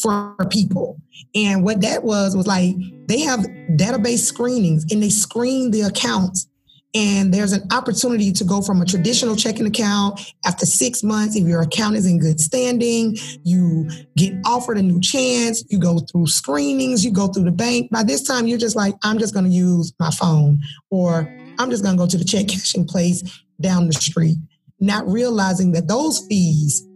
for 0.00 0.36
people. 0.50 1.00
And 1.34 1.64
what 1.64 1.80
that 1.80 2.04
was 2.04 2.36
was 2.36 2.46
like 2.46 2.74
they 3.08 3.20
have 3.20 3.40
database 3.76 4.20
screenings 4.20 4.84
and 4.90 5.02
they 5.02 5.10
screen 5.10 5.70
the 5.70 5.82
accounts. 5.82 6.48
And 6.94 7.32
there's 7.34 7.52
an 7.52 7.62
opportunity 7.72 8.32
to 8.32 8.44
go 8.44 8.62
from 8.62 8.80
a 8.80 8.86
traditional 8.86 9.36
checking 9.36 9.66
account 9.66 10.18
after 10.46 10.64
six 10.64 11.02
months. 11.02 11.36
If 11.36 11.46
your 11.46 11.60
account 11.60 11.96
is 11.96 12.06
in 12.06 12.18
good 12.18 12.40
standing, 12.40 13.18
you 13.44 13.86
get 14.16 14.32
offered 14.46 14.78
a 14.78 14.82
new 14.82 14.98
chance. 15.00 15.62
You 15.68 15.78
go 15.78 15.98
through 15.98 16.28
screenings, 16.28 17.04
you 17.04 17.12
go 17.12 17.26
through 17.26 17.44
the 17.44 17.50
bank. 17.50 17.90
By 17.90 18.02
this 18.02 18.22
time, 18.22 18.46
you're 18.46 18.56
just 18.56 18.76
like, 18.76 18.94
I'm 19.02 19.18
just 19.18 19.34
going 19.34 19.44
to 19.44 19.50
use 19.50 19.92
my 20.00 20.10
phone, 20.10 20.58
or 20.90 21.30
I'm 21.58 21.70
just 21.70 21.82
going 21.82 21.96
to 21.96 22.02
go 22.02 22.06
to 22.06 22.16
the 22.16 22.24
check 22.24 22.48
cashing 22.48 22.84
place 22.88 23.22
down 23.60 23.86
the 23.86 23.92
street, 23.92 24.36
not 24.80 25.06
realizing 25.08 25.72
that 25.72 25.88
those 25.88 26.26
fees 26.28 26.86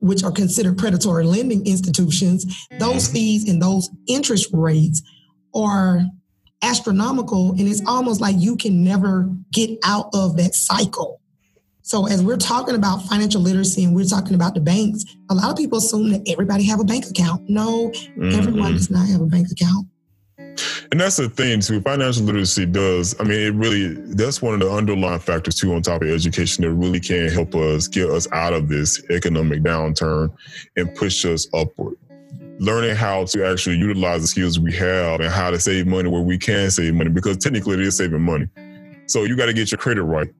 which 0.00 0.22
are 0.22 0.32
considered 0.32 0.78
predatory 0.78 1.24
lending 1.24 1.66
institutions, 1.66 2.44
those 2.78 3.04
mm-hmm. 3.04 3.14
fees 3.14 3.48
and 3.48 3.60
those 3.60 3.90
interest 4.06 4.50
rates 4.52 5.02
are 5.54 6.02
astronomical. 6.62 7.50
And 7.50 7.62
it's 7.62 7.82
almost 7.86 8.20
like 8.20 8.36
you 8.38 8.56
can 8.56 8.84
never 8.84 9.28
get 9.52 9.70
out 9.84 10.10
of 10.14 10.36
that 10.36 10.54
cycle. 10.54 11.20
So 11.82 12.08
as 12.08 12.20
we're 12.22 12.36
talking 12.36 12.74
about 12.74 13.02
financial 13.02 13.40
literacy 13.40 13.84
and 13.84 13.94
we're 13.94 14.06
talking 14.06 14.34
about 14.34 14.54
the 14.54 14.60
banks, 14.60 15.04
a 15.30 15.34
lot 15.34 15.50
of 15.50 15.56
people 15.56 15.78
assume 15.78 16.10
that 16.10 16.28
everybody 16.28 16.64
have 16.64 16.80
a 16.80 16.84
bank 16.84 17.06
account. 17.06 17.48
No, 17.48 17.90
mm-hmm. 17.90 18.32
everyone 18.32 18.72
does 18.72 18.90
not 18.90 19.06
have 19.08 19.20
a 19.20 19.26
bank 19.26 19.48
account. 19.52 19.86
And 20.90 21.00
that's 21.00 21.16
the 21.16 21.28
thing 21.28 21.60
too. 21.60 21.80
Financial 21.80 22.24
literacy 22.24 22.66
does. 22.66 23.14
I 23.20 23.24
mean, 23.24 23.40
it 23.40 23.54
really 23.54 23.94
that's 24.14 24.40
one 24.40 24.54
of 24.54 24.60
the 24.60 24.70
underlying 24.70 25.20
factors 25.20 25.56
too, 25.56 25.74
on 25.74 25.82
top 25.82 26.02
of 26.02 26.08
education, 26.08 26.64
that 26.64 26.72
really 26.72 27.00
can 27.00 27.28
help 27.28 27.54
us 27.54 27.88
get 27.88 28.08
us 28.10 28.26
out 28.32 28.52
of 28.52 28.68
this 28.68 29.02
economic 29.10 29.62
downturn 29.62 30.32
and 30.76 30.94
push 30.94 31.24
us 31.24 31.46
upward. 31.52 31.96
Learning 32.58 32.96
how 32.96 33.24
to 33.24 33.46
actually 33.46 33.76
utilize 33.76 34.22
the 34.22 34.26
skills 34.28 34.58
we 34.58 34.72
have 34.74 35.20
and 35.20 35.30
how 35.30 35.50
to 35.50 35.60
save 35.60 35.86
money 35.86 36.08
where 36.08 36.22
we 36.22 36.38
can 36.38 36.70
save 36.70 36.94
money, 36.94 37.10
because 37.10 37.36
technically 37.36 37.74
it 37.74 37.80
is 37.80 37.96
saving 37.96 38.22
money. 38.22 38.48
So 39.06 39.24
you 39.24 39.36
got 39.36 39.46
to 39.46 39.52
get 39.52 39.70
your 39.70 39.78
credit 39.78 40.04
right 40.04 40.32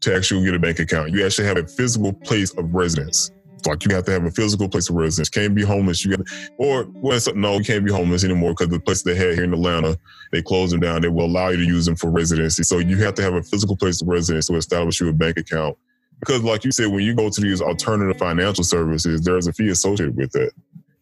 to 0.00 0.16
actually 0.16 0.42
get 0.44 0.54
a 0.54 0.58
bank 0.58 0.78
account. 0.78 1.10
You 1.12 1.26
actually 1.26 1.46
have 1.48 1.58
a 1.58 1.66
physical 1.66 2.14
place 2.14 2.54
of 2.54 2.74
residence. 2.74 3.30
Like 3.66 3.84
you 3.84 3.94
have 3.94 4.04
to 4.04 4.12
have 4.12 4.24
a 4.24 4.30
physical 4.30 4.68
place 4.68 4.88
of 4.88 4.96
residence. 4.96 5.28
Can't 5.28 5.54
be 5.54 5.62
homeless. 5.62 6.04
You 6.04 6.16
got, 6.16 6.26
or 6.58 6.86
well, 6.94 7.18
no, 7.34 7.58
you 7.58 7.64
can't 7.64 7.84
be 7.84 7.92
homeless 7.92 8.24
anymore 8.24 8.52
because 8.52 8.68
the 8.68 8.80
place 8.80 9.02
they 9.02 9.14
had 9.14 9.34
here 9.34 9.44
in 9.44 9.52
Atlanta, 9.52 9.98
they 10.32 10.42
closed 10.42 10.72
them 10.72 10.80
down. 10.80 11.02
They 11.02 11.08
will 11.08 11.26
allow 11.26 11.48
you 11.48 11.58
to 11.58 11.64
use 11.64 11.86
them 11.86 11.96
for 11.96 12.10
residency. 12.10 12.62
So 12.62 12.78
you 12.78 12.96
have 12.98 13.14
to 13.14 13.22
have 13.22 13.34
a 13.34 13.42
physical 13.42 13.76
place 13.76 14.00
of 14.02 14.08
residence 14.08 14.46
to 14.46 14.56
establish 14.56 15.00
you 15.00 15.08
a 15.08 15.12
bank 15.12 15.38
account. 15.38 15.76
Because, 16.20 16.42
like 16.42 16.64
you 16.64 16.72
said, 16.72 16.88
when 16.88 17.02
you 17.02 17.14
go 17.14 17.30
to 17.30 17.40
these 17.40 17.62
alternative 17.62 18.18
financial 18.18 18.62
services, 18.64 19.22
there's 19.22 19.46
a 19.46 19.52
fee 19.52 19.70
associated 19.70 20.16
with 20.16 20.30
that. 20.32 20.52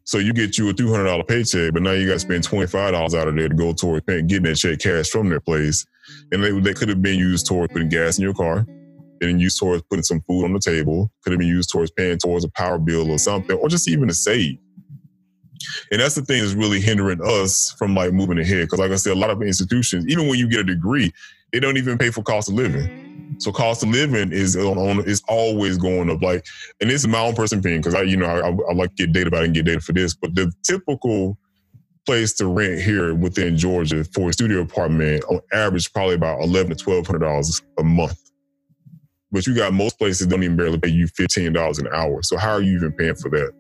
So 0.05 0.19
you 0.19 0.33
get 0.33 0.57
you 0.57 0.71
a 0.71 0.73
two 0.73 0.91
hundred 0.91 1.05
dollar 1.05 1.25
paycheck, 1.25 1.75
but 1.75 1.83
now 1.83 1.91
you 1.91 2.07
got 2.07 2.15
to 2.15 2.21
spend 2.21 2.45
twenty 2.45 2.67
five 2.67 2.93
dollars 2.93 3.15
out 3.15 3.29
of 3.29 3.35
there 3.35 3.49
to 3.49 3.55
go 3.55 3.73
toward 3.73 4.07
paying, 4.07 4.27
getting 4.27 4.45
that 4.45 4.55
check 4.55 4.79
cash 4.79 5.11
from 5.11 5.29
their 5.29 5.41
place, 5.41 5.85
and 6.33 6.43
they, 6.43 6.51
they 6.61 6.73
could 6.73 6.89
have 6.89 7.03
been 7.03 7.19
used 7.19 7.47
toward 7.47 7.71
putting 7.71 7.89
gas 7.89 8.17
in 8.17 8.25
your 8.25 8.33
car 8.33 8.65
been 9.19 9.39
used 9.39 9.59
towards 9.59 9.83
putting 9.83 10.03
some 10.03 10.21
food 10.23 10.45
on 10.45 10.53
the 10.53 10.61
table, 10.61 11.11
could 11.23 11.33
have 11.33 11.39
been 11.39 11.49
used 11.49 11.71
towards 11.71 11.91
paying 11.91 12.19
towards 12.19 12.45
a 12.45 12.49
power 12.51 12.79
bill 12.79 13.11
or 13.11 13.19
something, 13.19 13.57
or 13.57 13.69
just 13.69 13.89
even 13.89 14.09
to 14.09 14.15
save. 14.15 14.59
And 15.91 16.01
that's 16.01 16.15
the 16.15 16.23
thing 16.23 16.41
that's 16.41 16.55
really 16.55 16.81
hindering 16.81 17.21
us 17.23 17.73
from 17.79 17.95
like 17.95 18.13
moving 18.13 18.39
ahead. 18.39 18.67
Because 18.67 18.79
like 18.79 18.91
I 18.91 18.97
said, 18.97 19.13
a 19.13 19.21
lot 19.21 19.31
of 19.31 19.43
institutions, 19.43 20.07
even 20.09 20.29
when 20.29 20.39
you 20.39 20.49
get 20.49 20.61
a 20.61 20.65
degree, 20.65 21.13
they 21.53 21.61
don't 21.61 21.77
even 21.77 21.99
pay 21.99 22.11
for 22.11 22.23
cost 22.23 22.49
of 22.49 22.55
living. 22.55 23.37
So 23.39 23.53
cost 23.53 23.83
of 23.83 23.91
living 23.91 24.33
is 24.33 24.57
on, 24.57 24.79
on 24.79 25.01
is 25.07 25.23
always 25.29 25.79
going 25.79 26.11
up. 26.11 26.23
Like, 26.23 26.47
and 26.81 26.91
this 26.91 27.03
is 27.03 27.09
my 27.09 27.21
own 27.21 27.35
personal 27.35 27.61
opinion 27.61 27.83
because 27.83 27.95
I, 27.95 28.03
you 28.03 28.17
know, 28.17 28.27
I, 28.27 28.49
I, 28.49 28.75
like 28.75 28.95
to 28.97 29.07
get 29.07 29.13
data 29.13 29.29
about 29.29 29.43
it 29.43 29.47
and 29.47 29.55
get 29.55 29.67
data 29.67 29.81
for 29.81 29.93
this. 29.93 30.15
But 30.15 30.35
the 30.35 30.53
typical 30.65 31.39
place 32.07 32.33
to 32.35 32.47
rent 32.47 32.81
here 32.81 33.15
within 33.15 33.57
Georgia 33.57 34.03
for 34.03 34.31
a 34.31 34.33
studio 34.33 34.61
apartment 34.61 35.23
on 35.25 35.41
average 35.53 35.93
probably 35.93 36.15
about 36.15 36.41
eleven 36.41 36.71
to 36.71 36.77
twelve 36.77 37.07
hundred 37.07 37.21
dollars 37.21 37.63
a 37.79 37.83
month. 37.83 38.28
But 39.31 39.47
you 39.47 39.55
got 39.55 39.73
most 39.73 39.99
places 39.99 40.27
don't 40.27 40.43
even 40.43 40.57
barely 40.57 40.79
pay 40.79 40.89
you 40.89 41.07
$15 41.07 41.79
an 41.79 41.89
hour. 41.93 42.23
So 42.23 42.37
how 42.37 42.51
are 42.51 42.63
you 42.63 42.77
even 42.77 42.93
paying 42.93 43.15
for 43.15 43.29
that? 43.31 43.53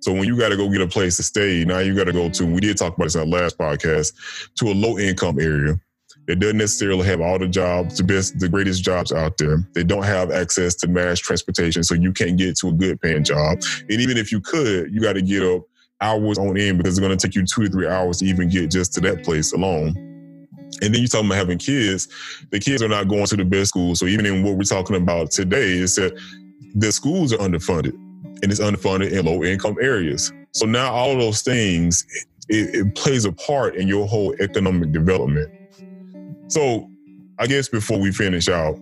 So 0.00 0.12
when 0.12 0.24
you 0.24 0.38
got 0.38 0.50
to 0.50 0.56
go 0.56 0.68
get 0.70 0.80
a 0.80 0.86
place 0.86 1.16
to 1.16 1.22
stay, 1.22 1.64
now 1.64 1.78
you 1.78 1.94
got 1.94 2.04
to 2.04 2.12
go 2.12 2.28
to, 2.28 2.46
we 2.46 2.60
did 2.60 2.76
talk 2.76 2.94
about 2.94 3.06
this 3.06 3.14
in 3.14 3.22
our 3.22 3.26
last 3.26 3.58
podcast, 3.58 4.12
to 4.56 4.66
a 4.66 4.74
low 4.74 4.98
income 4.98 5.40
area. 5.40 5.80
It 6.28 6.40
doesn't 6.40 6.58
necessarily 6.58 7.06
have 7.06 7.22
all 7.22 7.38
the 7.38 7.48
jobs, 7.48 7.96
the 7.96 8.04
best, 8.04 8.38
the 8.38 8.48
greatest 8.48 8.82
jobs 8.82 9.12
out 9.12 9.38
there. 9.38 9.66
They 9.74 9.82
don't 9.82 10.04
have 10.04 10.30
access 10.30 10.74
to 10.76 10.88
mass 10.88 11.18
transportation, 11.18 11.82
so 11.82 11.94
you 11.94 12.12
can't 12.12 12.36
get 12.36 12.56
to 12.58 12.68
a 12.68 12.72
good 12.72 13.00
paying 13.00 13.24
job. 13.24 13.58
And 13.88 14.00
even 14.00 14.18
if 14.18 14.30
you 14.30 14.40
could, 14.40 14.92
you 14.92 15.00
got 15.00 15.14
to 15.14 15.22
get 15.22 15.42
up 15.42 15.62
hours 16.00 16.38
on 16.38 16.56
end 16.58 16.78
because 16.78 16.96
it's 16.96 17.04
going 17.04 17.16
to 17.16 17.26
take 17.26 17.34
you 17.34 17.44
two 17.44 17.64
to 17.64 17.70
three 17.70 17.88
hours 17.88 18.18
to 18.18 18.26
even 18.26 18.48
get 18.48 18.70
just 18.70 18.92
to 18.94 19.00
that 19.00 19.24
place 19.24 19.52
alone. 19.52 20.07
And 20.82 20.94
then 20.94 21.02
you 21.02 21.08
talking 21.08 21.26
about 21.26 21.38
having 21.38 21.58
kids. 21.58 22.08
The 22.50 22.60
kids 22.60 22.82
are 22.82 22.88
not 22.88 23.08
going 23.08 23.26
to 23.26 23.36
the 23.36 23.44
best 23.44 23.70
schools. 23.70 23.98
So 23.98 24.06
even 24.06 24.26
in 24.26 24.42
what 24.42 24.56
we're 24.56 24.62
talking 24.62 24.96
about 24.96 25.30
today 25.30 25.72
is 25.72 25.96
that 25.96 26.18
the 26.74 26.92
schools 26.92 27.32
are 27.32 27.38
underfunded 27.38 27.94
and 28.42 28.44
it's 28.44 28.60
underfunded 28.60 29.12
in 29.12 29.26
low 29.26 29.42
income 29.44 29.76
areas. 29.80 30.32
So 30.52 30.66
now 30.66 30.92
all 30.92 31.12
of 31.12 31.18
those 31.18 31.42
things, 31.42 32.04
it, 32.48 32.74
it 32.74 32.94
plays 32.94 33.24
a 33.24 33.32
part 33.32 33.76
in 33.76 33.88
your 33.88 34.06
whole 34.06 34.34
economic 34.40 34.92
development. 34.92 35.50
So 36.48 36.88
I 37.38 37.46
guess 37.46 37.68
before 37.68 37.98
we 37.98 38.12
finish 38.12 38.48
out, 38.48 38.78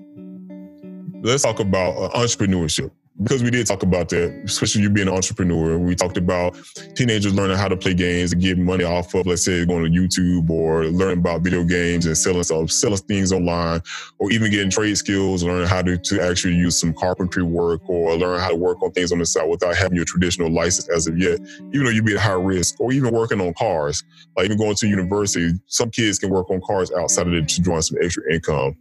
let's 1.22 1.42
talk 1.42 1.60
about 1.60 1.96
uh, 1.96 2.18
entrepreneurship 2.18 2.90
because 3.22 3.42
we 3.42 3.50
did 3.50 3.66
talk 3.66 3.82
about 3.82 4.10
that, 4.10 4.30
especially 4.44 4.82
you 4.82 4.90
being 4.90 5.08
an 5.08 5.14
entrepreneur. 5.14 5.78
We 5.78 5.94
talked 5.94 6.18
about 6.18 6.56
teenagers 6.94 7.34
learning 7.34 7.56
how 7.56 7.68
to 7.68 7.76
play 7.76 7.94
games 7.94 8.32
and 8.32 8.42
get 8.42 8.58
money 8.58 8.84
off 8.84 9.14
of, 9.14 9.26
let's 9.26 9.44
say, 9.44 9.64
going 9.64 9.84
to 9.84 9.90
YouTube 9.90 10.50
or 10.50 10.84
learning 10.86 11.18
about 11.18 11.40
video 11.40 11.64
games 11.64 12.04
and 12.04 12.16
selling 12.16 12.42
stuff, 12.42 12.70
selling 12.70 12.98
things 12.98 13.32
online, 13.32 13.80
or 14.18 14.30
even 14.32 14.50
getting 14.50 14.70
trade 14.70 14.98
skills, 14.98 15.42
learning 15.42 15.66
how 15.66 15.80
to, 15.80 15.96
to 15.96 16.20
actually 16.20 16.54
use 16.54 16.78
some 16.78 16.92
carpentry 16.92 17.42
work 17.42 17.80
or 17.88 18.14
learn 18.16 18.38
how 18.38 18.50
to 18.50 18.56
work 18.56 18.82
on 18.82 18.92
things 18.92 19.12
on 19.12 19.18
the 19.18 19.26
side 19.26 19.48
without 19.48 19.74
having 19.74 19.96
your 19.96 20.04
traditional 20.04 20.50
license 20.50 20.88
as 20.90 21.06
of 21.06 21.18
yet, 21.18 21.40
even 21.72 21.84
though 21.84 21.90
you'd 21.90 22.04
be 22.04 22.14
at 22.14 22.20
high 22.20 22.32
risk, 22.32 22.78
or 22.80 22.92
even 22.92 23.14
working 23.14 23.40
on 23.40 23.54
cars, 23.54 24.04
like 24.36 24.44
even 24.44 24.58
going 24.58 24.74
to 24.74 24.86
university. 24.86 25.52
Some 25.66 25.90
kids 25.90 26.18
can 26.18 26.30
work 26.30 26.50
on 26.50 26.60
cars 26.60 26.92
outside 26.92 27.26
of 27.26 27.32
it 27.32 27.48
to 27.48 27.62
draw 27.62 27.80
some 27.80 27.96
extra 28.02 28.30
income. 28.32 28.76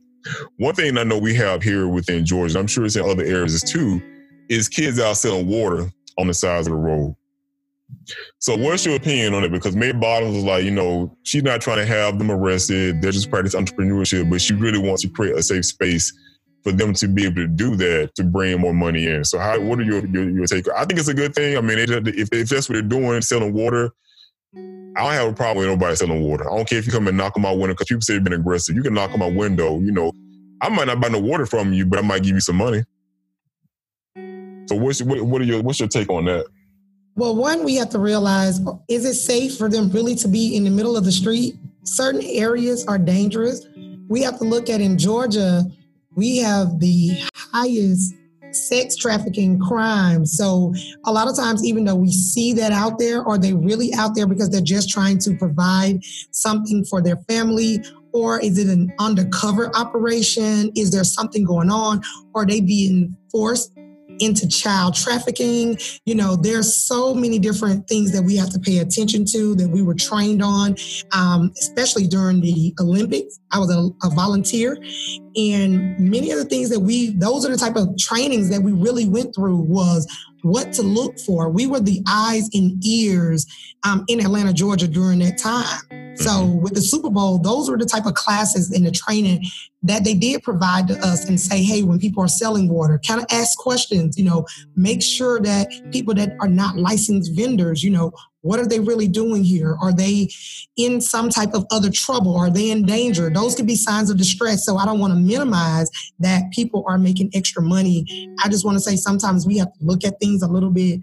One 0.57 0.73
thing 0.73 0.97
I 0.97 1.03
know 1.03 1.19
we 1.19 1.35
have 1.35 1.61
here 1.61 1.87
within 1.87 2.25
Georgia, 2.25 2.59
I'm 2.59 2.67
sure 2.67 2.85
it's 2.85 2.95
in 2.95 3.07
other 3.07 3.23
areas 3.23 3.61
too, 3.61 4.01
is 4.49 4.69
kids 4.69 4.99
out 4.99 5.17
selling 5.17 5.47
water 5.47 5.91
on 6.17 6.27
the 6.27 6.33
sides 6.33 6.67
of 6.67 6.73
the 6.73 6.79
road. 6.79 7.15
So 8.39 8.55
what's 8.55 8.85
your 8.85 8.95
opinion 8.95 9.33
on 9.33 9.43
it? 9.43 9.51
Because 9.51 9.75
Mayor 9.75 9.93
Bottoms 9.93 10.35
was 10.35 10.43
like, 10.43 10.63
you 10.63 10.71
know, 10.71 11.15
she's 11.23 11.43
not 11.43 11.61
trying 11.61 11.77
to 11.77 11.85
have 11.85 12.17
them 12.19 12.31
arrested. 12.31 13.01
They're 13.01 13.11
just 13.11 13.29
practicing 13.29 13.63
entrepreneurship, 13.63 14.29
but 14.29 14.41
she 14.41 14.53
really 14.53 14.79
wants 14.79 15.01
to 15.03 15.09
create 15.09 15.35
a 15.35 15.43
safe 15.43 15.65
space 15.65 16.13
for 16.63 16.71
them 16.71 16.93
to 16.93 17.07
be 17.07 17.25
able 17.25 17.35
to 17.35 17.47
do 17.47 17.75
that 17.75 18.15
to 18.15 18.23
bring 18.23 18.59
more 18.59 18.73
money 18.73 19.05
in. 19.07 19.23
So 19.23 19.37
how, 19.37 19.59
what 19.59 19.79
are 19.79 19.83
your, 19.83 20.05
your, 20.07 20.29
your 20.29 20.47
take? 20.47 20.67
I 20.75 20.85
think 20.85 20.99
it's 20.99 21.07
a 21.07 21.13
good 21.13 21.35
thing. 21.35 21.57
I 21.57 21.61
mean, 21.61 21.77
if, 21.77 21.89
if 22.31 22.49
that's 22.49 22.67
what 22.67 22.73
they're 22.73 22.81
doing, 22.81 23.21
selling 23.21 23.53
water, 23.53 23.91
I 24.97 25.03
don't 25.03 25.13
have 25.13 25.27
a 25.27 25.33
problem 25.33 25.57
with 25.57 25.67
nobody 25.67 25.95
selling 25.95 26.23
water. 26.23 26.49
I 26.49 26.55
don't 26.55 26.67
care 26.67 26.79
if 26.79 26.85
you 26.85 26.91
come 26.91 27.07
and 27.07 27.17
knock 27.17 27.35
on 27.35 27.43
my 27.43 27.51
window 27.51 27.73
because 27.73 27.87
people 27.87 28.01
say 28.01 28.15
you've 28.15 28.23
been 28.23 28.33
aggressive. 28.33 28.75
You 28.75 28.81
can 28.81 28.93
knock 28.93 29.11
on 29.11 29.19
my 29.19 29.29
window. 29.29 29.79
You 29.79 29.91
know, 29.91 30.11
I 30.61 30.69
might 30.69 30.87
not 30.87 31.01
buy 31.01 31.09
no 31.09 31.19
water 31.19 31.45
from 31.45 31.73
you, 31.73 31.85
but 31.85 31.99
I 31.99 32.01
might 32.01 32.23
give 32.23 32.33
you 32.33 32.39
some 32.39 32.55
money. 32.55 32.83
So 34.67 34.75
what's 34.75 35.01
what, 35.01 35.21
what 35.21 35.41
are 35.41 35.45
your 35.45 35.61
what's 35.61 35.79
your 35.79 35.89
take 35.89 36.09
on 36.09 36.25
that? 36.25 36.45
Well, 37.15 37.35
one, 37.35 37.63
we 37.63 37.75
have 37.75 37.89
to 37.91 37.99
realize 37.99 38.59
is 38.89 39.05
it 39.05 39.13
safe 39.13 39.57
for 39.57 39.69
them 39.69 39.89
really 39.91 40.15
to 40.15 40.27
be 40.27 40.55
in 40.55 40.63
the 40.65 40.69
middle 40.69 40.97
of 40.97 41.05
the 41.05 41.11
street? 41.11 41.55
Certain 41.83 42.21
areas 42.23 42.85
are 42.87 42.97
dangerous. 42.97 43.65
We 44.09 44.21
have 44.23 44.37
to 44.39 44.43
look 44.43 44.69
at 44.69 44.81
in 44.81 44.97
Georgia, 44.97 45.63
we 46.15 46.37
have 46.37 46.79
the 46.79 47.11
highest 47.53 48.13
sex 48.51 48.95
trafficking 48.95 49.59
crime. 49.59 50.25
So 50.25 50.73
a 51.05 51.11
lot 51.11 51.27
of 51.27 51.35
times, 51.35 51.65
even 51.65 51.85
though 51.85 51.95
we 51.95 52.11
see 52.11 52.53
that 52.53 52.71
out 52.71 52.99
there, 52.99 53.23
are 53.23 53.37
they 53.37 53.53
really 53.53 53.93
out 53.93 54.15
there 54.15 54.27
because 54.27 54.49
they're 54.49 54.61
just 54.61 54.89
trying 54.89 55.19
to 55.19 55.35
provide 55.35 56.03
something 56.31 56.85
for 56.85 57.01
their 57.01 57.17
family? 57.29 57.83
Or 58.13 58.39
is 58.39 58.57
it 58.57 58.67
an 58.67 58.93
undercover 58.97 59.75
operation? 59.75 60.71
Is 60.75 60.91
there 60.91 61.03
something 61.03 61.43
going 61.43 61.69
on? 61.69 62.01
Are 62.33 62.45
they 62.45 62.61
being 62.61 63.15
forced 63.29 63.74
into 64.19 64.47
child 64.47 64.95
trafficking. 64.95 65.77
You 66.05 66.15
know, 66.15 66.35
there's 66.35 66.75
so 66.75 67.13
many 67.13 67.39
different 67.39 67.87
things 67.87 68.11
that 68.11 68.23
we 68.23 68.35
have 68.37 68.49
to 68.51 68.59
pay 68.59 68.79
attention 68.79 69.25
to 69.31 69.55
that 69.55 69.69
we 69.69 69.81
were 69.81 69.93
trained 69.93 70.41
on, 70.43 70.75
um, 71.11 71.51
especially 71.59 72.07
during 72.07 72.41
the 72.41 72.73
Olympics. 72.79 73.39
I 73.51 73.59
was 73.59 73.71
a, 73.71 74.07
a, 74.07 74.09
volunteer, 74.09 74.77
and 75.35 75.99
many 75.99 76.31
of 76.31 76.37
the 76.37 76.45
things 76.45 76.69
that 76.69 76.79
we, 76.79 77.11
those 77.11 77.45
are 77.45 77.49
the 77.49 77.57
type 77.57 77.75
of 77.75 77.97
trainings 77.97 78.49
that 78.49 78.61
we 78.61 78.71
really 78.71 79.07
went 79.07 79.35
through 79.35 79.57
was 79.57 80.07
what 80.45 80.71
to 80.71 80.83
look 80.83 81.17
for. 81.17 81.49
We 81.49 81.65
were 81.65 81.79
the 81.79 82.03
eyes 82.07 82.47
and 82.53 82.79
ears 82.85 83.47
um, 83.83 84.05
in 84.07 84.19
Atlanta, 84.19 84.53
Georgia 84.53 84.87
during 84.87 85.17
that 85.19 85.39
time. 85.39 86.15
So 86.17 86.29
mm-hmm. 86.29 86.61
with 86.61 86.75
the 86.75 86.81
Super 86.81 87.09
Bowl, 87.09 87.39
those 87.39 87.67
were 87.67 87.79
the 87.79 87.85
type 87.85 88.05
of 88.05 88.13
classes 88.13 88.71
in 88.71 88.83
the 88.83 88.91
training 88.91 89.43
that 89.81 90.03
they 90.03 90.13
did 90.13 90.43
provide 90.43 90.87
to 90.89 90.99
us 90.99 91.27
and 91.27 91.39
say, 91.39 91.63
hey, 91.63 91.81
when 91.81 91.97
people 91.97 92.23
are 92.23 92.27
selling 92.27 92.69
water, 92.69 93.01
kind 93.05 93.19
of 93.19 93.25
ask 93.31 93.57
questions, 93.57 94.19
you 94.19 94.23
know, 94.23 94.45
make 94.75 95.01
sure 95.01 95.39
that 95.41 95.67
people 95.91 96.13
that 96.13 96.35
are 96.39 96.47
not 96.47 96.77
licensed 96.77 97.35
vendors, 97.35 97.83
you 97.83 97.89
know, 97.89 98.11
what 98.45 98.59
are 98.59 98.67
they 98.67 98.79
really 98.79 99.07
doing 99.07 99.43
here? 99.43 99.75
Are 99.81 99.91
they 99.91 100.29
in 100.77 101.01
some 101.01 101.29
type 101.29 101.55
of 101.55 101.65
other 101.71 101.89
trouble? 101.89 102.37
Are 102.37 102.51
they 102.51 102.69
in 102.69 102.83
danger? 102.85 103.31
Those 103.31 103.55
could 103.55 103.65
be 103.65 103.75
signs 103.75 104.11
of 104.11 104.17
distress. 104.17 104.63
So 104.63 104.77
I 104.77 104.85
don't 104.85 104.99
want 104.99 105.13
to 105.13 105.19
minimize 105.19 105.89
that 106.19 106.51
people 106.51 106.85
are 106.87 106.99
making 106.99 107.31
extra 107.33 107.63
money. 107.63 108.05
I 108.43 108.49
just 108.49 108.63
want 108.63 108.77
to 108.77 108.83
say 108.83 108.97
sometimes 108.97 109.47
we 109.47 109.57
have 109.57 109.73
to 109.73 109.79
look 109.81 110.03
at 110.05 110.19
things 110.19 110.43
a 110.43 110.47
little 110.47 110.69
bit 110.69 111.01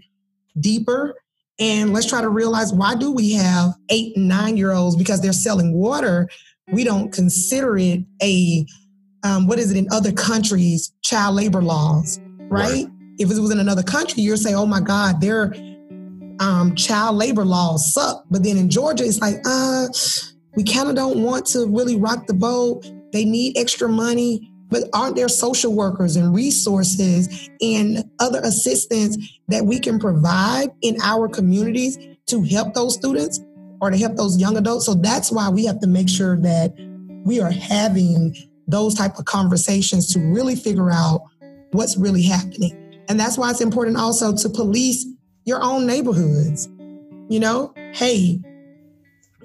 deeper 0.57 1.15
and 1.59 1.91
let's 1.91 2.07
try 2.07 2.21
to 2.21 2.29
realize 2.29 2.71
why 2.71 2.95
do 2.95 3.11
we 3.11 3.33
have 3.33 3.73
eight 3.89 4.15
and 4.15 4.29
nine 4.29 4.55
year 4.55 4.71
olds 4.71 4.95
because 4.95 5.19
they're 5.21 5.33
selling 5.33 5.73
water 5.73 6.29
we 6.71 6.83
don't 6.83 7.11
consider 7.11 7.77
it 7.77 7.99
a 8.21 8.65
um, 9.23 9.47
what 9.47 9.59
is 9.59 9.71
it 9.71 9.77
in 9.77 9.87
other 9.91 10.11
countries 10.11 10.93
child 11.01 11.35
labor 11.35 11.61
laws 11.61 12.19
right? 12.49 12.69
right? 12.69 12.85
if 13.17 13.29
it 13.29 13.39
was 13.39 13.51
in 13.51 13.59
another 13.59 13.83
country 13.83 14.21
you're 14.21 14.37
saying 14.37 14.55
oh 14.55 14.65
my 14.65 14.79
god 14.79 15.19
they're 15.21 15.53
um, 16.43 16.75
child 16.75 17.15
labor 17.15 17.45
laws 17.45 17.93
suck. 17.93 18.25
But 18.29 18.43
then 18.43 18.57
in 18.57 18.69
Georgia, 18.69 19.05
it's 19.05 19.19
like, 19.19 19.35
uh, 19.45 19.87
we 20.55 20.63
kind 20.63 20.89
of 20.89 20.95
don't 20.95 21.23
want 21.23 21.45
to 21.47 21.65
really 21.67 21.95
rock 21.95 22.27
the 22.27 22.33
boat. 22.33 22.85
They 23.13 23.25
need 23.25 23.57
extra 23.57 23.87
money. 23.87 24.49
But 24.69 24.89
aren't 24.93 25.15
there 25.15 25.29
social 25.29 25.73
workers 25.73 26.15
and 26.15 26.33
resources 26.33 27.49
and 27.61 28.03
other 28.19 28.41
assistance 28.43 29.39
that 29.47 29.65
we 29.65 29.79
can 29.79 29.99
provide 29.99 30.69
in 30.81 30.97
our 31.01 31.29
communities 31.29 31.97
to 32.27 32.43
help 32.43 32.73
those 32.73 32.95
students 32.95 33.39
or 33.81 33.91
to 33.91 33.97
help 33.97 34.15
those 34.15 34.37
young 34.37 34.57
adults? 34.57 34.85
So 34.85 34.95
that's 34.95 35.31
why 35.31 35.49
we 35.49 35.65
have 35.65 35.79
to 35.81 35.87
make 35.87 36.09
sure 36.09 36.37
that 36.41 36.73
we 37.23 37.39
are 37.39 37.51
having 37.51 38.35
those 38.67 38.95
type 38.95 39.17
of 39.19 39.25
conversations 39.25 40.11
to 40.13 40.19
really 40.19 40.55
figure 40.55 40.91
out 40.91 41.21
what's 41.71 41.95
really 41.95 42.23
happening. 42.23 43.03
And 43.09 43.19
that's 43.19 43.37
why 43.37 43.51
it's 43.51 43.61
important 43.61 43.97
also 43.97 44.35
to 44.35 44.49
police 44.49 45.05
your 45.45 45.61
own 45.61 45.85
neighborhoods. 45.85 46.69
You 47.29 47.39
know, 47.39 47.73
hey, 47.93 48.39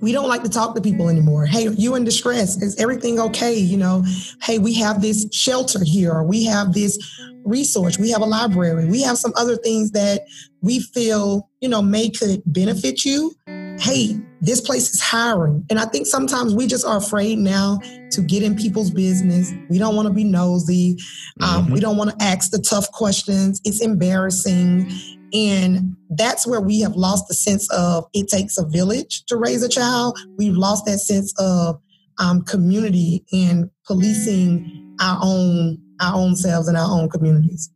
we 0.01 0.13
don't 0.13 0.29
like 0.29 0.43
to 0.43 0.51
talk 0.51 0.75
to 0.75 0.81
people 0.81 1.09
anymore. 1.09 1.47
Hey, 1.47 1.67
are 1.67 1.73
you 1.73 1.95
in 1.95 2.05
distress? 2.05 2.61
Is 2.63 2.77
everything 2.81 3.19
okay? 3.19 3.55
You 3.55 3.77
know, 3.77 4.05
hey, 4.43 4.59
we 4.59 4.75
have 4.75 5.01
this 5.01 5.27
shelter 5.33 5.81
here, 5.83 6.13
or 6.13 6.25
we 6.25 6.45
have 6.45 6.73
this 6.73 6.99
resource, 7.45 7.99
we 7.99 8.11
have 8.11 8.21
a 8.21 8.27
library, 8.27 8.87
we 8.87 9.03
have 9.03 9.17
some 9.17 9.33
other 9.37 9.57
things 9.57 9.93
that 9.93 10.23
we 10.61 10.81
feel, 10.81 11.49
you 11.61 11.69
know, 11.69 11.81
may 11.81 12.11
could 12.11 12.43
benefit 12.47 13.05
you. 13.05 13.33
Hey, 13.81 14.21
this 14.41 14.61
place 14.61 14.93
is 14.93 15.01
hiring. 15.01 15.65
And 15.71 15.79
I 15.79 15.85
think 15.85 16.07
sometimes 16.07 16.55
we 16.55 16.67
just 16.67 16.85
are 16.85 16.99
afraid 16.99 17.39
now 17.39 17.79
to 18.11 18.21
get 18.21 18.43
in 18.43 18.57
people's 18.57 18.91
business. 18.91 19.53
We 19.71 19.79
don't 19.79 19.95
want 19.95 20.09
to 20.09 20.15
be 20.15 20.25
nosy. 20.25 20.99
Um, 21.41 21.65
mm-hmm. 21.65 21.73
We 21.75 21.81
don't 21.81 21.97
want 21.97 22.11
to 22.11 22.25
ask 22.25 22.51
the 22.51 22.59
tough 22.59 22.91
questions. 22.91 23.61
It's 23.65 23.81
embarrassing. 23.81 24.91
And 25.33 25.97
that's 26.11 26.47
where 26.47 26.61
we 26.61 26.81
have 26.81 26.97
lost 26.97 27.29
the 27.29 27.35
sense 27.35 27.71
of 27.71 28.07
it 28.15 28.29
takes 28.29 28.59
a 28.59 28.67
village 28.67 29.25
to 29.27 29.37
raise 29.37 29.63
a 29.63 29.69
child. 29.69 30.19
We've 30.37 30.57
lost 30.57 30.87
that 30.87 30.99
sense 30.99 31.35
of 31.39 31.81
um, 32.19 32.43
community 32.43 33.25
and 33.33 33.71
policing 33.87 34.97
our 35.01 35.19
own 35.23 35.79
our 36.01 36.15
own 36.15 36.37
selves 36.37 36.69
and 36.69 36.77
our 36.77 36.89
own 36.89 37.09
communities. 37.09 37.71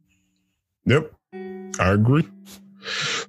Yep, 0.86 1.12
I 1.34 1.92
agree. 1.92 2.28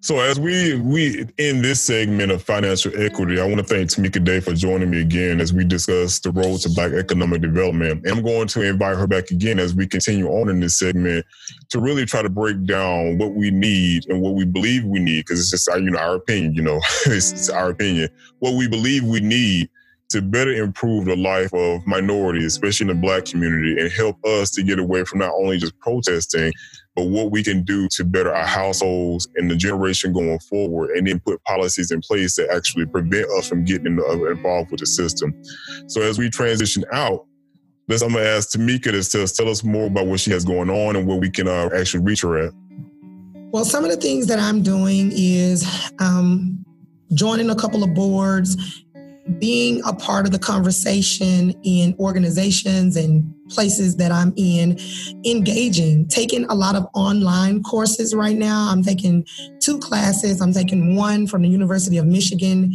So 0.01 0.19
as 0.19 0.39
we 0.39 0.75
we 0.79 1.27
in 1.37 1.61
this 1.61 1.81
segment 1.81 2.31
of 2.31 2.43
financial 2.43 2.91
equity, 2.95 3.39
I 3.39 3.45
want 3.45 3.57
to 3.57 3.63
thank 3.63 3.89
Tamika 3.89 4.23
Day 4.23 4.39
for 4.39 4.53
joining 4.53 4.89
me 4.89 5.01
again 5.01 5.39
as 5.39 5.53
we 5.53 5.63
discuss 5.63 6.19
the 6.19 6.31
road 6.31 6.59
to 6.61 6.69
Black 6.69 6.91
economic 6.91 7.41
development. 7.41 8.05
And 8.05 8.17
I'm 8.17 8.23
going 8.23 8.47
to 8.49 8.61
invite 8.61 8.97
her 8.97 9.07
back 9.07 9.31
again 9.31 9.59
as 9.59 9.75
we 9.75 9.87
continue 9.87 10.27
on 10.27 10.49
in 10.49 10.59
this 10.59 10.77
segment 10.77 11.25
to 11.69 11.79
really 11.79 12.05
try 12.05 12.21
to 12.21 12.29
break 12.29 12.65
down 12.65 13.17
what 13.17 13.33
we 13.33 13.51
need 13.51 14.07
and 14.09 14.21
what 14.21 14.33
we 14.33 14.45
believe 14.45 14.83
we 14.85 14.99
need, 14.99 15.25
because 15.25 15.39
it's 15.39 15.51
just 15.51 15.69
our, 15.69 15.79
you 15.79 15.91
know 15.91 15.99
our 15.99 16.15
opinion. 16.15 16.53
You 16.53 16.63
know, 16.63 16.77
it's, 17.05 17.31
it's 17.31 17.49
our 17.49 17.69
opinion. 17.69 18.09
What 18.39 18.55
we 18.55 18.67
believe 18.67 19.03
we 19.03 19.19
need 19.19 19.69
to 20.09 20.21
better 20.21 20.53
improve 20.53 21.05
the 21.05 21.15
life 21.15 21.51
of 21.53 21.85
minorities, 21.87 22.45
especially 22.45 22.89
in 22.89 22.95
the 22.95 23.01
black 23.01 23.25
community, 23.25 23.79
and 23.79 23.91
help 23.91 24.23
us 24.25 24.51
to 24.51 24.61
get 24.63 24.77
away 24.77 25.03
from 25.05 25.19
not 25.19 25.33
only 25.33 25.57
just 25.57 25.77
protesting, 25.79 26.53
but 26.95 27.05
what 27.05 27.31
we 27.31 27.43
can 27.43 27.63
do 27.63 27.87
to 27.89 28.03
better 28.03 28.33
our 28.33 28.45
households 28.45 29.27
and 29.35 29.49
the 29.49 29.55
generation 29.55 30.13
going 30.13 30.39
forward, 30.39 30.91
and 30.91 31.07
then 31.07 31.19
put 31.19 31.43
policies 31.43 31.91
in 31.91 32.01
place 32.01 32.35
that 32.35 32.49
actually 32.51 32.85
prevent 32.85 33.25
us 33.37 33.47
from 33.47 33.63
getting 33.63 33.99
uh, 33.99 34.25
involved 34.25 34.71
with 34.71 34.79
the 34.79 34.85
system. 34.85 35.33
So 35.87 36.01
as 36.01 36.17
we 36.17 36.29
transition 36.29 36.85
out, 36.93 37.25
let's, 37.87 38.01
I'm 38.01 38.13
gonna 38.13 38.25
ask 38.25 38.51
Tamika 38.51 38.91
to 38.91 39.03
tell, 39.09 39.25
tell 39.27 39.49
us 39.49 39.63
more 39.63 39.87
about 39.87 40.07
what 40.07 40.19
she 40.19 40.31
has 40.31 40.45
going 40.45 40.69
on 40.69 40.95
and 40.95 41.07
where 41.07 41.17
we 41.17 41.29
can 41.29 41.47
uh, 41.47 41.69
actually 41.75 42.03
reach 42.03 42.21
her 42.21 42.37
at. 42.37 42.53
Well, 43.51 43.65
some 43.65 43.83
of 43.83 43.91
the 43.91 43.97
things 43.97 44.27
that 44.27 44.39
I'm 44.39 44.63
doing 44.63 45.11
is 45.13 45.91
um, 45.99 46.65
joining 47.13 47.49
a 47.49 47.55
couple 47.55 47.83
of 47.83 47.93
boards 47.93 48.83
being 49.39 49.81
a 49.85 49.93
part 49.93 50.25
of 50.25 50.31
the 50.31 50.39
conversation 50.39 51.53
in 51.63 51.95
organizations 51.99 52.95
and 52.95 53.33
places 53.49 53.95
that 53.97 54.11
I'm 54.11 54.33
in, 54.35 54.77
engaging, 55.25 56.07
taking 56.07 56.45
a 56.45 56.55
lot 56.55 56.75
of 56.75 56.87
online 56.93 57.63
courses 57.63 58.13
right 58.13 58.35
now. 58.35 58.69
I'm 58.69 58.83
taking 58.83 59.25
two 59.61 59.79
classes. 59.79 60.41
I'm 60.41 60.53
taking 60.53 60.95
one 60.95 61.27
from 61.27 61.43
the 61.43 61.47
University 61.47 61.97
of 61.97 62.05
Michigan, 62.05 62.73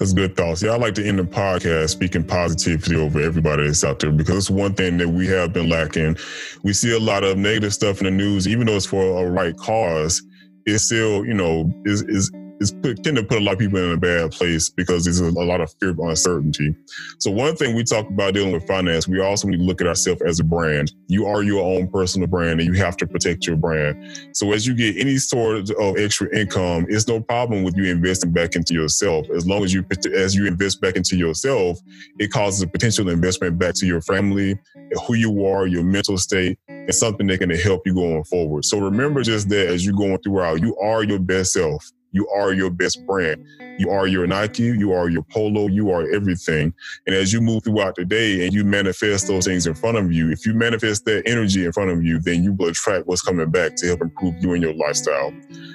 That's 0.00 0.14
good 0.14 0.34
thoughts. 0.34 0.62
Yeah, 0.62 0.70
I 0.70 0.76
like 0.76 0.94
to 0.94 1.06
end 1.06 1.18
the 1.18 1.24
podcast 1.24 1.90
speaking 1.90 2.24
positivity 2.24 2.96
over 2.96 3.20
everybody 3.20 3.66
that's 3.66 3.84
out 3.84 3.98
there 4.00 4.10
because 4.10 4.36
it's 4.38 4.50
one 4.50 4.72
thing 4.72 4.96
that 4.96 5.10
we 5.10 5.26
have 5.26 5.52
been 5.52 5.68
lacking. 5.68 6.16
We 6.62 6.72
see 6.72 6.96
a 6.96 6.98
lot 6.98 7.22
of 7.22 7.36
negative 7.36 7.74
stuff 7.74 7.98
in 8.00 8.06
the 8.06 8.10
news, 8.10 8.48
even 8.48 8.66
though 8.66 8.76
it's 8.76 8.86
for 8.86 9.22
a 9.22 9.30
right 9.30 9.54
cause. 9.58 10.22
is 10.64 10.86
still, 10.86 11.26
you 11.26 11.34
know, 11.34 11.70
is 11.84 12.00
is 12.02 12.32
is 12.60 12.72
put, 12.72 13.02
tend 13.02 13.16
to 13.16 13.24
put 13.24 13.38
a 13.38 13.44
lot 13.44 13.54
of 13.54 13.58
people 13.58 13.78
in 13.78 13.92
a 13.92 13.96
bad 13.96 14.30
place 14.30 14.68
because 14.68 15.04
there's 15.04 15.20
a, 15.20 15.26
a 15.26 15.44
lot 15.44 15.60
of 15.60 15.72
fear 15.80 15.90
of 15.90 15.98
uncertainty. 15.98 16.74
So 17.18 17.30
one 17.30 17.56
thing 17.56 17.74
we 17.74 17.84
talk 17.84 18.08
about 18.08 18.34
dealing 18.34 18.52
with 18.52 18.66
finance, 18.66 19.08
we 19.08 19.20
also 19.20 19.48
need 19.48 19.58
to 19.58 19.62
look 19.62 19.80
at 19.80 19.86
ourselves 19.86 20.20
as 20.22 20.40
a 20.40 20.44
brand. 20.44 20.92
You 21.08 21.26
are 21.26 21.42
your 21.42 21.62
own 21.62 21.88
personal 21.88 22.28
brand 22.28 22.60
and 22.60 22.68
you 22.68 22.80
have 22.80 22.96
to 22.98 23.06
protect 23.06 23.46
your 23.46 23.56
brand. 23.56 24.30
So 24.36 24.52
as 24.52 24.66
you 24.66 24.74
get 24.74 24.98
any 24.98 25.16
sort 25.16 25.70
of 25.70 25.98
extra 25.98 26.34
income, 26.36 26.86
it's 26.88 27.08
no 27.08 27.20
problem 27.20 27.62
with 27.62 27.76
you 27.76 27.84
investing 27.84 28.32
back 28.32 28.54
into 28.54 28.74
yourself. 28.74 29.26
As 29.30 29.46
long 29.46 29.64
as 29.64 29.72
you 29.72 29.84
as 30.14 30.34
you 30.34 30.46
invest 30.46 30.80
back 30.80 30.96
into 30.96 31.16
yourself, 31.16 31.78
it 32.18 32.30
causes 32.30 32.62
a 32.62 32.66
potential 32.66 33.08
investment 33.08 33.58
back 33.58 33.74
to 33.76 33.86
your 33.86 34.02
family, 34.02 34.58
who 35.06 35.14
you 35.14 35.46
are, 35.46 35.66
your 35.66 35.82
mental 35.82 36.18
state, 36.18 36.58
and 36.68 36.94
something 36.94 37.26
that 37.28 37.38
can 37.38 37.50
help 37.50 37.86
you 37.86 37.94
going 37.94 38.24
forward. 38.24 38.64
So 38.64 38.78
remember 38.78 39.22
just 39.22 39.48
that 39.48 39.68
as 39.68 39.84
you're 39.84 39.94
going 39.94 40.18
throughout, 40.18 40.60
you 40.60 40.76
are 40.76 41.02
your 41.02 41.18
best 41.18 41.54
self. 41.54 41.90
You 42.12 42.28
are 42.28 42.52
your 42.52 42.70
best 42.70 43.04
brand. 43.06 43.46
You 43.78 43.90
are 43.90 44.06
your 44.06 44.26
Nike, 44.26 44.64
you 44.64 44.92
are 44.92 45.08
your 45.08 45.22
polo, 45.22 45.68
you 45.68 45.90
are 45.90 46.10
everything. 46.12 46.74
And 47.06 47.14
as 47.14 47.32
you 47.32 47.40
move 47.40 47.64
throughout 47.64 47.96
the 47.96 48.04
day 48.04 48.44
and 48.44 48.52
you 48.52 48.64
manifest 48.64 49.26
those 49.26 49.46
things 49.46 49.66
in 49.66 49.74
front 49.74 49.96
of 49.96 50.12
you, 50.12 50.30
if 50.30 50.44
you 50.44 50.54
manifest 50.54 51.04
that 51.06 51.22
energy 51.26 51.64
in 51.64 51.72
front 51.72 51.90
of 51.90 52.04
you, 52.04 52.18
then 52.20 52.42
you 52.42 52.52
will 52.52 52.68
attract 52.68 53.06
what's 53.06 53.22
coming 53.22 53.50
back 53.50 53.76
to 53.76 53.86
help 53.86 54.02
improve 54.02 54.34
you 54.42 54.52
and 54.52 54.62
your 54.62 54.74
lifestyle. 54.74 55.32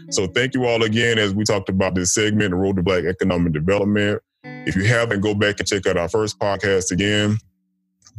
So 0.10 0.28
thank 0.28 0.54
you 0.54 0.66
all 0.66 0.84
again 0.84 1.18
as 1.18 1.34
we 1.34 1.44
talked 1.44 1.70
about 1.70 1.96
this 1.96 2.14
segment, 2.14 2.52
the 2.52 2.58
Road 2.58 2.76
to 2.76 2.84
Black 2.84 3.06
Economic 3.06 3.54
Development. 3.54 4.22
If 4.44 4.76
you 4.76 4.84
haven't, 4.86 5.22
go 5.22 5.34
back 5.34 5.60
and 5.60 5.68
check 5.68 5.88
out 5.88 5.98
our 5.98 6.10
first 6.10 6.40
podcast 6.40 6.92
again 6.92 7.40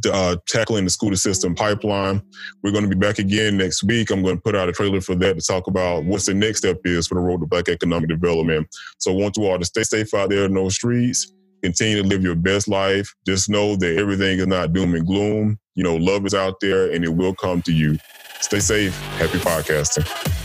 uh, 0.05 0.37
tackling 0.47 0.83
the 0.83 0.89
school 0.89 1.09
to 1.09 1.17
system 1.17 1.55
pipeline. 1.55 2.21
We're 2.63 2.71
going 2.71 2.83
to 2.83 2.89
be 2.89 2.99
back 2.99 3.19
again 3.19 3.57
next 3.57 3.83
week. 3.83 4.11
I'm 4.11 4.21
going 4.21 4.35
to 4.35 4.41
put 4.41 4.55
out 4.55 4.69
a 4.69 4.71
trailer 4.71 5.01
for 5.01 5.15
that 5.15 5.39
to 5.39 5.41
talk 5.41 5.67
about 5.67 6.03
what's 6.05 6.25
the 6.25 6.33
next 6.33 6.59
step 6.59 6.77
is 6.85 7.07
for 7.07 7.15
the 7.15 7.21
road 7.21 7.39
to 7.41 7.47
black 7.47 7.69
economic 7.69 8.09
development. 8.09 8.67
So 8.99 9.11
I 9.11 9.15
want 9.15 9.37
you 9.37 9.45
all 9.45 9.59
to 9.59 9.65
stay 9.65 9.83
safe 9.83 10.13
out 10.13 10.29
there 10.29 10.45
in 10.45 10.53
those 10.53 10.75
streets. 10.75 11.33
Continue 11.63 12.03
to 12.03 12.07
live 12.07 12.21
your 12.21 12.35
best 12.35 12.67
life. 12.67 13.13
Just 13.25 13.49
know 13.49 13.75
that 13.77 13.97
everything 13.97 14.39
is 14.39 14.47
not 14.47 14.73
doom 14.73 14.93
and 14.93 15.05
gloom. 15.05 15.57
You 15.75 15.83
know, 15.83 15.95
love 15.95 16.25
is 16.25 16.33
out 16.33 16.59
there 16.61 16.91
and 16.91 17.03
it 17.03 17.13
will 17.13 17.33
come 17.33 17.61
to 17.63 17.73
you. 17.73 17.97
Stay 18.41 18.59
safe. 18.59 18.95
Happy 19.17 19.39
podcasting. 19.39 20.36